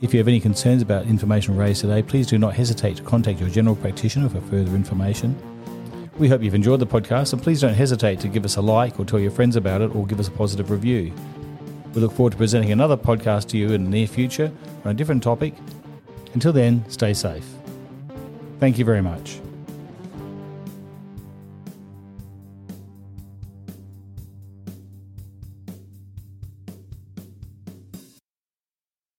If 0.00 0.12
you 0.12 0.18
have 0.18 0.28
any 0.28 0.40
concerns 0.40 0.82
about 0.82 1.06
information 1.06 1.56
raised 1.56 1.82
today, 1.82 2.02
please 2.02 2.26
do 2.26 2.36
not 2.36 2.54
hesitate 2.54 2.96
to 2.96 3.02
contact 3.04 3.38
your 3.38 3.48
general 3.48 3.76
practitioner 3.76 4.28
for 4.28 4.40
further 4.40 4.74
information. 4.74 5.40
We 6.20 6.28
hope 6.28 6.42
you've 6.42 6.54
enjoyed 6.54 6.80
the 6.80 6.86
podcast 6.86 7.32
and 7.32 7.42
please 7.42 7.62
don't 7.62 7.72
hesitate 7.72 8.20
to 8.20 8.28
give 8.28 8.44
us 8.44 8.56
a 8.56 8.60
like 8.60 9.00
or 9.00 9.06
tell 9.06 9.18
your 9.18 9.30
friends 9.30 9.56
about 9.56 9.80
it 9.80 9.96
or 9.96 10.06
give 10.06 10.20
us 10.20 10.28
a 10.28 10.30
positive 10.30 10.70
review. 10.70 11.14
We 11.94 12.02
look 12.02 12.12
forward 12.12 12.32
to 12.32 12.36
presenting 12.36 12.72
another 12.72 12.94
podcast 12.94 13.48
to 13.48 13.56
you 13.56 13.72
in 13.72 13.84
the 13.84 13.90
near 13.90 14.06
future 14.06 14.52
on 14.84 14.90
a 14.90 14.94
different 14.94 15.22
topic. 15.22 15.54
Until 16.34 16.52
then, 16.52 16.84
stay 16.90 17.14
safe. 17.14 17.46
Thank 18.58 18.78
you 18.78 18.84
very 18.84 19.00
much. 19.00 19.40